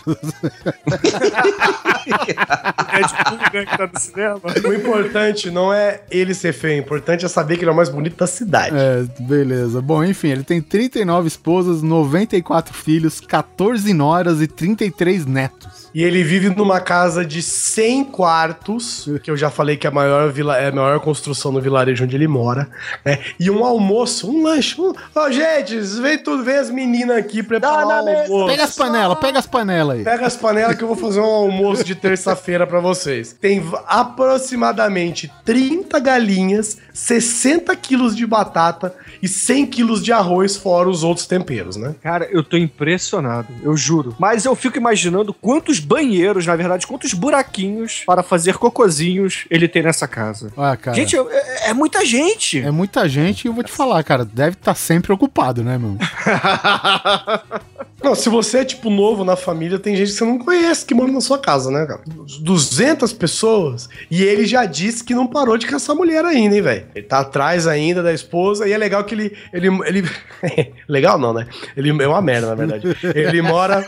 [2.91, 4.41] É de né, que tá no cinema.
[4.67, 7.75] O importante não é ele ser feio, o importante é saber que ele é o
[7.75, 8.75] mais bonito da cidade.
[8.75, 9.81] é, beleza.
[9.81, 15.78] Bom, enfim, ele tem 39 esposas, 94 filhos, 14 noras e 33 netos.
[15.93, 19.93] E ele vive numa casa de 100 quartos, que eu já falei que é a
[19.93, 22.69] maior, vila, é a maior construção no vilarejo onde ele mora,
[23.03, 23.19] né?
[23.39, 24.79] E um almoço, um lanche.
[24.79, 24.93] Um...
[25.15, 28.47] Ó, gente, vem tudo, vem as meninas aqui preparar o almoço.
[28.47, 30.03] Pega as panelas, pega as panelas aí.
[30.03, 33.35] Pega as panelas que eu vou fazer um almoço de terça-feira pra vocês.
[33.39, 41.03] Tem aproximadamente 30 galinhas, 60 quilos de batata e 100 quilos de arroz, fora os
[41.03, 41.95] outros temperos, né?
[42.01, 44.15] Cara, eu tô impressionado, eu juro.
[44.19, 49.83] Mas eu fico imaginando quantos banheiros, na verdade, quantos buraquinhos para fazer cocozinhos ele tem
[49.83, 50.51] nessa casa.
[50.57, 50.95] Ah, cara.
[50.95, 52.61] Gente, é, é muita gente.
[52.61, 55.97] É muita gente e eu vou te falar, cara, deve estar sempre ocupado, né, meu?
[58.03, 60.93] Não, se você é, tipo, novo na família, tem gente que você não conhece que
[60.93, 62.01] mora na sua casa, né, cara?
[62.39, 66.85] 200 pessoas e ele já disse que não parou de caçar mulher ainda, hein, velho?
[66.95, 69.37] Ele tá atrás ainda da esposa e é legal que ele...
[69.53, 70.09] ele, ele...
[70.87, 71.47] legal não, né?
[71.75, 72.97] Ele é uma merda, na verdade.
[73.15, 73.87] Ele mora...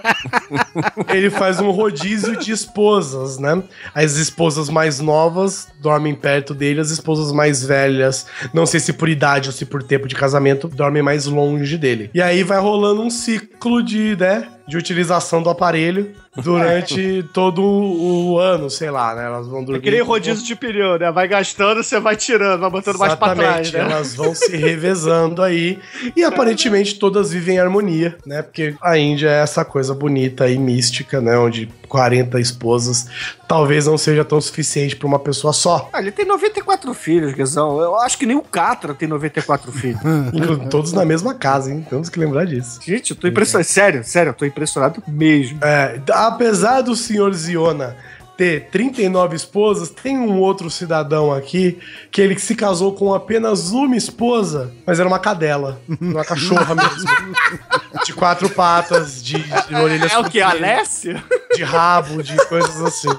[1.13, 3.61] ele faz um rodízio de esposas, né?
[3.93, 9.09] As esposas mais novas dormem perto dele, as esposas mais velhas, não sei se por
[9.09, 12.09] idade ou se por tempo de casamento, dormem mais longe dele.
[12.13, 14.47] E aí vai rolando um ciclo de, né?
[14.67, 19.25] De utilização do aparelho durante todo o ano, sei lá, né?
[19.25, 19.79] Elas vão dormir.
[19.79, 21.11] É que nem rodízio de pneu, né?
[21.11, 23.79] Vai gastando, você vai tirando, vai botando mais pra trás, né?
[23.79, 25.79] elas vão se revezando aí
[26.15, 28.41] e aparentemente todas vivem em harmonia, né?
[28.41, 31.37] Porque a Índia é essa coisa bonita e mística, né?
[31.37, 33.07] Onde 40 esposas
[33.51, 35.89] talvez não seja tão suficiente pra uma pessoa só.
[35.91, 37.81] Ah, ele tem 94 filhos, Guizão.
[37.81, 39.99] Eu acho que nem o Catra tem 94 filhos.
[40.71, 41.85] Todos na mesma casa, hein?
[41.89, 42.79] Temos que lembrar disso.
[42.81, 43.67] Gente, eu tô impressionado.
[43.67, 45.59] Sério, sério, eu tô impressionado mesmo.
[45.63, 47.97] É, apesar do senhor Ziona
[48.37, 51.77] ter 39 esposas, tem um outro cidadão aqui
[52.11, 57.09] que ele se casou com apenas uma esposa, mas era uma cadela, uma cachorra mesmo.
[58.03, 60.41] De quatro patas, de, de orelhas É o que?
[60.41, 61.23] Alessia?
[61.53, 63.09] de rabo, de coisas assim.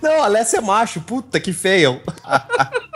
[0.00, 1.00] Não, Alessia é macho.
[1.02, 2.00] Puta que feio.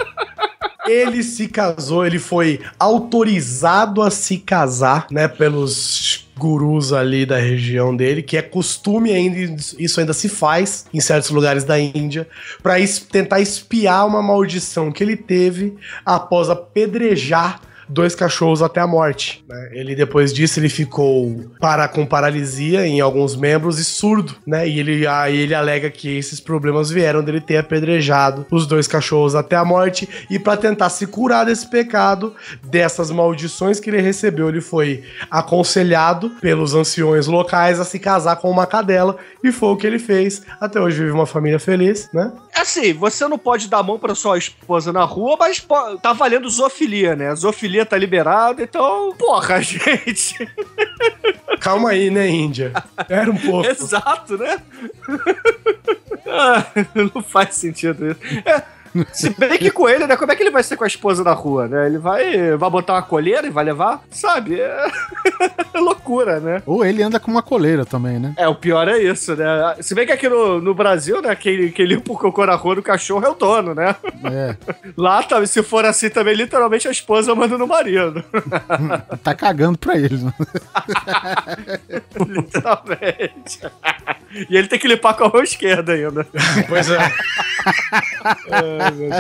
[0.87, 7.95] Ele se casou, ele foi autorizado a se casar, né, pelos gurus ali da região
[7.97, 12.29] dele, que é costume ainda, isso ainda se faz em certos lugares da Índia,
[12.63, 12.75] para
[13.11, 15.75] tentar espiar uma maldição que ele teve
[16.05, 19.45] após apedrejar dois cachorros até a morte.
[19.49, 19.71] né?
[19.73, 24.69] Ele depois disso ele ficou para com paralisia em alguns membros e surdo, né?
[24.69, 29.35] E ele aí ele alega que esses problemas vieram dele ter apedrejado os dois cachorros
[29.35, 34.49] até a morte e para tentar se curar desse pecado, dessas maldições que ele recebeu,
[34.49, 39.77] ele foi aconselhado pelos anciões locais a se casar com uma cadela e foi o
[39.77, 40.43] que ele fez.
[40.61, 42.33] Até hoje vive uma família feliz, né?
[42.57, 45.65] Assim, você não pode dar mão pra sua esposa na rua, mas
[46.01, 47.35] tá valendo zoofilia, né?
[47.35, 50.47] Zoofilia tá liberada, então, porra, gente.
[51.61, 52.75] Calma aí, né, Índia?
[53.09, 53.67] Era um pouco.
[53.69, 54.61] Exato, né?
[56.27, 56.65] Ah,
[56.95, 58.19] não faz sentido isso.
[58.47, 58.63] É,
[59.13, 60.17] Se bem que com ele, né?
[60.17, 61.87] Como é que ele vai ser com a esposa na rua, né?
[61.87, 64.03] Ele vai, vai botar uma colheira e vai levar?
[64.11, 64.61] Sabe?
[64.61, 64.87] É,
[65.75, 66.63] é loucura, né?
[66.67, 68.35] Ou ele anda com uma coleira também, né?
[68.37, 69.77] É, o pior é isso, né?
[69.81, 72.77] Se bem que aqui no, no Brasil, né, quem, quem limpa o cocô na rua
[72.77, 73.97] do cachorro é o dono, né?
[74.25, 74.57] É.
[74.97, 78.25] Lá, tá, se for assim também, literalmente a esposa manda no marido.
[79.23, 80.33] Tá cagando pra eles, né?
[82.27, 83.61] literalmente.
[84.49, 86.27] E ele tem que limpar com a mão esquerda ainda.
[86.69, 86.99] Pois é.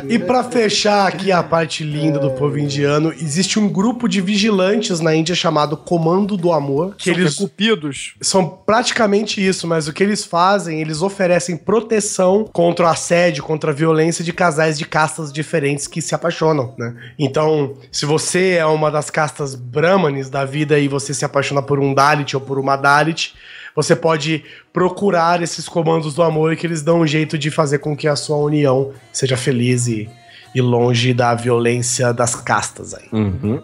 [0.08, 5.00] e pra fechar aqui a parte linda do povo indiano, existe um grupo de vigilantes
[5.00, 8.14] na Índia chamado Comando do Amor, que São eles cupidos.
[8.20, 13.70] são praticamente isso, mas o que eles fazem, eles oferecem proteção contra o assédio, contra
[13.70, 16.94] a violência de casais de castas diferentes que se apaixonam, né?
[17.18, 21.78] Então, se você é uma das castas brahmanes da vida e você se apaixona por
[21.78, 23.34] um Dalit ou por uma Dalit,
[23.74, 27.78] você pode procurar esses comandos do amor e que eles dão um jeito de fazer
[27.78, 30.08] com que a sua união seja feliz e,
[30.54, 33.08] e longe da violência das castas aí.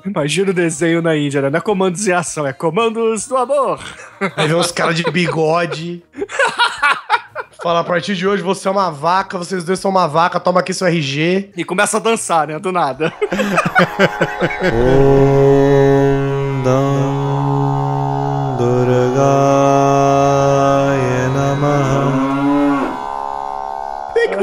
[0.05, 1.51] Imagina o desenho na Índia, né?
[1.51, 3.81] Não é comandos em ação, é comandos do amor.
[4.37, 6.03] Aí vem uns caras de bigode.
[7.63, 10.61] Fala, a partir de hoje você é uma vaca, vocês dois são uma vaca, toma
[10.61, 11.51] aqui seu RG.
[11.55, 12.59] E começa a dançar, né?
[12.59, 13.13] Do nada.
[18.61, 18.71] Bem
[19.11, 19.50] que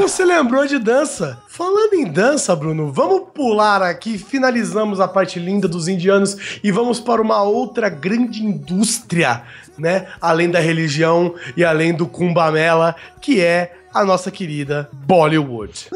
[0.08, 1.38] você lembrou de dança.
[1.46, 6.98] Falando em dança, Bruno, vamos pular aqui, finalizamos a parte linda dos indianos e vamos
[6.98, 9.42] para uma outra grande indústria,
[9.76, 10.08] né?
[10.18, 15.88] Além da religião e além do Kumbamela, que é a nossa querida Bollywood.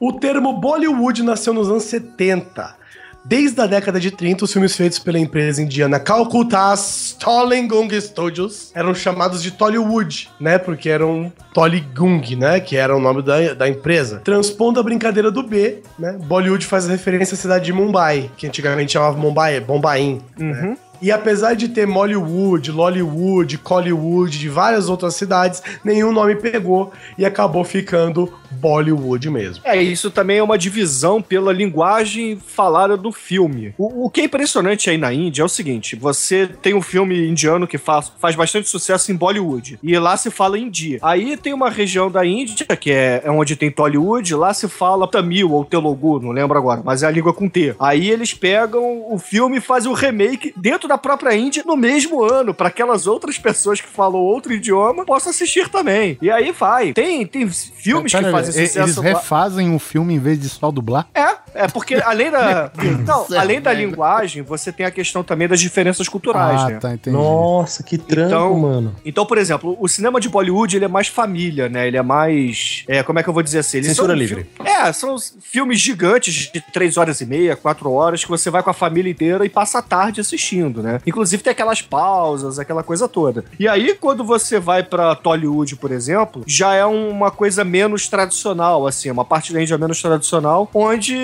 [0.00, 2.83] O termo Bollywood nasceu nos anos 70.
[3.24, 6.74] Desde a década de 30, os filmes feitos pela empresa indiana Calcutta
[7.18, 10.58] Tollygung Studios eram chamados de Tollywood, né?
[10.58, 12.60] Porque eram Tollygung, né?
[12.60, 14.20] Que era o nome da, da empresa.
[14.22, 16.18] Transpondo a brincadeira do B, né?
[16.24, 20.20] Bollywood faz referência à cidade de Mumbai, que antigamente chamava Mumbai, Bombaim.
[20.36, 20.76] né?
[21.04, 27.26] E apesar de ter Mollywood, Lollywood, Collywood, de várias outras cidades, nenhum nome pegou e
[27.26, 29.62] acabou ficando Bollywood mesmo.
[29.66, 33.74] É, isso também é uma divisão pela linguagem falada do filme.
[33.76, 37.28] O, o que é impressionante aí na Índia é o seguinte: você tem um filme
[37.28, 39.78] indiano que faz, faz bastante sucesso em Bollywood.
[39.82, 40.98] E lá se fala hindi.
[41.02, 45.06] Aí tem uma região da Índia, que é, é onde tem Tollywood, lá se fala
[45.06, 47.74] Tamil ou Telugu, não lembro agora, mas é a língua com T.
[47.78, 52.22] Aí eles pegam o filme e fazem o remake dentro da própria Índia no mesmo
[52.24, 56.18] ano, para aquelas outras pessoas que falam outro idioma possam assistir também.
[56.20, 56.92] E aí vai.
[56.92, 60.48] Tem, tem filmes Pera que fazem e- sucesso Eles refazem o filme em vez de
[60.48, 61.06] só dublar?
[61.14, 62.70] É, é porque além da.
[63.06, 66.78] não, além da linguagem, você tem a questão também das diferenças culturais, ah, né?
[66.78, 67.16] tá, entendi.
[67.16, 68.96] Nossa, que trampo, Então- mano.
[69.04, 71.86] Então, por exemplo, o cinema de Bollywood ele é mais família, né?
[71.86, 72.84] Ele é mais.
[72.88, 73.78] É, como é que eu vou dizer assim?
[73.78, 74.44] Eles Censura livre.
[74.44, 78.50] fi- É, são os filmes gigantes de três horas e meia, quatro horas, que você
[78.50, 81.00] vai com a família inteira e passa a tarde assistindo, né?
[81.06, 83.44] Inclusive tem aquelas pausas, aquela coisa toda.
[83.58, 88.86] E aí, quando você vai pra Tollywood, por exemplo, já é uma coisa menos tradicional,
[88.86, 91.16] assim, uma parte da Índia menos tradicional, onde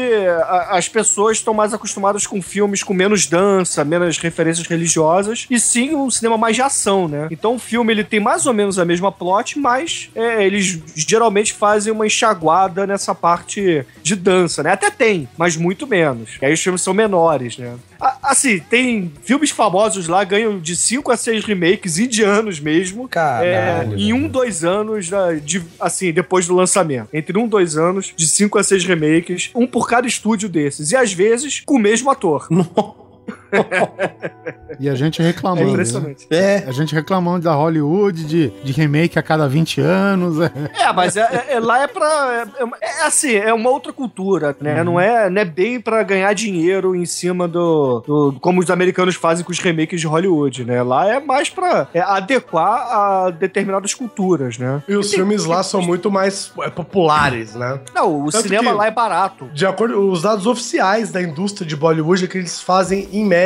[0.47, 5.59] a- as pessoas estão mais acostumadas com filmes com menos dança, menos referências religiosas, e
[5.59, 7.29] sim um cinema mais de ação, né?
[7.31, 11.53] Então o filme ele tem mais ou menos a mesma plot, mas é, eles geralmente
[11.53, 14.73] fazem uma enxaguada nessa parte de dança, né?
[14.73, 16.31] Até tem, mas muito menos.
[16.41, 17.75] E aí os filmes são menores, né?
[18.23, 23.09] Assim, tem filmes famosos lá, ganham de 5 a 6 remakes indianos mesmo.
[23.09, 27.09] Caralho, é, em um, dois anos, da- de, assim, depois do lançamento.
[27.13, 30.93] Entre um, dois anos, de 5 a 6 remakes, um por cada estúdio desses.
[30.93, 32.49] E às vezes com o mesmo ator.
[34.79, 35.65] E a gente É reclamando.
[35.67, 35.71] né?
[35.73, 36.27] impressionante.
[36.31, 40.41] É, A gente reclamando da Hollywood, de, de remake a cada 20 anos.
[40.41, 40.51] é.
[40.81, 42.47] É, mas é, é- é- lá é pra.
[42.59, 44.83] É, é assim, é uma outra cultura, né?
[44.83, 49.15] Não, é, não é bem pra ganhar dinheiro em cima do, do- Como os americanos
[49.15, 50.83] fazem com os remakes de Hollywood, né?
[50.83, 54.83] Lá é mais pra é, adequar a determinadas culturas, né?
[54.89, 57.81] E os filmes lá são muito mais é, populares, né?
[57.95, 59.49] Não, o Tanto cinema que- lá é barato.
[59.53, 63.25] De acordo com os dados oficiais da indústria de Bollywood, é que eles fazem, em
[63.25, 63.40] média,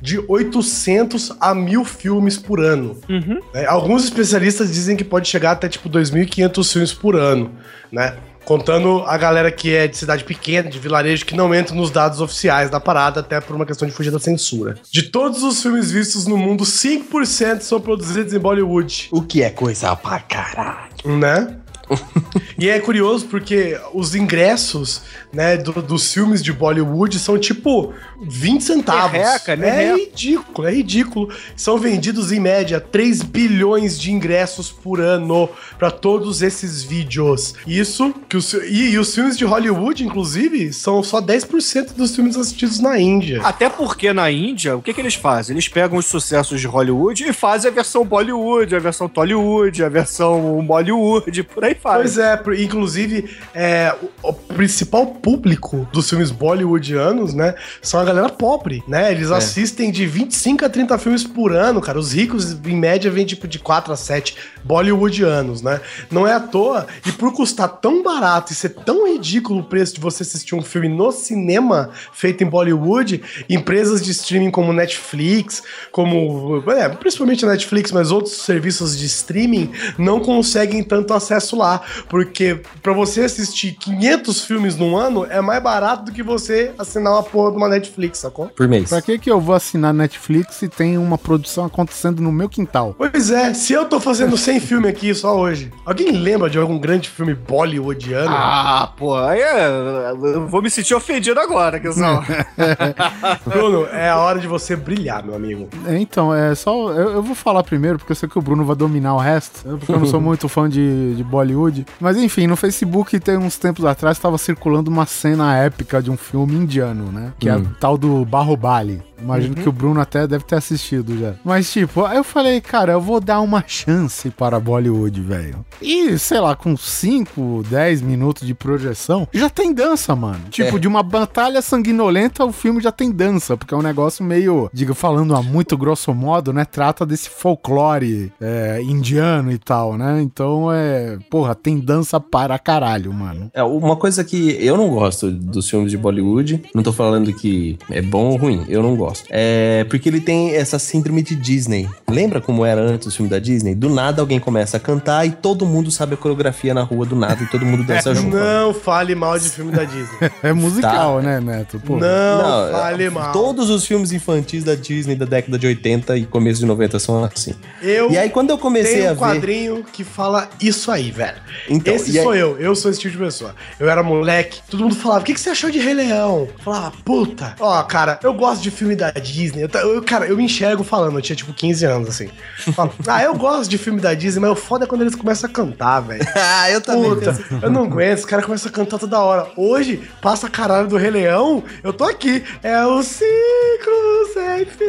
[0.00, 2.98] de 800 a 1000 filmes por ano.
[3.08, 3.40] Uhum.
[3.52, 3.64] né?
[3.66, 7.50] Alguns especialistas dizem que pode chegar até, tipo, 2.500 filmes por ano,
[7.90, 8.14] né?
[8.44, 12.20] Contando a galera que é de cidade pequena, de vilarejo, que não entra nos dados
[12.20, 14.76] oficiais da parada, até por uma questão de fugir da censura.
[14.90, 19.48] De todos os filmes vistos no mundo, 5% são produzidos em Bollywood, o que é
[19.48, 20.92] coisa pra caralho.
[21.06, 21.56] né?
[22.56, 25.02] E é curioso porque os ingressos,
[25.32, 27.92] né, do- dos filmes de Bollywood são tipo
[28.22, 29.10] 20 centavos.
[29.12, 29.86] Merreca, né?
[29.86, 31.28] É ridículo, é ridículo.
[31.56, 35.48] São vendidos em média 3 bilhões de ingressos por ano
[35.78, 37.54] pra todos esses vídeos.
[37.66, 42.36] Isso que os, e, e os filmes de Hollywood, inclusive, são só 10% dos filmes
[42.36, 43.40] assistidos na Índia.
[43.42, 45.54] Até porque na Índia, o que, que eles fazem?
[45.54, 49.88] Eles pegam os sucessos de Hollywood e fazem a versão Bollywood, a versão Tollywood, a
[49.88, 51.96] versão Bollywood, por aí faz.
[51.96, 58.28] Pois é, inclusive, é, o, o principal público dos filmes bollywoodianos, né, são a galera
[58.28, 59.10] pobre, né?
[59.10, 61.98] Eles assistem de 25 a 30 filmes por ano, cara.
[61.98, 65.80] Os ricos, em média, vêm tipo de 4 a 7 bollywoodianos, né?
[66.10, 69.94] Não é à toa, e por custar tão barato e ser tão ridículo o preço
[69.94, 75.62] de você assistir um filme no cinema feito em Bollywood, empresas de streaming como Netflix,
[75.90, 76.62] como.
[76.70, 81.63] É, principalmente a Netflix, mas outros serviços de streaming não conseguem tanto acesso lá.
[82.08, 87.12] Porque pra você assistir 500 filmes num ano é mais barato do que você assinar
[87.14, 88.46] uma porra de uma Netflix, sacou?
[88.48, 88.88] Por mês.
[88.90, 92.94] Pra que que eu vou assinar Netflix se tem uma produção acontecendo no meu quintal?
[92.96, 96.78] Pois é, se eu tô fazendo 100 filmes aqui só hoje, alguém lembra de algum
[96.78, 98.34] grande filme bollywoodiano?
[98.34, 102.22] Ah, pô, aí é, eu vou me sentir ofendido agora, Guizão.
[103.46, 105.68] Bruno, é a hora de você brilhar, meu amigo.
[105.86, 106.90] É, Então, é só.
[106.92, 109.66] Eu, eu vou falar primeiro, porque eu sei que o Bruno vai dominar o resto.
[109.68, 111.53] né, Porque eu não sou muito fã de, de Bollywood.
[112.00, 116.16] Mas enfim, no Facebook tem uns tempos atrás estava circulando uma cena épica de um
[116.16, 117.32] filme indiano, né?
[117.38, 119.02] Que é o tal do Barrobali.
[119.20, 121.34] Imagino que o Bruno até deve ter assistido já.
[121.44, 125.64] Mas, tipo, aí eu falei, cara, eu vou dar uma chance para Bollywood, velho.
[125.80, 130.40] E, sei lá, com 5, 10 minutos de projeção, já tem dança, mano.
[130.50, 134.70] Tipo, de uma batalha sanguinolenta, o filme já tem dança, porque é um negócio meio,
[134.72, 136.64] diga, falando a muito grosso modo, né?
[136.64, 140.20] Trata desse folclore é, indiano e tal, né?
[140.22, 141.18] Então, é.
[141.30, 143.50] Porra, tem dança para caralho, mano.
[143.54, 147.78] É, uma coisa que eu não gosto dos filmes de Bollywood, não tô falando que
[147.90, 149.03] é bom ou ruim, eu não gosto.
[149.30, 151.88] É porque ele tem essa síndrome de Disney.
[152.08, 153.74] Lembra como era antes o filme da Disney?
[153.74, 157.16] Do nada alguém começa a cantar e todo mundo sabe a coreografia na rua do
[157.16, 158.36] nada e todo mundo dança junto.
[158.36, 160.30] Não fale mal de filme da Disney.
[160.42, 161.80] É musical, né, Neto?
[161.84, 161.96] Pô.
[161.96, 163.32] Não, Não, fale é, mal.
[163.32, 167.24] Todos os filmes infantis da Disney da década de 80 e começo de 90 são
[167.24, 167.54] assim.
[167.82, 169.20] Eu E aí quando eu comecei Tem a um ver...
[169.20, 171.36] quadrinho que fala isso aí, velho.
[171.68, 173.54] Então, esse e aí- sou eu, eu sou esse tipo de pessoa.
[173.80, 176.48] Eu era moleque, todo mundo falava, o que, que você achou de Rei Leão?
[176.52, 177.54] Eu falava, puta.
[177.60, 179.62] Ó, cara, eu gosto de filme da Disney.
[179.82, 182.28] Eu, cara, eu me enxergo falando, eu tinha tipo 15 anos, assim.
[182.66, 185.14] Eu falo, ah, eu gosto de filme da Disney, mas o foda é quando eles
[185.14, 186.24] começam a cantar, velho.
[186.36, 189.46] ah, eu também Puta, eu não aguento, os caras começam a cantar toda hora.
[189.56, 192.42] Hoje, passa caralho do Rei Leão, eu tô aqui.
[192.62, 194.84] É o ciclo sem fim.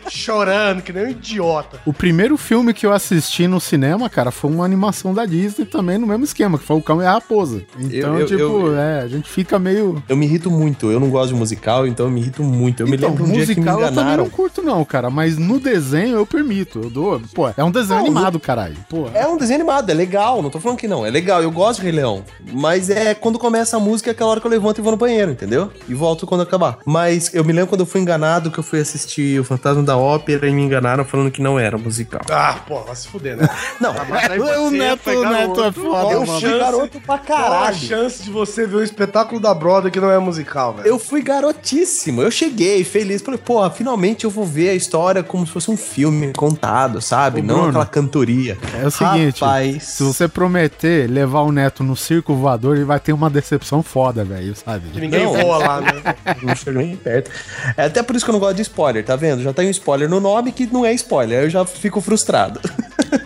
[0.10, 1.80] Chorando, que nem um idiota.
[1.86, 5.98] O primeiro filme que eu assisti no cinema, cara, foi uma animação da Disney também
[5.98, 7.62] no mesmo esquema, que foi o Cão e a Raposa.
[7.78, 10.02] Então, Eu- eu- tipo, eu- é, a gente fica meio.
[10.08, 12.79] Eu me irrito muito, eu não gosto de musical, então eu me irrito muito.
[12.82, 14.24] Eu me então, lembro um dia que me musical eu também enganaram.
[14.24, 15.10] não curto, não, cara.
[15.10, 16.80] Mas no desenho eu permito.
[16.82, 17.20] Eu dou.
[17.34, 18.76] Pô, é um desenho Não, animado, caralho.
[18.88, 19.08] Pô.
[19.14, 21.80] É um desenho animado, é legal, não tô falando que não, é legal, eu gosto
[21.80, 22.24] de Rei Leão.
[22.52, 24.96] Mas é quando começa a música, é aquela hora que eu levanto e vou no
[24.98, 25.70] banheiro, entendeu?
[25.88, 26.78] E volto quando acabar.
[26.84, 29.96] Mas eu me lembro quando eu fui enganado, que eu fui assistir o Fantasma da
[29.96, 32.22] Ópera e me enganaram falando que não era musical.
[32.30, 33.48] Ah, pô, vai se fuder, né?
[33.80, 37.48] Não, Mas aí o Neto, o Neto é foda, eu fui garoto pra Qual a
[37.50, 37.76] caralho.
[37.76, 40.86] chance de você ver um espetáculo da Broadway que não é musical, velho?
[40.88, 42.22] Eu fui garotíssimo.
[42.22, 43.22] Eu cheguei feliz.
[43.22, 47.40] Falei, pô, finalmente eu vou ver a história como se fosse um filme contado, sabe?
[47.40, 48.56] Ô, Não Bruno, aquela cantoria.
[48.80, 53.00] É o seguinte, Rapaz, se você prometer levar o Neto no circo voador, ele vai
[53.00, 54.88] ter uma decepção foda, velho, sabe?
[54.90, 55.32] Que ninguém Não.
[55.34, 55.92] voa lá, né?
[56.42, 57.30] não chego nem perto.
[57.76, 59.42] É até por isso que eu não gosto de spoiler, tá vendo?
[59.42, 61.40] Já tem um spoiler no nome que não é spoiler.
[61.40, 62.60] Aí eu já fico frustrado.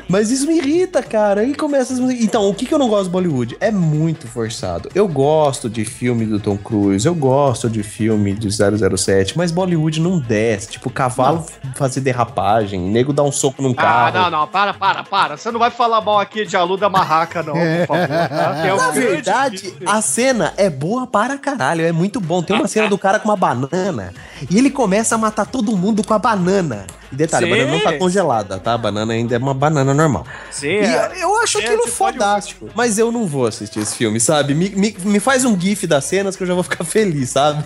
[0.08, 1.40] Mas isso me irrita, cara.
[1.40, 2.24] Aí começa as músicas.
[2.24, 3.56] Então, o que, que eu não gosto de Bollywood?
[3.58, 4.88] É muito forçado.
[4.94, 10.00] Eu gosto de filme do Tom Cruise, eu gosto de filme de 007, mas Bollywood
[10.00, 10.68] não desce.
[10.72, 11.44] Tipo, cavalo
[11.74, 13.74] fazer derrapagem, nego dar um soco num Ah,
[14.10, 14.18] carro.
[14.18, 15.36] não, não, para, para, para.
[15.36, 18.08] Você não vai falar mal aqui de Aluda Marraca, não, por favor.
[18.28, 18.54] Tá?
[18.74, 22.42] Um Na verdade, a cena é boa para caralho, é muito bom.
[22.42, 24.12] Tem uma cena do cara com uma banana
[24.50, 26.86] e ele começa a matar todo mundo com a banana.
[27.14, 27.52] E detalhe, Sim.
[27.52, 28.74] a banana não tá congelada, tá?
[28.74, 30.26] A banana ainda é uma banana normal.
[30.50, 31.12] Sim, E é.
[31.22, 32.70] eu- acho É, aquilo pode- fodástico.
[32.74, 34.54] Mas eu não vou assistir esse filme, sabe?
[34.54, 37.62] Me, me, me faz um gif das cenas que eu já vou ficar feliz, sabe?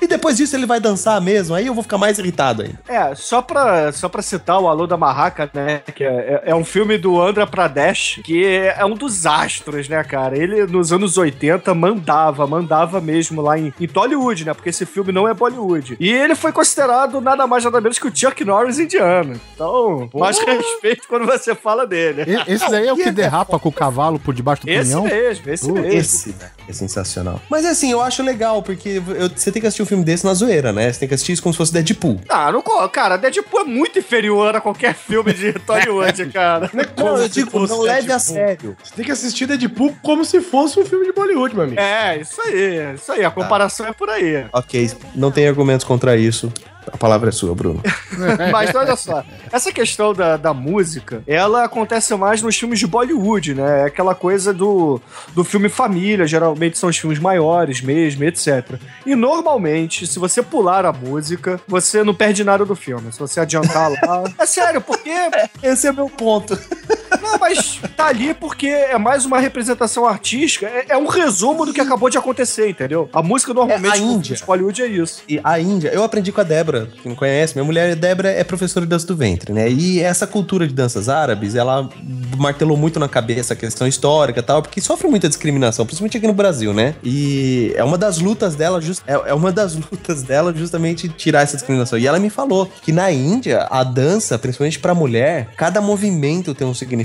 [0.00, 2.78] E depois disso ele vai dançar mesmo, aí eu vou ficar mais irritado ainda.
[2.88, 5.82] É, só pra, só pra citar o Alô da Marraca, né?
[5.94, 6.08] Que é,
[6.46, 10.38] é- é um filme do Andhra Pradesh, que é, um dos astros, né, cara?
[10.38, 14.54] Ele, nos anos 80, mandava, mandava mesmo lá em, em Tollywood, né?
[14.54, 15.96] Porque esse filme não é Bollywood.
[15.98, 19.40] E ele foi considerado nada mais nada menos que o Chuck Norris indiano.
[19.54, 22.24] Então, mais respeito quando você fala dele.
[22.26, 25.04] E- Esse daí é o que derrapa com o cavalo por debaixo do Esse caminhão?
[25.04, 25.92] mesmo, esse Uh, mesmo.
[25.92, 26.34] Esse
[26.68, 27.40] é sensacional.
[27.50, 30.32] Mas assim, eu acho legal, porque eu- você tem que assistir um filme desse na
[30.34, 30.92] zoeira, né?
[30.92, 32.20] Você tem que assistir isso como se fosse Deadpool.
[32.28, 36.70] Ah, não, cara, Deadpool é muito inferior a qualquer filme de Hollywood, cara.
[36.96, 38.34] Não, eu se digo, fosse não leve a Deadpool.
[38.34, 38.76] sério.
[38.82, 41.80] Você tem que assistir Deadpool como se fosse um filme de Bollywood, meu amigo.
[41.80, 43.24] É, isso aí, isso aí.
[43.24, 44.46] A comparação é por aí.
[44.52, 46.52] Ok, não tem argumentos contra isso.
[46.92, 47.82] A palavra é sua, Bruno.
[48.52, 53.54] Mas olha só, essa questão da, da música, ela acontece mais nos filmes de Bollywood,
[53.54, 53.82] né?
[53.82, 55.00] É aquela coisa do,
[55.34, 58.78] do filme família, geralmente são os filmes maiores mesmo, etc.
[59.04, 63.12] E normalmente, se você pular a música, você não perde nada do filme.
[63.12, 64.24] Se você adiantar lá.
[64.38, 65.10] É sério, porque.
[65.62, 66.58] Esse é meu ponto.
[67.22, 71.72] Não, mas tá ali porque é mais uma representação artística, é, é um resumo do
[71.72, 73.08] que acabou de acontecer, entendeu?
[73.12, 74.36] A música normalmente É, a Índia.
[74.36, 75.22] de Bollywood é isso.
[75.28, 78.44] E a Índia, eu aprendi com a Débora, que não conhece, minha mulher, Débora, é
[78.44, 79.70] professora de dança do ventre, né?
[79.70, 81.88] E essa cultura de danças árabes, ela
[82.36, 86.26] martelou muito na cabeça a questão histórica e tal, porque sofre muita discriminação, principalmente aqui
[86.26, 86.94] no Brasil, né?
[87.02, 91.42] E é uma das lutas dela, just, é, é uma das lutas dela justamente tirar
[91.42, 91.98] essa discriminação.
[91.98, 96.66] E ela me falou que na Índia, a dança, principalmente pra mulher, cada movimento tem
[96.66, 96.95] um significado,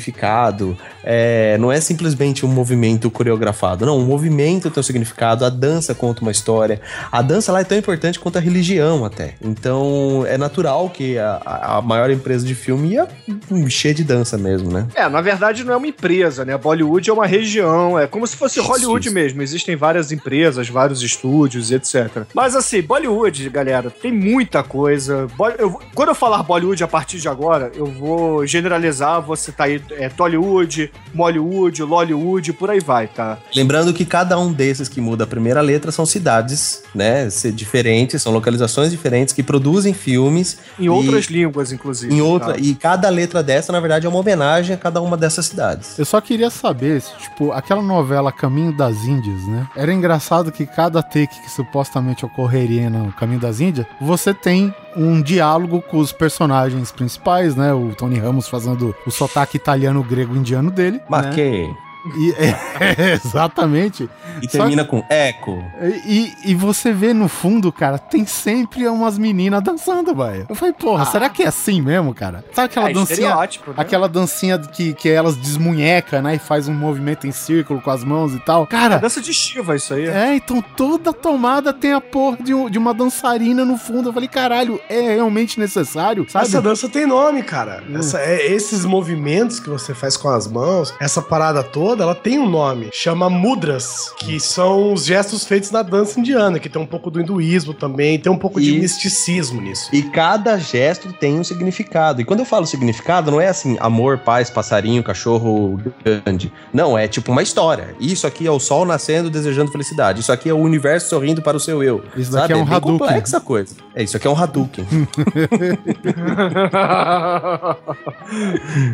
[1.03, 5.93] é, não é simplesmente um movimento coreografado, não, o movimento tem um significado, a dança
[5.95, 6.79] conta uma história.
[7.11, 9.35] A dança lá é tão importante quanto a religião até.
[9.41, 13.07] Então é natural que a, a- maior empresa de filme ia
[13.49, 14.87] encher de dança mesmo, né?
[14.95, 16.57] É, na verdade não é uma empresa, né?
[16.57, 19.13] Bollywood é uma região, é como se fosse Hollywood isso.
[19.15, 19.41] mesmo.
[19.41, 22.23] Existem várias empresas, vários estúdios, etc.
[22.33, 25.27] Mas assim, Bollywood, galera, tem muita coisa.
[25.57, 29.80] Eu- quando eu falar Bollywood a partir de agora, eu vou generalizar, vou citar aí
[29.91, 33.37] é, Tollywood, Mollywood, Lollywood, por aí vai, tá?
[33.55, 37.27] Lembrando que cada um desses que muda a primeira letra são cidades, né?
[37.53, 42.13] Diferentes, são localizações diferentes que produzem filmes Em E- outras línguas, inclusive.
[42.13, 42.53] em outra.
[42.53, 42.59] tá?
[42.59, 45.97] E cada letra dessa, na verdade, é uma homenagem a cada uma dessas cidades.
[45.99, 49.67] Eu só queria saber se, tipo, aquela novela Caminho das Índias, né?
[49.75, 55.21] Era engraçado que cada take que supostamente ocorreria no Caminho das Índias, você tem um
[55.21, 57.73] diálogo com os personagens principais, né?
[57.73, 60.97] O Tony Ramos fazendo o sotaque italiano, grego, indiano dele.
[60.97, 61.03] né?
[61.09, 61.69] Marquei.
[62.17, 64.09] E, é, exatamente.
[64.41, 65.63] E Só termina com eco.
[66.05, 70.45] E, e você vê no fundo, cara, tem sempre umas meninas dançando, velho.
[70.49, 72.43] Eu falei, porra, será que é assim mesmo, cara?
[72.53, 73.13] Sabe aquela É dancinha?
[73.27, 73.75] estereótipo, né?
[73.77, 76.35] Aquela dancinha que, que elas desmunheca, né?
[76.35, 78.63] E faz um movimento em círculo com as mãos e tal.
[78.63, 80.07] É Cara, dança de Shiva, isso aí.
[80.07, 84.09] é, então toda tomada tem a porra de, um- de uma dançarina no fundo.
[84.09, 86.45] Eu falei, caralho, é realmente necessário, sabe?
[86.45, 87.83] Essa dança tem nome, cara.
[87.93, 92.37] Essa- é- esses movimentos que você faz com as mãos, essa parada toda, ela tem
[92.39, 92.89] um nome.
[92.93, 97.19] Chama mudras, que são os gestos feitos na dança indiana, que tem um pouco do
[97.19, 99.89] hinduísmo também, tem um pouco de E- misticismo nisso.
[99.93, 102.21] E cada gesto tem um significado.
[102.21, 106.51] E quando eu falo significado, não é assim, amor, paz, passarinho, cachorro grande.
[106.73, 107.95] Não, é tipo uma história.
[107.99, 110.19] Isso aqui é o sol nascendo, desejando felicidade.
[110.21, 112.03] Isso aqui é o universo sorrindo para o seu eu.
[112.15, 112.97] Isso daqui é um bem Hadouken.
[112.99, 113.75] complexa a coisa.
[113.95, 114.85] É, isso aqui é um Hadouken.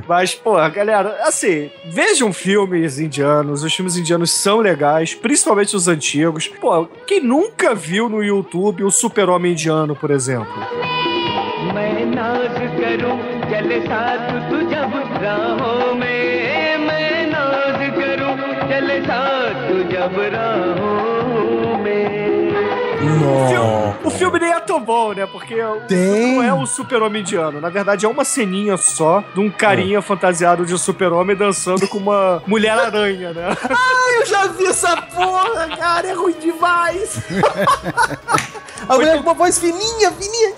[0.07, 2.31] Mas, pô, galera, assim, vejam
[2.87, 3.63] filmes indianos.
[3.63, 6.47] Os filmes indianos são legais, principalmente os antigos.
[6.47, 10.47] Pô, quem nunca viu no YouTube o Super-Homem Indiano, por exemplo?
[11.73, 11.97] मैं
[23.23, 25.25] O filme, o filme nem é tão bom, né?
[25.25, 25.55] Porque
[25.87, 26.35] Tem.
[26.35, 27.59] não é o super-homem indiano.
[27.59, 32.41] Na verdade, é uma ceninha só de um carinha fantasiado de super-homem dançando com uma
[32.45, 33.49] mulher-aranha, né?
[34.19, 36.07] Eu já vi essa porra, cara.
[36.07, 37.19] É ruim demais.
[38.87, 40.53] a mulher com uma voz fininha, fininha.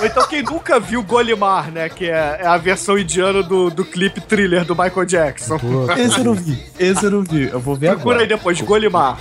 [0.00, 1.88] Ou então quem nunca viu Golimar, né?
[1.88, 5.58] Que é, é a versão indiana do, do clipe thriller do Michael Jackson.
[5.58, 6.62] Pô, Esse eu não vi.
[6.78, 7.48] Esse eu não vi.
[7.48, 9.18] Eu vou ver Procura aí depois, Golimar.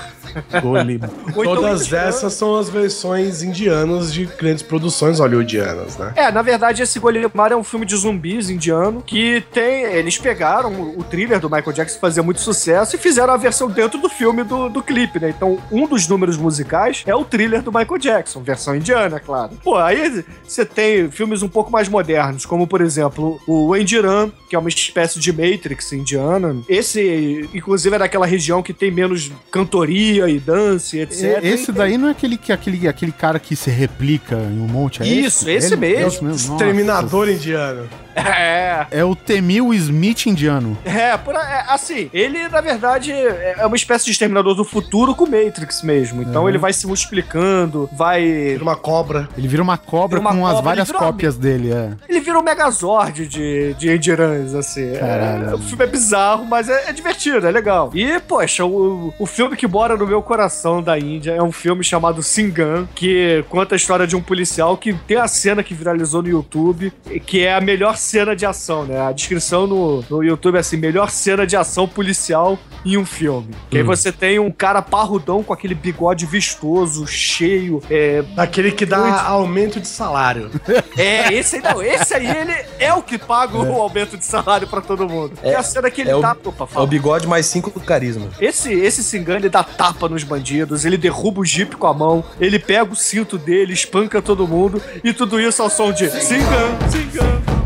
[0.62, 1.10] Golimar.
[1.36, 6.14] Então Todas indiano- essas são as versões indianas de grandes produções hollywoodianas, né?
[6.16, 9.84] É, na verdade, esse Golimar é um filme de zumbis indiano que tem.
[9.84, 14.00] Eles pegaram o thriller do Michael Jackson fazia muito sucesso e fizeram a versão dentro
[14.00, 15.30] do filme do, do clipe, né?
[15.30, 19.52] Então, um dos números musicais é o thriller do Michael Jackson, versão indiana, é claro.
[19.64, 24.56] Pô, aí você tem filmes um pouco mais modernos, como por exemplo o Endiran, que
[24.56, 26.56] é uma espécie de Matrix indiana.
[26.68, 31.44] Esse, inclusive, é daquela região que tem menos cantoria e dança e etc.
[31.44, 34.68] e- esse daí não é aquele, que, aquele, aquele cara que se replica em um
[34.68, 36.08] monte, é Isso, esse mesmo.
[36.08, 36.30] Esse mesmo.
[36.30, 36.52] Nossa.
[36.54, 37.88] Exterminador indiano.
[38.16, 38.88] É.
[38.92, 40.78] É o Temil Smith indiano.
[40.86, 45.14] É, por, é, assim, ele na verdade é é uma espécie de exterminador do futuro
[45.16, 46.22] com Matrix mesmo.
[46.22, 48.22] Então ele vai se multiplicando, vai.
[48.24, 49.28] Vira uma cobra.
[49.38, 51.72] Ele vira uma cobra Vira uma com as cobra, várias ele vira uma- cópias dele,
[51.72, 51.92] é.
[52.08, 54.94] Ele vira um megazord de, de Endirans, assim.
[54.96, 55.56] É, Caralho.
[55.56, 57.92] o filme é bizarro, mas é, é divertido, é legal.
[57.94, 61.84] E, poxa, o, o filme que mora no meu coração da Índia é um filme
[61.84, 66.22] chamado Singan, que conta a história de um policial que tem a cena que viralizou
[66.22, 66.92] no YouTube,
[67.26, 69.02] que é a melhor cena de ação, né?
[69.02, 73.50] A descrição no, no YouTube é assim: melhor cena de ação policial em um filme.
[73.70, 78.86] Que aí você tem um cara parrudão com aquele bigode vistoso, cheio, é, Aquele que
[78.86, 80.52] dá aumento de salário.
[80.96, 81.82] é, esse aí não.
[81.82, 85.34] Esse aí, ele é o que paga o aumento de salário pra todo mundo.
[85.42, 86.36] É, a cena que ele é o- tá...
[86.46, 86.88] Opa, É o fala.
[86.88, 88.28] bigode mais cinco do carisma.
[88.40, 92.24] Esse, esse Singan, ele dá tapa nos bandidos, ele derruba o jipe com a mão,
[92.40, 96.78] ele pega o cinto dele, espanca todo mundo, e tudo isso ao som de Singan,
[96.92, 97.65] Singan.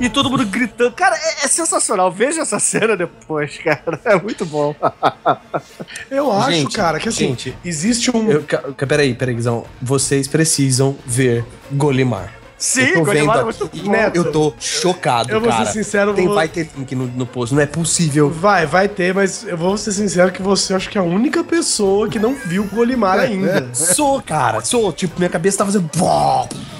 [0.00, 0.92] E todo mundo gritando.
[0.92, 2.10] Cara, é, é sensacional.
[2.10, 4.00] Veja essa cena depois, cara.
[4.04, 4.74] É muito bom.
[6.10, 8.30] Eu acho, Gente, cara, que assim, gente, existe um.
[8.30, 8.42] Eu,
[8.88, 9.64] peraí, peraí, Guizão.
[9.80, 12.34] Vocês precisam ver Golimar.
[12.56, 13.88] Sim, eu tô Golimar vendo é muito aqui.
[13.88, 14.16] Neto.
[14.16, 15.70] Eu tô chocado, Eu vou ser cara.
[15.72, 17.54] sincero, Tem, vou- vai ter link no, no post.
[17.54, 18.28] Não é possível.
[18.28, 21.42] Vai, vai ter, mas eu vou ser sincero que você acho que é a única
[21.42, 23.70] pessoa que não viu Golimar ainda.
[23.72, 24.92] Sou, cara, sou.
[24.92, 25.88] Tipo, minha cabeça tá fazendo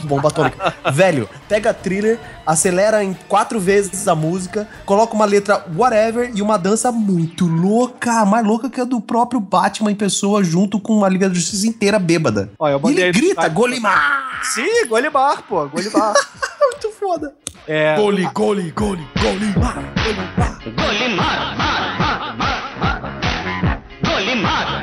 [0.07, 0.75] bomba atômica.
[0.93, 6.59] Velho, pega thriller, acelera em quatro vezes a música, coloca uma letra whatever e uma
[6.59, 11.09] dança muito louca, mais louca que a do próprio Batman em pessoa, junto com a
[11.09, 12.51] Liga da Justiça inteira bêbada.
[12.59, 14.41] Olha, eu e ele grita, Golimar!
[14.43, 16.15] Sim, Golimar, pô, Golimar.
[16.61, 17.35] muito foda.
[17.67, 17.97] É...
[17.97, 20.59] Goli, goli, goli, Golimar, Golimar.
[20.77, 21.57] Golimar,
[24.03, 24.80] Golimar.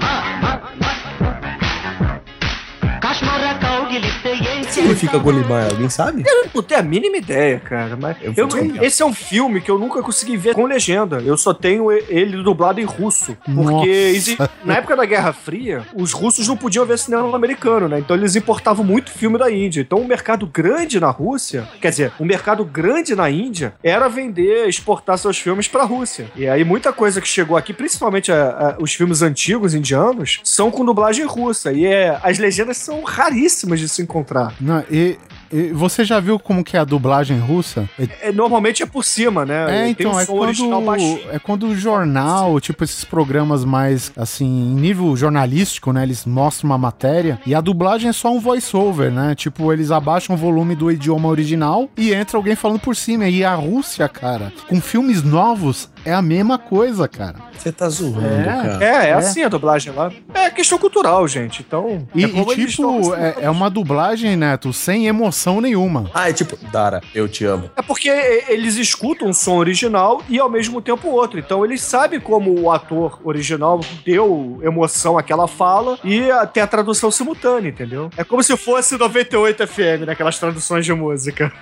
[4.69, 5.65] Significa Golimar?
[5.71, 6.23] Alguém sabe?
[6.25, 7.97] Eu não tenho a mínima ideia, cara.
[7.99, 11.21] Mas Eu eu- esse é um filme que eu nunca consegui ver com legenda.
[11.25, 13.35] Eu só tenho ele dublado em russo.
[13.45, 17.99] Porque exi- na época da Guerra Fria, os russos não podiam ver cinema americano, né?
[17.99, 19.81] Então eles importavam muito filme da Índia.
[19.81, 24.67] Então um mercado grande na Rússia, quer dizer, um mercado grande na Índia era vender,
[24.67, 26.29] exportar seus filmes pra Rússia.
[26.35, 30.69] E aí muita coisa que chegou aqui, principalmente a- a- os filmes antigos indianos, são
[30.71, 31.71] com dublagem russa.
[31.71, 34.53] E é, as legendas são raríssimas de se encontrar.
[34.61, 35.17] Não, e,
[35.51, 37.89] e você já viu como que é a dublagem russa?
[37.99, 39.85] É, É, normalmente é por cima, né?
[39.85, 44.75] é, então, um é quando, é quando o jornal, tipo esses programas mais, assim, em
[44.75, 46.03] nível jornalístico, né?
[46.03, 49.33] Eles mostram uma matéria e a dublagem é só um voice-over, né?
[49.33, 53.27] Tipo, eles abaixam o volume do idioma original e entra alguém falando por cima.
[53.27, 57.35] E a Rússia, cara, com filmes novos, é a mesma coisa, cara.
[57.57, 58.43] Você tá zoando, É.
[58.43, 58.83] cara.
[58.83, 59.13] É, é, É.
[59.13, 60.11] assim a dublagem lá.
[60.33, 61.63] É questão cultural, gente.
[61.67, 62.07] Então.
[62.15, 66.09] E, é e, tipo, é, é uma dublagem, Neto, sem emoção nenhuma.
[66.13, 67.69] Ah, é tipo, Dara, eu te amo.
[67.75, 68.09] É porque
[68.47, 71.39] eles escutam um som original e ao mesmo tempo outro.
[71.39, 76.67] Então eles sabem como o ator original deu emoção àquela fala e a- tem a
[76.67, 78.09] tradução simultânea, entendeu?
[78.17, 81.51] É como se fosse 98 FM, naquelas né, traduções de música.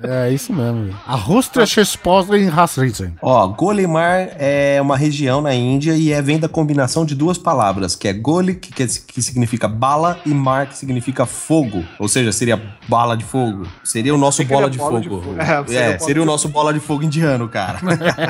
[0.00, 0.84] É isso mesmo.
[0.84, 0.96] velho.
[1.06, 3.16] A Russische Sprache in Hasrizen.
[3.20, 7.94] Ó, Golimar é uma região na Índia e é, vem da combinação de duas palavras,
[7.96, 11.84] que é Goli, que, que, significa bala, e Mar, que significa fogo.
[11.98, 13.66] Ou seja, seria bala de fogo.
[13.84, 15.22] Seria o nosso bola de bola de fogo.
[15.22, 15.36] fogo.
[15.38, 17.80] É, É, seria bola seria o nosso bola de fogo indiano, cara.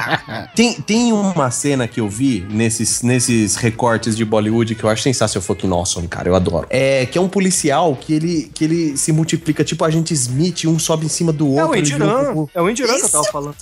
[0.55, 5.02] tem, tem uma cena que eu vi nesses, nesses recortes de Bollywood que eu acho
[5.02, 6.28] sensacional fucking awesome, cara.
[6.28, 6.66] Eu adoro.
[6.70, 10.78] É que é um policial que ele, que ele se multiplica, tipo agente Smith, um
[10.78, 11.70] sobe em cima do É outro.
[11.70, 12.24] o eles viram Indiran.
[12.35, 13.55] como- É o Indiran que eu tava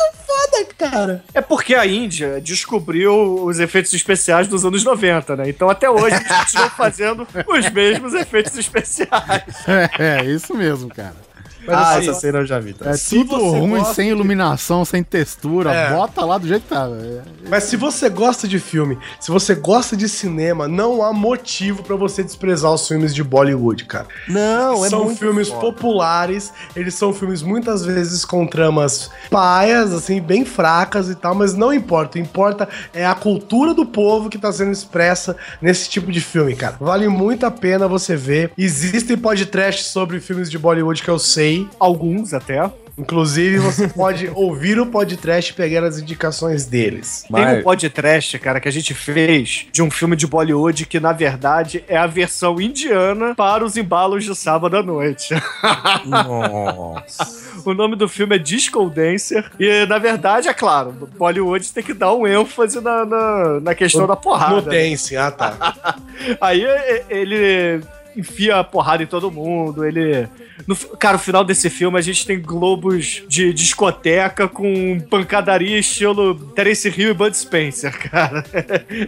[0.45, 1.25] é Foda, cara.
[1.35, 5.49] É porque a Índia descobriu os efeitos especiais dos anos 90, né?
[5.49, 9.45] Então até hoje eles continuam fazendo os mesmos efeitos especiais.
[9.67, 11.26] É, é isso mesmo, cara.
[11.75, 12.73] Ah, assim, essa cena eu já vi.
[12.73, 12.91] Tá?
[12.91, 15.73] É Se tudo ruim, gosta sem iluminação, sem textura.
[15.73, 15.91] É.
[15.91, 16.89] Bota lá do jeito que tá.
[16.89, 17.23] velho.
[17.49, 21.97] Mas se você gosta de filme, se você gosta de cinema, não há motivo pra
[21.97, 24.07] você desprezar os filmes de Bollywood, cara.
[24.29, 25.61] Não, é são muito filmes foda.
[25.61, 31.55] populares, eles são filmes muitas vezes com tramas paias, assim, bem fracas e tal, mas
[31.55, 32.19] não importa.
[32.19, 36.55] O importa é a cultura do povo que tá sendo expressa nesse tipo de filme,
[36.55, 36.77] cara.
[36.81, 38.53] Vale muito a pena você ver.
[38.57, 41.56] Existem podcasts sobre filmes de Bollywood que eu sei.
[41.79, 42.71] Alguns até.
[42.99, 47.23] Inclusive, você pode ouvir o podcast e pegar as indicações deles.
[47.31, 50.99] Tem Mas- um podcast, cara, que a gente fez de um filme de Bollywood que,
[50.99, 55.35] na verdade, é a versão indiana para os embalos de sábado à noite.
[56.07, 57.61] Nossa.
[57.65, 59.51] o nome do filme é Disco Dancer.
[59.61, 64.07] E, na verdade, é claro, Bollywood tem que dar um ênfase na, na, na questão
[64.07, 64.55] da porrada.
[64.57, 64.89] No né?
[64.91, 65.75] Dance, ah tá.
[66.41, 67.83] Aí e- ele
[68.17, 70.29] enfia a porrada em todo mundo, ele...
[70.67, 76.35] No, cara, o final desse filme a gente tem globos de discoteca com pancadaria estilo
[76.35, 78.45] Terence Hill e Bud Spencer, cara.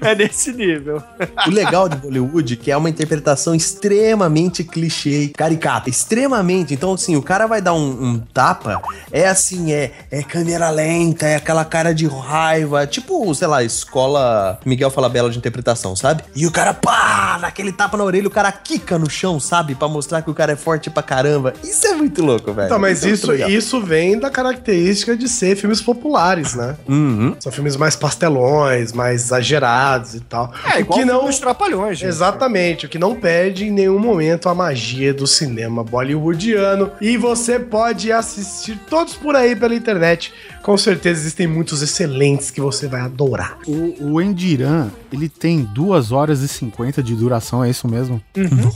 [0.00, 1.02] É nesse nível.
[1.46, 5.88] O legal de Bollywood é que é uma interpretação extremamente clichê caricata.
[5.88, 6.74] Extremamente.
[6.74, 8.80] Então, assim, o cara vai dar um, um tapa,
[9.10, 12.86] é assim, é, é câmera lenta, é aquela cara de raiva.
[12.86, 16.22] Tipo, sei lá, escola Miguel Falabella de interpretação, sabe?
[16.34, 19.74] E o cara, pá, naquele tapa na orelha, o cara quica no chão, sabe?
[19.74, 21.54] Pra mostrar que o cara é forte pra caramba.
[21.62, 22.66] Isso é muito louco, velho.
[22.66, 23.50] Então, mas é isso, legal.
[23.50, 26.76] isso vem da característica de ser filmes populares, né?
[26.88, 27.36] Uhum.
[27.40, 30.52] São filmes mais pastelões, mais exagerados e tal.
[30.64, 32.08] É, o igual que não dos Trapalhões, gente.
[32.08, 36.90] Exatamente, o que não perde em nenhum momento a magia do cinema bollywoodiano.
[37.00, 40.32] E você pode assistir todos por aí pela internet.
[40.68, 43.56] Com certeza existem muitos excelentes que você vai adorar.
[43.66, 48.20] O, o Endiran, ele tem 2 horas e 50 de duração, é isso mesmo?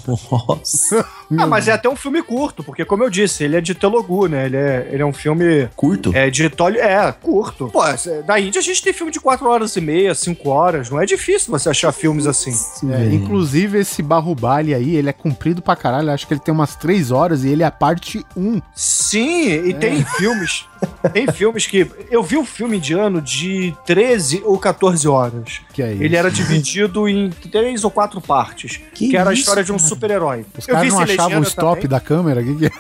[0.09, 1.07] Nossa.
[1.39, 4.27] Ah, mas é até um filme curto, porque como eu disse, ele é de Telugu,
[4.27, 4.45] né?
[4.45, 6.15] Ele é, ele é um filme Curto?
[6.15, 6.79] é, de Tolly...
[6.79, 7.71] É, curto.
[7.73, 7.81] Pô,
[8.27, 10.91] da Índia a gente tem filme de 4 horas e meia, 5 horas.
[10.91, 12.53] Não é difícil você achar filmes assim.
[12.93, 16.11] É, inclusive, esse Barrubali aí, ele é comprido pra caralho.
[16.11, 18.61] Acho que ele tem umas 3 horas e ele é a parte 1.
[18.75, 20.67] Sim, e tem filmes.
[21.13, 21.87] Tem filmes que.
[22.11, 25.61] Eu vi um filme indiano de 13 ou 14 horas.
[25.73, 26.03] Que é isso?
[26.03, 28.81] Ele era dividido em três ou quatro partes.
[28.95, 29.89] Que, Que era a história de um cara?
[29.89, 30.47] super-herói.
[30.57, 31.89] Os caras não achavam o stop também.
[31.89, 32.43] da câmera?
[32.43, 32.71] Que que é?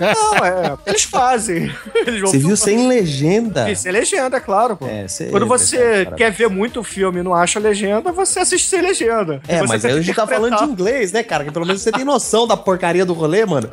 [0.00, 0.76] Não, é.
[0.86, 1.72] Eles fazem.
[2.06, 3.70] Eles vão Você viu sem legenda?
[3.70, 4.86] Isso, é legenda, é claro, pô.
[4.86, 6.16] É, cê- Quando você cara.
[6.16, 9.40] quer ver muito filme e não acha legenda, você assiste sem legenda.
[9.48, 11.44] É, Você mas aí a gente tá falando de inglês, né, cara?
[11.44, 13.70] Que pelo menos você tem noção da porcaria do rolê, mano.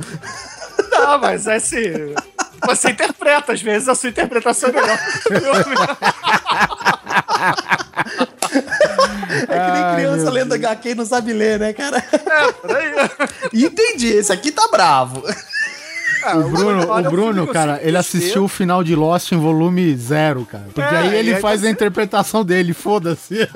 [0.92, 2.14] Não, mas é assim.
[2.66, 5.00] Você interpreta, às vezes a sua interpretação é melhor.
[9.32, 11.98] É que nem Ai, criança meu lendo HQ e não sabe ler, né, cara?
[11.98, 13.10] É, peraí.
[13.54, 15.24] Entendi, esse aqui tá bravo.
[16.24, 20.46] Ah, O Bruno, o Bruno, cara, ele assistiu o final de Lost em volume zero,
[20.46, 20.66] cara.
[20.74, 23.36] Porque É, aí ele aí faz você- a interpretação dele, foda-se.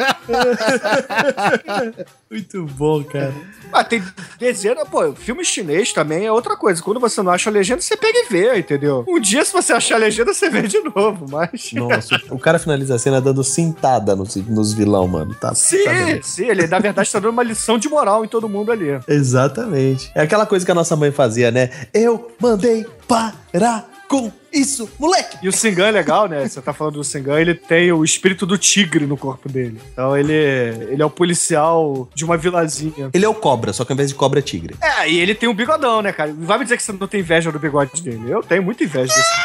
[2.29, 3.33] Muito bom, cara.
[3.71, 4.01] Ah, tem
[4.39, 6.81] dezenas, pô, filme chinês também é outra coisa.
[6.81, 9.03] Quando você não acha a legenda, você pega e vê, entendeu?
[9.07, 11.71] Um dia, se você achar a legenda, você vê de novo, mas.
[11.73, 15.33] Nossa, o cara finaliza a cena dando cintada nos, nos vilão, mano.
[15.35, 16.21] Tá, tá Sim, beleza.
[16.23, 18.99] sim, ele na verdade tá dando uma lição de moral em todo mundo ali.
[19.07, 20.11] Exatamente.
[20.15, 21.69] É aquela coisa que a nossa mãe fazia, né?
[21.93, 25.37] Eu mandei parar com isso, moleque!
[25.43, 26.47] E o Singan é legal, né?
[26.47, 29.81] Você tá falando do Singan, ele tem o espírito do tigre no corpo dele.
[29.91, 33.09] Então ele, ele é o policial de uma vilazinha.
[33.13, 34.75] Ele é o cobra, só que ao invés de cobra é tigre.
[34.81, 36.33] É, e ele tem um bigodão, né, cara?
[36.37, 38.31] Vai me dizer que você não tem inveja do bigode dele.
[38.31, 39.35] Eu tenho muita inveja desse.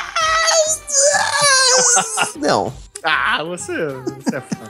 [2.38, 2.72] Não.
[3.02, 4.69] Ah, você, você é foda.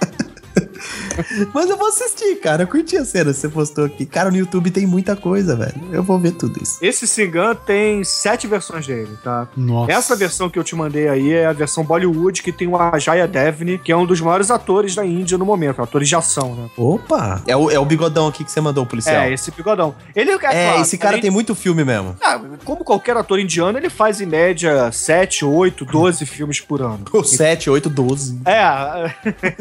[1.54, 2.62] Mas eu vou assistir, cara.
[2.64, 4.06] Eu curti a cena que você postou aqui.
[4.06, 5.74] Cara, no YouTube tem muita coisa, velho.
[5.92, 6.78] Eu vou ver tudo isso.
[6.82, 9.48] Esse Singan tem sete versões dele, tá?
[9.56, 9.92] Nossa.
[9.92, 13.26] Essa versão que eu te mandei aí é a versão Bollywood, que tem o Ajaya
[13.26, 16.68] Devni, que é um dos maiores atores da Índia no momento, atores de ação, né?
[16.76, 17.42] Opa!
[17.46, 19.22] É o, é o bigodão aqui que você mandou, o policial.
[19.22, 19.94] É, esse bigodão.
[20.14, 22.16] Ele é, É, claro, esse cara além- tem muito filme mesmo.
[22.22, 27.04] Ah, como qualquer ator indiano, ele faz em média 7, 8, 12 filmes por ano.
[27.12, 28.40] O 7, 8, 12.
[28.44, 29.10] É.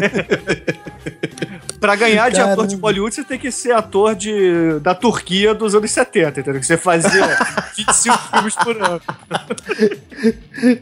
[1.80, 5.76] pra ganhar de ator de Bollywood, você tem que ser ator de, da Turquia dos
[5.76, 6.60] anos 70, entendeu?
[6.60, 7.38] Que você fazia
[7.76, 9.02] 25 filmes por ano.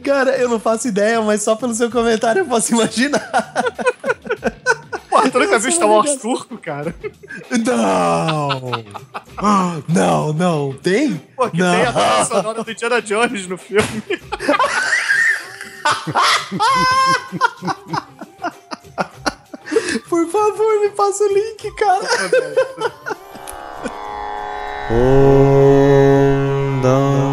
[0.02, 3.30] Cara, eu não faço ideia, mas só pelo seu comentário eu posso imaginar.
[5.08, 6.94] Porra, tu nunca viu Star Wars turco, cara?
[7.64, 8.84] Não!
[9.88, 10.72] Não, não.
[10.74, 11.16] Tem?
[11.36, 11.74] Pô, que não.
[11.74, 13.82] tem a trilha sonora do Indiana Jones no filme.
[20.00, 22.08] Por favor, me passa o link, cara.
[24.90, 27.27] Eu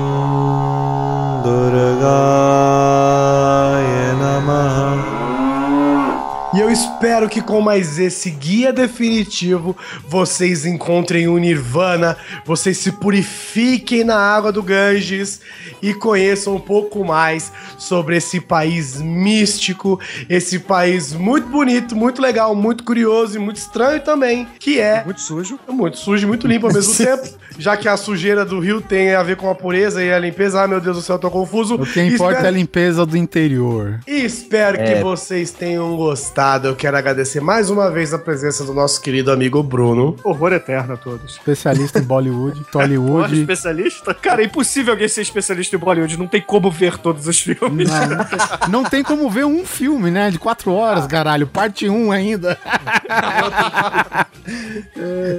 [6.76, 9.76] espero que com mais esse guia definitivo
[10.10, 15.39] vocês encontrem o Nirvana, vocês se purifiquem na água do Ganges
[15.81, 19.99] e conheçam um pouco mais sobre esse país místico,
[20.30, 25.22] esse país muito bonito, muito legal, muito curioso e muito estranho também, que é Muito
[25.22, 25.57] sujo.
[25.69, 27.23] muito sujo e muito limpo ao mesmo tempo,
[27.57, 30.61] já que a sujeira do rio tem a ver com a pureza e a limpeza.
[30.61, 31.76] Ah, meu Deus do céu, eu tô confuso.
[31.76, 33.99] O que importa é a Espero- limpeza do interior.
[34.06, 34.95] e espero É.
[34.95, 39.32] que vocês tenham gostado eu quero agradecer mais uma vez a presença do nosso querido
[39.32, 40.16] amigo Bruno.
[40.24, 41.34] Horror eterno a todos.
[41.34, 43.40] Especialista em Bollywood, Tollywood.
[43.40, 44.14] especialista?
[44.14, 46.18] Cara, é impossível alguém ser especialista em Bollywood.
[46.18, 47.90] Não tem como ver todos os filmes.
[47.90, 48.40] Não, não, tem,
[48.70, 50.32] não tem como ver um filme, né?
[50.32, 51.48] De quatro horas, caralho.
[51.48, 52.58] Parte 1 ainda.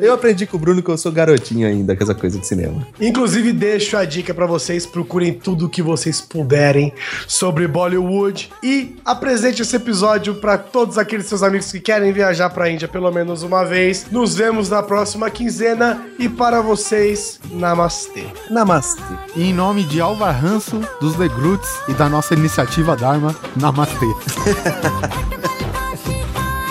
[0.02, 2.86] Eu aprendi com o Bruno que eu sou garotinho ainda com essa coisa de cinema.
[3.00, 6.92] Inclusive, deixo a dica pra vocês: procurem tudo o que vocês puderem
[7.26, 12.70] sobre Bollywood e apresente esse episódio pra todos aqueles seus amigos que querem viajar pra
[12.70, 14.06] Índia pelo menos uma vez.
[14.10, 18.26] Nos vemos na próxima quinzena e para vocês, namastê.
[18.50, 19.02] Namastê.
[19.34, 24.06] E em nome de Alvar Hanso, dos The Groots e da nossa iniciativa Dharma, Namastê.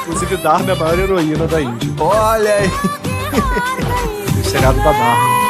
[0.02, 1.92] Inclusive, Dharma é a maior heroína da Índia.
[2.00, 2.70] Olha aí.
[4.40, 5.45] O seriado da Dharma.